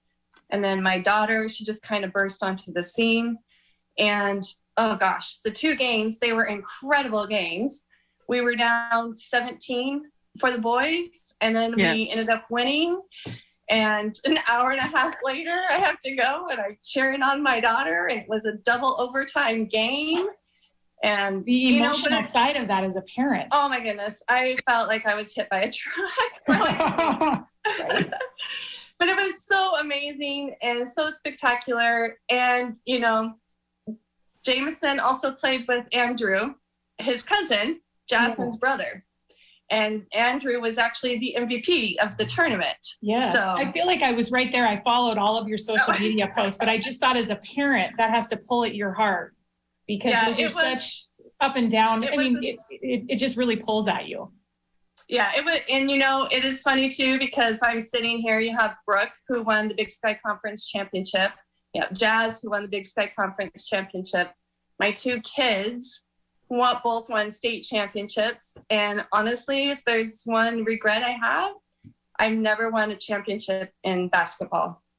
And 0.51 0.65
then 0.65 0.83
my 0.83 0.99
daughter, 0.99 1.49
she 1.49 1.65
just 1.65 1.83
kind 1.83 2.05
of 2.05 2.13
burst 2.13 2.43
onto 2.43 2.73
the 2.73 2.83
scene. 2.83 3.39
And 3.99 4.45
oh 4.77 4.97
gosh, 4.97 5.39
the 5.45 5.51
two 5.51 5.75
games, 5.77 6.19
they 6.19 6.33
were 6.33 6.45
incredible 6.45 7.27
games. 7.27 7.87
We 8.29 8.41
were 8.41 8.55
down 8.55 9.15
17 9.17 10.03
for 10.39 10.51
the 10.51 10.59
boys, 10.59 11.33
and 11.41 11.55
then 11.57 11.75
Yeah. 11.77 11.93
we 11.93 12.11
ended 12.11 12.29
up 12.29 12.47
winning. 12.51 13.01
And 13.71 14.19
an 14.25 14.39
hour 14.49 14.71
and 14.71 14.81
a 14.81 14.85
half 14.85 15.15
later, 15.23 15.63
I 15.69 15.75
have 15.75 15.99
to 16.01 16.15
go 16.15 16.49
and 16.51 16.59
I'm 16.59 16.79
cheering 16.83 17.23
on 17.23 17.43
my 17.43 17.61
daughter. 17.61 18.09
It 18.09 18.27
was 18.27 18.47
a 18.47 18.53
double 18.65 18.99
overtime 18.99 19.67
game. 19.67 20.27
And 21.03 21.45
the 21.45 21.53
you 21.53 21.81
know, 21.81 21.91
emotional 21.91 22.23
side 22.23 22.57
of 22.57 22.67
that 22.69 22.83
as 22.83 22.97
a 22.97 23.03
parent. 23.15 23.49
Oh 23.53 23.69
my 23.69 23.81
goodness. 23.81 24.23
I 24.29 24.57
felt 24.69 24.89
like 24.89 25.05
I 25.07 25.15
was 25.15 25.35
hit 25.35 25.51
by 25.51 25.61
a 25.61 25.71
truck. 25.71 27.45
but 28.99 29.09
it 29.09 29.17
was 29.17 29.45
so 29.45 29.77
amazing 29.79 30.55
and 30.63 30.89
so 30.89 31.11
spectacular. 31.11 32.19
And, 32.29 32.75
you 32.85 32.99
know, 33.01 33.35
Jameson 34.45 34.99
also 35.01 35.33
played 35.33 35.67
with 35.69 35.87
Andrew, 35.93 36.55
his 36.99 37.23
cousin, 37.23 37.81
Jasmine's 38.09 38.55
Yes. 38.55 38.61
brother. 38.61 39.05
And 39.71 40.07
Andrew 40.15 40.59
was 40.61 40.79
actually 40.79 41.19
the 41.19 41.35
MVP 41.37 41.97
of 41.99 42.17
the 42.17 42.25
tournament. 42.25 42.79
Yes. 43.03 43.35
So 43.35 43.41
I 43.41 43.71
feel 43.71 43.87
like 43.87 44.03
I 44.03 44.13
was 44.13 44.33
right 44.33 44.51
there. 44.51 44.67
I 44.67 44.81
followed 44.83 45.19
all 45.19 45.37
of 45.37 45.47
your 45.47 45.59
social 45.59 45.93
media 46.01 46.33
posts, 46.35 46.59
but 46.59 46.71
I 46.71 46.79
just 46.79 47.01
thought 47.01 47.19
as 47.19 47.29
a 47.29 47.37
parent, 47.37 47.95
that 47.99 48.09
has 48.11 48.29
to 48.29 48.37
pull 48.39 48.65
at 48.65 48.75
your 48.75 48.93
heart 48.95 49.35
because 49.87 50.13
Yeah, 50.13 50.25
those 50.31 50.39
are 50.41 50.45
was- 50.45 50.55
such 50.55 51.05
up 51.41 51.57
and 51.57 51.71
down. 51.71 52.03
I 52.09 52.17
mean, 52.17 52.37
a 52.37 52.41
it, 52.41 52.57
it, 52.71 53.05
it 53.11 53.17
just 53.17 53.37
really 53.37 53.57
pulls 53.57 53.87
at 53.89 54.09
you. 54.09 54.33
Yeah, 55.09 55.33
it 55.35 55.45
would, 55.45 55.63
and 55.71 55.91
you 55.91 55.97
know, 55.97 56.29
it 56.31 56.45
is 56.45 56.61
funny 56.61 56.89
too 56.91 57.19
because 57.19 57.61
I'm 57.63 57.81
sitting 57.81 58.19
here. 58.19 58.41
You 58.41 58.55
have 58.59 58.77
Brooke, 58.87 59.13
who 59.27 59.43
won 59.43 59.69
the 59.69 59.75
Big 59.75 59.91
Sky 59.91 60.19
Conference 60.25 60.69
championship. 60.69 61.31
Yeah, 61.73 61.89
Jazz, 61.93 62.41
who 62.41 62.51
won 62.51 62.63
the 62.63 62.69
Big 62.69 62.87
Sky 62.87 63.11
Conference 63.19 63.67
championship. 63.67 64.33
My 64.79 64.91
two 64.91 65.21
kids, 65.23 66.03
what 66.49 66.83
both 66.83 67.09
won 67.09 67.31
state 67.31 67.63
championships. 67.63 68.57
And 68.69 69.07
honestly, 69.13 69.71
if 69.71 69.81
there's 69.87 70.23
one 70.25 70.65
regret 70.65 71.03
I 71.03 71.11
have, 71.11 71.53
I've 72.19 72.37
never 72.37 72.71
won 72.71 72.91
a 72.91 72.97
championship 72.97 73.73
in 73.85 74.09
basketball. 74.09 74.83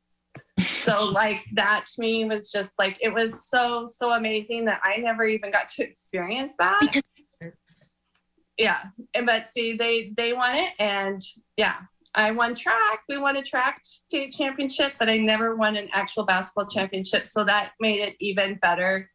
So 0.61 1.05
like 1.05 1.45
that 1.53 1.85
to 1.85 2.01
me 2.01 2.25
was 2.25 2.51
just 2.51 2.73
like 2.77 2.97
it 2.99 3.13
was 3.13 3.47
so 3.47 3.85
so 3.85 4.11
amazing 4.11 4.65
that 4.65 4.81
I 4.83 4.97
never 4.97 5.25
even 5.25 5.51
got 5.51 5.69
to 5.69 5.83
experience 5.83 6.55
that 6.59 7.01
yeah. 8.59 8.83
And 9.13 9.25
but 9.25 9.47
see 9.47 9.75
they 9.75 10.11
they 10.15 10.33
won 10.33 10.55
it 10.55 10.73
and 10.77 11.23
yeah. 11.57 11.77
I 12.15 12.31
won 12.31 12.55
track. 12.55 13.01
We 13.07 13.19
won 13.19 13.37
a 13.37 13.43
track 13.43 13.81
state 13.83 14.31
championship 14.31 14.93
but 14.99 15.09
i 15.09 15.17
never 15.17 15.55
won 15.55 15.75
an 15.75 15.89
actual 15.93 16.25
basketball 16.25 16.67
championship. 16.67 17.25
So 17.25 17.43
that 17.45 17.71
made 17.79 18.01
it 18.01 18.15
even 18.19 18.59
better. 18.61 19.09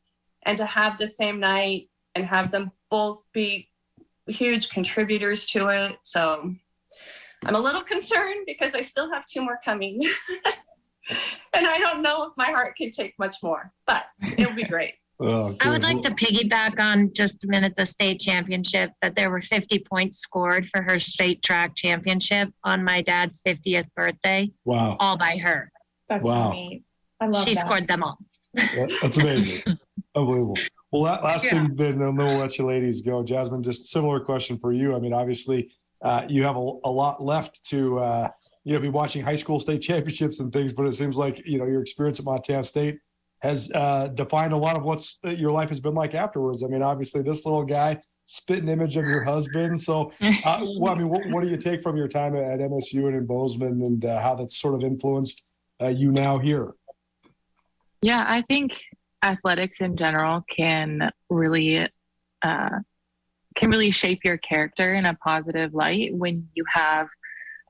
And 0.46 0.58
to 0.58 0.64
have 0.64 0.98
the 0.98 1.06
same 1.06 1.38
night 1.38 1.90
and 2.14 2.24
have 2.24 2.50
them 2.50 2.72
both 2.90 3.22
be 3.32 3.68
huge 4.26 4.70
contributors 4.70 5.46
to 5.46 5.68
it. 5.68 5.98
So 6.02 6.54
i'm 7.44 7.54
a 7.54 7.60
little 7.60 7.82
concerned 7.82 8.44
because 8.46 8.74
i 8.74 8.80
still 8.80 9.12
have 9.12 9.26
two 9.26 9.42
more 9.42 9.60
coming. 9.64 10.02
And 11.52 11.66
i 11.66 11.78
don't 11.78 12.00
know 12.00 12.24
if 12.24 12.32
my 12.38 12.46
heart 12.46 12.76
can 12.76 12.90
take 12.90 13.12
much 13.18 13.36
more 13.42 13.70
but 13.86 14.06
it'll 14.38 14.54
be 14.54 14.64
great 14.64 14.94
Oh, 15.26 15.56
I 15.60 15.70
would 15.70 15.82
like 15.82 16.00
to 16.02 16.10
piggyback 16.10 16.78
on 16.80 17.12
just 17.12 17.44
a 17.44 17.48
minute 17.48 17.74
the 17.76 17.86
state 17.86 18.20
championship 18.20 18.90
that 19.02 19.14
there 19.14 19.30
were 19.30 19.40
50 19.40 19.78
points 19.80 20.18
scored 20.18 20.68
for 20.68 20.82
her 20.82 20.98
state 20.98 21.42
track 21.42 21.74
championship 21.74 22.50
on 22.64 22.84
my 22.84 23.00
dad's 23.00 23.40
50th 23.46 23.86
birthday, 23.94 24.50
Wow. 24.64 24.96
all 25.00 25.16
by 25.16 25.36
her. 25.38 25.70
That's 26.08 26.24
Wow. 26.24 26.52
neat. 26.52 26.82
I 27.20 27.26
love 27.28 27.46
She 27.46 27.54
that. 27.54 27.60
scored 27.66 27.88
them 27.88 28.02
all. 28.02 28.18
That- 28.54 28.90
That's 29.02 29.16
amazing. 29.16 29.62
Unbelievable. 30.14 30.58
Well, 30.92 31.04
that 31.04 31.24
last 31.24 31.44
Yeah. 31.44 31.62
thing, 31.64 31.74
then, 31.74 31.98
then 31.98 32.14
we'll 32.16 32.36
let 32.38 32.56
you 32.58 32.66
ladies 32.66 33.00
go. 33.00 33.22
Jasmine, 33.24 33.62
just 33.62 33.90
similar 33.90 34.20
question 34.20 34.58
for 34.58 34.72
you. 34.72 34.94
I 34.94 35.00
mean, 35.00 35.12
obviously, 35.12 35.70
uh, 36.02 36.24
you 36.28 36.44
have 36.44 36.56
a, 36.56 36.60
a 36.84 36.90
lot 36.90 37.24
left 37.24 37.64
to, 37.70 37.98
uh, 37.98 38.28
you 38.64 38.74
know, 38.74 38.80
be 38.80 38.88
watching 38.90 39.22
high 39.24 39.34
school 39.34 39.58
state 39.58 39.80
championships 39.80 40.38
and 40.40 40.52
things, 40.52 40.72
but 40.72 40.86
it 40.86 40.92
seems 40.92 41.16
like, 41.16 41.46
you 41.46 41.58
know, 41.58 41.64
your 41.66 41.80
experience 41.82 42.18
at 42.18 42.24
Montana 42.24 42.62
State 42.62 42.98
has 43.44 43.70
uh, 43.74 44.08
defined 44.08 44.54
a 44.54 44.56
lot 44.56 44.74
of 44.74 44.84
what's 44.84 45.18
uh, 45.22 45.28
your 45.28 45.52
life 45.52 45.68
has 45.68 45.78
been 45.78 45.94
like 45.94 46.14
afterwards. 46.14 46.64
I 46.64 46.66
mean, 46.66 46.82
obviously, 46.82 47.20
this 47.20 47.44
little 47.44 47.62
guy, 47.62 48.00
spitting 48.26 48.70
image 48.70 48.96
of 48.96 49.04
your 49.04 49.22
husband. 49.22 49.78
So, 49.78 50.12
uh, 50.22 50.66
well, 50.78 50.94
I 50.94 50.96
mean, 50.96 51.10
what, 51.10 51.28
what 51.28 51.44
do 51.44 51.50
you 51.50 51.58
take 51.58 51.82
from 51.82 51.94
your 51.94 52.08
time 52.08 52.34
at 52.34 52.58
MSU 52.58 53.06
and 53.06 53.14
in 53.14 53.26
Bozeman 53.26 53.82
and 53.82 54.02
uh, 54.02 54.18
how 54.18 54.34
that's 54.34 54.58
sort 54.58 54.74
of 54.74 54.82
influenced 54.82 55.46
uh, 55.82 55.88
you 55.88 56.10
now 56.10 56.38
here? 56.38 56.72
Yeah, 58.00 58.24
I 58.26 58.40
think 58.48 58.82
athletics 59.22 59.82
in 59.82 59.94
general 59.94 60.42
can 60.48 61.10
really 61.28 61.86
uh, 62.40 62.78
can 63.56 63.70
really 63.70 63.90
shape 63.90 64.20
your 64.24 64.38
character 64.38 64.94
in 64.94 65.04
a 65.04 65.14
positive 65.14 65.74
light 65.74 66.14
when 66.14 66.48
you 66.54 66.64
have 66.72 67.08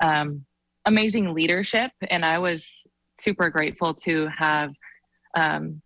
um, 0.04 0.44
amazing 0.86 1.34
leadership. 1.34 1.90
And 2.10 2.24
I 2.24 2.38
was 2.38 2.86
super 3.14 3.50
grateful 3.50 3.92
to 3.94 4.28
have 4.36 4.72
um, 5.34 5.80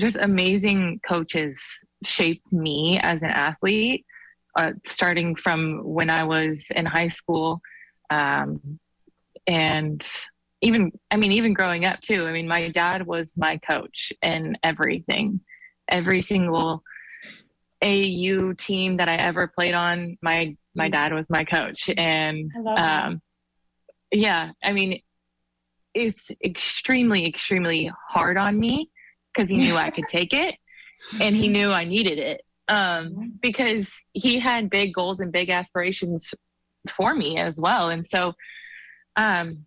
just 0.00 0.16
amazing 0.16 1.00
coaches 1.06 1.60
shaped 2.04 2.52
me 2.52 2.98
as 3.00 3.22
an 3.22 3.30
athlete, 3.30 4.04
uh, 4.56 4.72
starting 4.84 5.34
from 5.34 5.82
when 5.84 6.10
I 6.10 6.24
was 6.24 6.66
in 6.74 6.86
high 6.86 7.08
school. 7.08 7.60
Um, 8.10 8.78
and 9.46 10.06
even, 10.60 10.92
I 11.10 11.16
mean, 11.16 11.32
even 11.32 11.52
growing 11.52 11.84
up 11.84 12.00
too. 12.00 12.26
I 12.26 12.32
mean, 12.32 12.48
my 12.48 12.68
dad 12.68 13.06
was 13.06 13.36
my 13.36 13.56
coach 13.58 14.12
in 14.22 14.56
everything, 14.62 15.40
every 15.88 16.20
single 16.20 16.82
AU 17.82 18.52
team 18.54 18.96
that 18.96 19.08
I 19.08 19.14
ever 19.14 19.46
played 19.46 19.74
on. 19.74 20.18
My 20.22 20.56
my 20.74 20.88
dad 20.88 21.12
was 21.12 21.28
my 21.28 21.44
coach, 21.44 21.90
and 21.96 22.50
I 22.66 23.02
um, 23.02 23.22
yeah, 24.12 24.52
I 24.62 24.72
mean, 24.72 25.00
it's 25.98 26.30
extremely, 26.44 27.26
extremely 27.26 27.90
hard 28.08 28.38
on 28.38 28.58
me 28.58 28.90
because 29.32 29.50
he 29.50 29.56
knew 29.56 29.76
I 29.76 29.90
could 29.90 30.08
take 30.08 30.32
it, 30.32 30.56
and 31.20 31.34
he 31.34 31.48
knew 31.48 31.70
I 31.70 31.84
needed 31.84 32.18
it 32.18 32.42
um, 32.68 33.38
because 33.40 33.92
he 34.12 34.38
had 34.38 34.70
big 34.70 34.94
goals 34.94 35.20
and 35.20 35.32
big 35.32 35.50
aspirations 35.50 36.32
for 36.88 37.14
me 37.14 37.38
as 37.38 37.60
well, 37.60 37.90
and 37.90 38.06
so. 38.06 38.34
Um, 39.16 39.66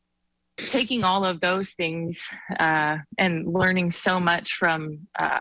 taking 0.58 1.04
all 1.04 1.26
of 1.26 1.40
those 1.42 1.72
things 1.72 2.30
uh, 2.60 2.98
and 3.18 3.52
learning 3.52 3.92
so 3.92 4.20
much 4.20 4.54
from 4.54 5.00
uh, 5.18 5.40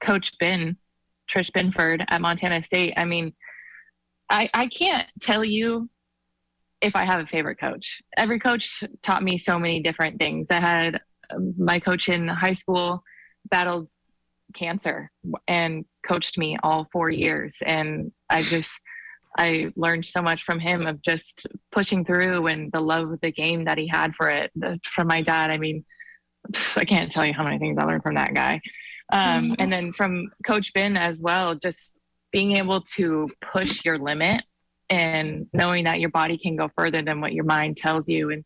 Coach 0.00 0.32
Ben, 0.38 0.76
Trish 1.30 1.52
Binford 1.52 2.04
at 2.08 2.20
Montana 2.20 2.62
State. 2.62 2.94
I 2.96 3.04
mean, 3.04 3.34
I, 4.30 4.48
I 4.54 4.66
can't 4.66 5.06
tell 5.20 5.44
you 5.44 5.88
if 6.80 6.96
I 6.96 7.04
have 7.04 7.20
a 7.20 7.26
favorite 7.26 7.58
coach. 7.60 8.02
Every 8.16 8.38
coach 8.38 8.82
taught 9.02 9.22
me 9.22 9.38
so 9.38 9.58
many 9.58 9.80
different 9.80 10.18
things. 10.18 10.50
I 10.50 10.60
had 10.60 11.00
um, 11.34 11.54
my 11.58 11.78
coach 11.78 12.08
in 12.08 12.28
high 12.28 12.52
school 12.54 13.02
battled 13.50 13.88
cancer 14.54 15.10
and 15.46 15.84
coached 16.06 16.38
me 16.38 16.56
all 16.62 16.88
four 16.92 17.10
years. 17.10 17.56
And 17.64 18.12
I 18.28 18.42
just, 18.42 18.80
I 19.38 19.72
learned 19.76 20.06
so 20.06 20.22
much 20.22 20.42
from 20.42 20.58
him 20.58 20.86
of 20.86 21.02
just 21.02 21.46
pushing 21.70 22.04
through 22.04 22.46
and 22.46 22.72
the 22.72 22.80
love 22.80 23.10
of 23.12 23.20
the 23.20 23.32
game 23.32 23.64
that 23.64 23.78
he 23.78 23.86
had 23.86 24.14
for 24.14 24.28
it. 24.28 24.50
From 24.84 25.06
my 25.06 25.20
dad, 25.20 25.50
I 25.50 25.58
mean, 25.58 25.84
I 26.76 26.84
can't 26.84 27.12
tell 27.12 27.26
you 27.26 27.34
how 27.34 27.44
many 27.44 27.58
things 27.58 27.76
I 27.78 27.84
learned 27.84 28.02
from 28.02 28.14
that 28.14 28.34
guy. 28.34 28.60
Um, 29.12 29.54
and 29.58 29.72
then 29.72 29.92
from 29.92 30.30
Coach 30.46 30.72
Ben 30.72 30.96
as 30.96 31.20
well, 31.20 31.54
just 31.54 31.96
being 32.32 32.56
able 32.56 32.80
to 32.96 33.28
push 33.52 33.84
your 33.84 33.98
limit 33.98 34.42
and 34.90 35.46
knowing 35.52 35.84
that 35.84 36.00
your 36.00 36.10
body 36.10 36.36
can 36.36 36.56
go 36.56 36.68
further 36.76 37.00
than 37.00 37.20
what 37.20 37.32
your 37.32 37.44
mind 37.44 37.76
tells 37.76 38.08
you 38.08 38.30
and 38.30 38.44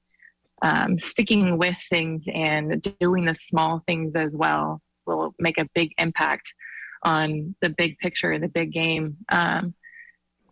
um, 0.62 0.99
sticking 0.99 1.59
with 1.59 1.76
things 1.90 2.26
and 2.32 2.80
doing 3.01 3.24
the 3.24 3.34
small 3.34 3.82
things 3.86 4.14
as 4.14 4.30
well 4.32 4.80
will 5.07 5.34
make 5.38 5.59
a 5.59 5.68
big 5.74 5.92
impact 5.99 6.55
on 7.03 7.55
the 7.61 7.70
big 7.70 7.99
picture, 7.99 8.38
the 8.38 8.49
big 8.49 8.72
game. 8.72 9.16
Um, 9.30 9.74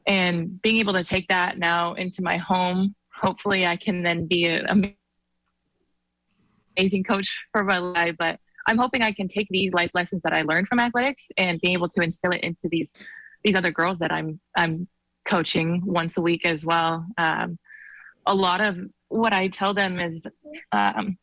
and 0.07 0.61
being 0.63 0.79
able 0.79 0.93
to 0.95 1.05
take 1.05 1.29
that 1.29 1.59
now 1.59 1.95
into 1.95 2.23
my 2.23 2.37
home, 2.37 2.95
hopefully 3.15 3.67
I 3.67 3.77
can 3.77 4.03
then 4.03 4.27
be 4.27 4.47
an 4.47 4.93
amazing 6.77 7.05
coach 7.05 7.35
for 7.53 7.65
my 7.65 7.79
life. 7.79 8.17
But 8.19 8.39
I'm 8.67 8.79
hoping 8.79 9.03
I 9.03 9.13
can 9.13 9.29
take 9.29 9.49
these 9.51 9.73
life 9.73 9.91
lessons 9.95 10.23
that 10.23 10.33
I 10.33 10.43
learned 10.43 10.69
from 10.69 10.81
athletics 10.81 11.31
and 11.37 11.61
be 11.61 11.73
able 11.73 11.89
to 11.91 12.03
instill 12.03 12.33
it 12.33 12.43
into 12.43 12.69
these 12.71 12.95
these 13.45 13.57
other 13.57 13.71
girls 13.71 13.99
that 13.99 14.13
I'm 14.13 14.41
I'm 14.57 14.89
coaching 15.25 15.83
once 15.85 16.17
a 16.17 16.21
week 16.21 16.45
as 16.47 16.65
well. 16.65 17.07
Um, 17.19 17.59
a 18.27 18.35
lot 18.35 18.61
of 18.61 18.79
what 19.09 19.33
I 19.33 19.49
tell 19.49 19.75
them 19.75 19.99
is 20.01 20.27
um, 20.73 21.17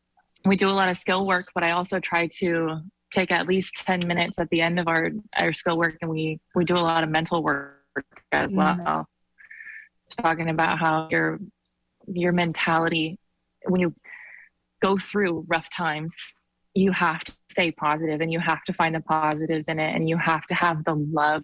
we 0.46 0.56
do 0.56 0.68
a 0.68 0.72
lot 0.72 0.90
of 0.90 0.98
skill 0.98 1.26
work, 1.26 1.48
but 1.54 1.64
I 1.64 1.72
also 1.72 2.00
try 2.00 2.28
to 2.40 2.82
take 3.12 3.32
at 3.32 3.48
least 3.48 3.76
10 3.78 4.08
minutes 4.08 4.38
at 4.38 4.50
the 4.50 4.62
end 4.62 4.80
of 4.80 4.88
our, 4.88 5.12
our 5.38 5.52
skill 5.54 5.78
work 5.78 5.98
and 6.02 6.12
we, 6.12 6.40
we 6.56 6.64
do 6.66 6.76
a 6.76 6.78
lot 6.78 7.04
of 7.04 7.10
mental 7.10 7.42
work 7.44 7.76
as 8.32 8.54
well. 8.54 8.76
Mhm. 8.76 9.06
Talking 10.22 10.50
about 10.50 10.80
how 10.80 11.08
your 11.12 11.40
your 12.12 12.32
mentality 12.32 13.20
when 13.66 13.80
you 13.82 13.94
go 14.82 14.98
through 14.98 15.46
rough 15.48 15.70
times, 15.70 16.16
you 16.74 16.92
have 16.92 17.24
to 17.24 17.34
stay 17.52 17.72
positive 17.72 18.22
and 18.22 18.32
you 18.32 18.40
have 18.40 18.64
to 18.64 18.74
find 18.74 18.96
the 18.96 19.02
positives 19.02 19.68
in 19.68 19.80
it 19.80 19.96
and 19.96 20.08
you 20.08 20.18
have 20.18 20.46
to 20.46 20.56
have 20.56 20.84
the 20.86 20.96
love 20.96 21.44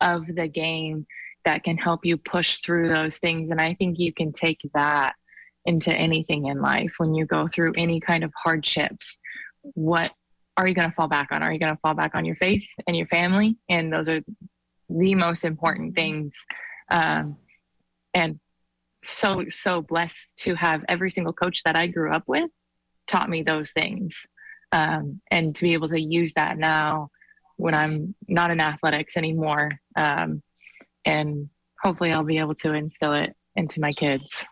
of 0.00 0.26
the 0.26 0.48
game 0.48 1.06
that 1.44 1.64
can 1.64 1.78
help 1.78 2.04
you 2.04 2.16
push 2.16 2.58
through 2.58 2.92
those 2.92 3.18
things. 3.18 3.50
And 3.50 3.60
I 3.60 3.74
think 3.74 3.98
you 3.98 4.12
can 4.12 4.32
take 4.32 4.60
that 4.74 5.14
into 5.64 5.92
anything 5.92 6.46
in 6.46 6.60
life 6.60 6.94
when 6.98 7.14
you 7.14 7.26
go 7.26 7.48
through 7.48 7.72
any 7.76 8.00
kind 8.00 8.24
of 8.24 8.32
hardships. 8.42 9.18
What 9.62 10.12
are 10.56 10.66
you 10.66 10.74
going 10.74 10.88
to 10.88 10.94
fall 10.94 11.08
back 11.08 11.28
on? 11.30 11.42
Are 11.42 11.52
you 11.52 11.58
going 11.58 11.74
to 11.74 11.80
fall 11.80 11.94
back 11.94 12.14
on 12.14 12.24
your 12.24 12.36
faith 12.36 12.66
and 12.86 12.96
your 12.96 13.06
family? 13.08 13.56
And 13.68 13.92
those 13.92 14.08
are 14.08 14.20
the 14.88 15.14
most 15.14 15.44
important 15.44 15.94
things. 15.94 16.36
Um, 16.90 17.36
and 18.14 18.40
so 19.04 19.44
so 19.48 19.82
blessed 19.82 20.38
to 20.38 20.54
have 20.54 20.84
every 20.88 21.10
single 21.10 21.32
coach 21.32 21.62
that 21.64 21.76
I 21.76 21.86
grew 21.86 22.10
up 22.10 22.24
with 22.26 22.50
taught 23.06 23.30
me 23.30 23.42
those 23.42 23.70
things, 23.70 24.26
um, 24.72 25.20
and 25.30 25.54
to 25.54 25.62
be 25.62 25.74
able 25.74 25.88
to 25.88 26.00
use 26.00 26.32
that 26.34 26.58
now 26.58 27.10
when 27.56 27.74
I'm 27.74 28.14
not 28.28 28.50
in 28.50 28.60
athletics 28.60 29.16
anymore, 29.16 29.70
um, 29.96 30.42
and 31.04 31.48
hopefully 31.80 32.12
I'll 32.12 32.24
be 32.24 32.38
able 32.38 32.54
to 32.56 32.72
instill 32.74 33.14
it 33.14 33.34
into 33.54 33.80
my 33.80 33.92
kids. 33.92 34.46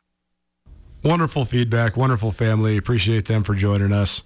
Wonderful 1.03 1.45
feedback, 1.45 1.97
wonderful 1.97 2.33
family. 2.33 2.77
Appreciate 2.77 3.27
them 3.27 3.45
for 3.45 3.55
joining 3.55 3.93
us. 3.93 4.23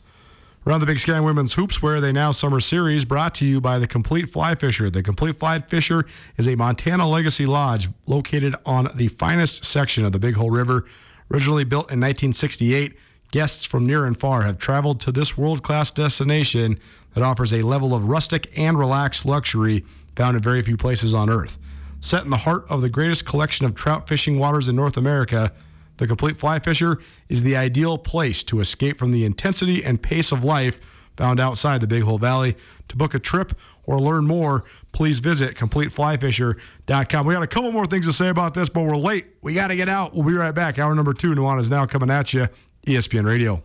Around 0.67 0.81
the 0.81 0.87
Big 0.87 0.99
Sky 0.99 1.19
Women's 1.19 1.55
Hoops 1.55 1.83
Where 1.83 2.01
They 2.01 2.13
Now 2.13 2.31
Summer 2.31 2.61
Series 2.61 3.05
brought 3.05 3.35
to 3.37 3.47
you 3.47 3.61
by 3.61 3.79
the 3.79 3.87
Complete 3.87 4.29
Fly 4.29 4.55
Fisher. 4.55 4.91
The 4.91 5.03
Complete 5.03 5.37
Fly 5.37 5.61
Fisher 5.61 6.05
is 6.37 6.47
a 6.47 6.57
Montana 6.57 7.09
Legacy 7.09 7.47
Lodge 7.47 7.89
located 8.07 8.55
on 8.67 8.91
the 8.95 9.09
finest 9.09 9.65
section 9.65 10.05
of 10.05 10.13
the 10.13 10.19
Big 10.19 10.35
Hole 10.35 10.51
River. 10.51 10.85
Originally 11.33 11.65
built 11.65 11.87
in 11.87 12.01
1968, 12.01 12.97
guests 13.33 13.65
from 13.65 13.87
near 13.87 14.05
and 14.05 14.19
far 14.19 14.43
have 14.43 14.59
traveled 14.59 15.01
to 15.01 15.13
this 15.13 15.39
world 15.39 15.63
class 15.63 15.91
destination 15.91 16.79
that 17.19 17.25
offers 17.25 17.53
a 17.53 17.63
level 17.63 17.97
of 17.97 18.09
rustic 18.09 18.49
and 18.57 18.79
relaxed 18.79 19.27
luxury 19.27 19.85
found 20.15 20.37
in 20.37 20.43
very 20.43 20.63
few 20.63 20.77
places 20.77 21.15
on 21.15 21.29
Earth. 21.29 21.59
Set 21.99 22.23
in 22.23 22.31
the 22.31 22.37
heart 22.37 22.65
of 22.71 22.81
the 22.81 22.89
greatest 22.89 23.27
collection 23.27 23.67
of 23.67 23.75
trout 23.75 24.09
fishing 24.09 24.39
waters 24.39 24.69
in 24.69 24.77
North 24.77 24.97
America, 24.97 25.53
the 25.97 26.07
Complete 26.07 26.37
Fly 26.37 26.61
Fisher 26.61 27.01
is 27.29 27.43
the 27.43 27.57
ideal 27.57 27.99
place 27.99 28.45
to 28.45 28.61
escape 28.61 28.99
from 28.99 29.11
the 29.11 29.25
intensity 29.25 29.85
and 29.85 30.01
pace 30.01 30.31
of 30.31 30.45
life 30.45 30.79
found 31.17 31.41
outside 31.41 31.81
the 31.81 31.89
Big 31.89 32.05
Hole 32.05 32.19
Valley. 32.19 32.57
To 32.87 32.97
book 32.97 33.15
a 33.15 33.19
trip 33.19 33.53
or 33.83 33.99
learn 33.99 34.25
more, 34.25 34.63
please 34.93 35.19
visit 35.19 35.57
CompleteFlyFisher.com. 35.57 37.27
We 37.27 37.35
got 37.35 37.43
a 37.43 37.49
couple 37.49 37.73
more 37.73 37.87
things 37.87 38.07
to 38.07 38.13
say 38.13 38.29
about 38.29 38.55
this, 38.55 38.69
but 38.69 38.85
we're 38.85 38.95
late. 38.95 39.27
We 39.43 39.55
got 39.55 39.69
to 39.69 39.77
get 39.77 39.89
out. 39.89 40.15
We'll 40.15 40.25
be 40.25 40.35
right 40.35 40.55
back. 40.55 40.79
Hour 40.79 40.95
number 40.95 41.15
two, 41.15 41.35
Nuanez 41.35 41.63
is 41.63 41.71
now 41.71 41.85
coming 41.85 42.11
at 42.13 42.33
you, 42.33 42.47
ESPN 42.87 43.27
Radio. 43.27 43.65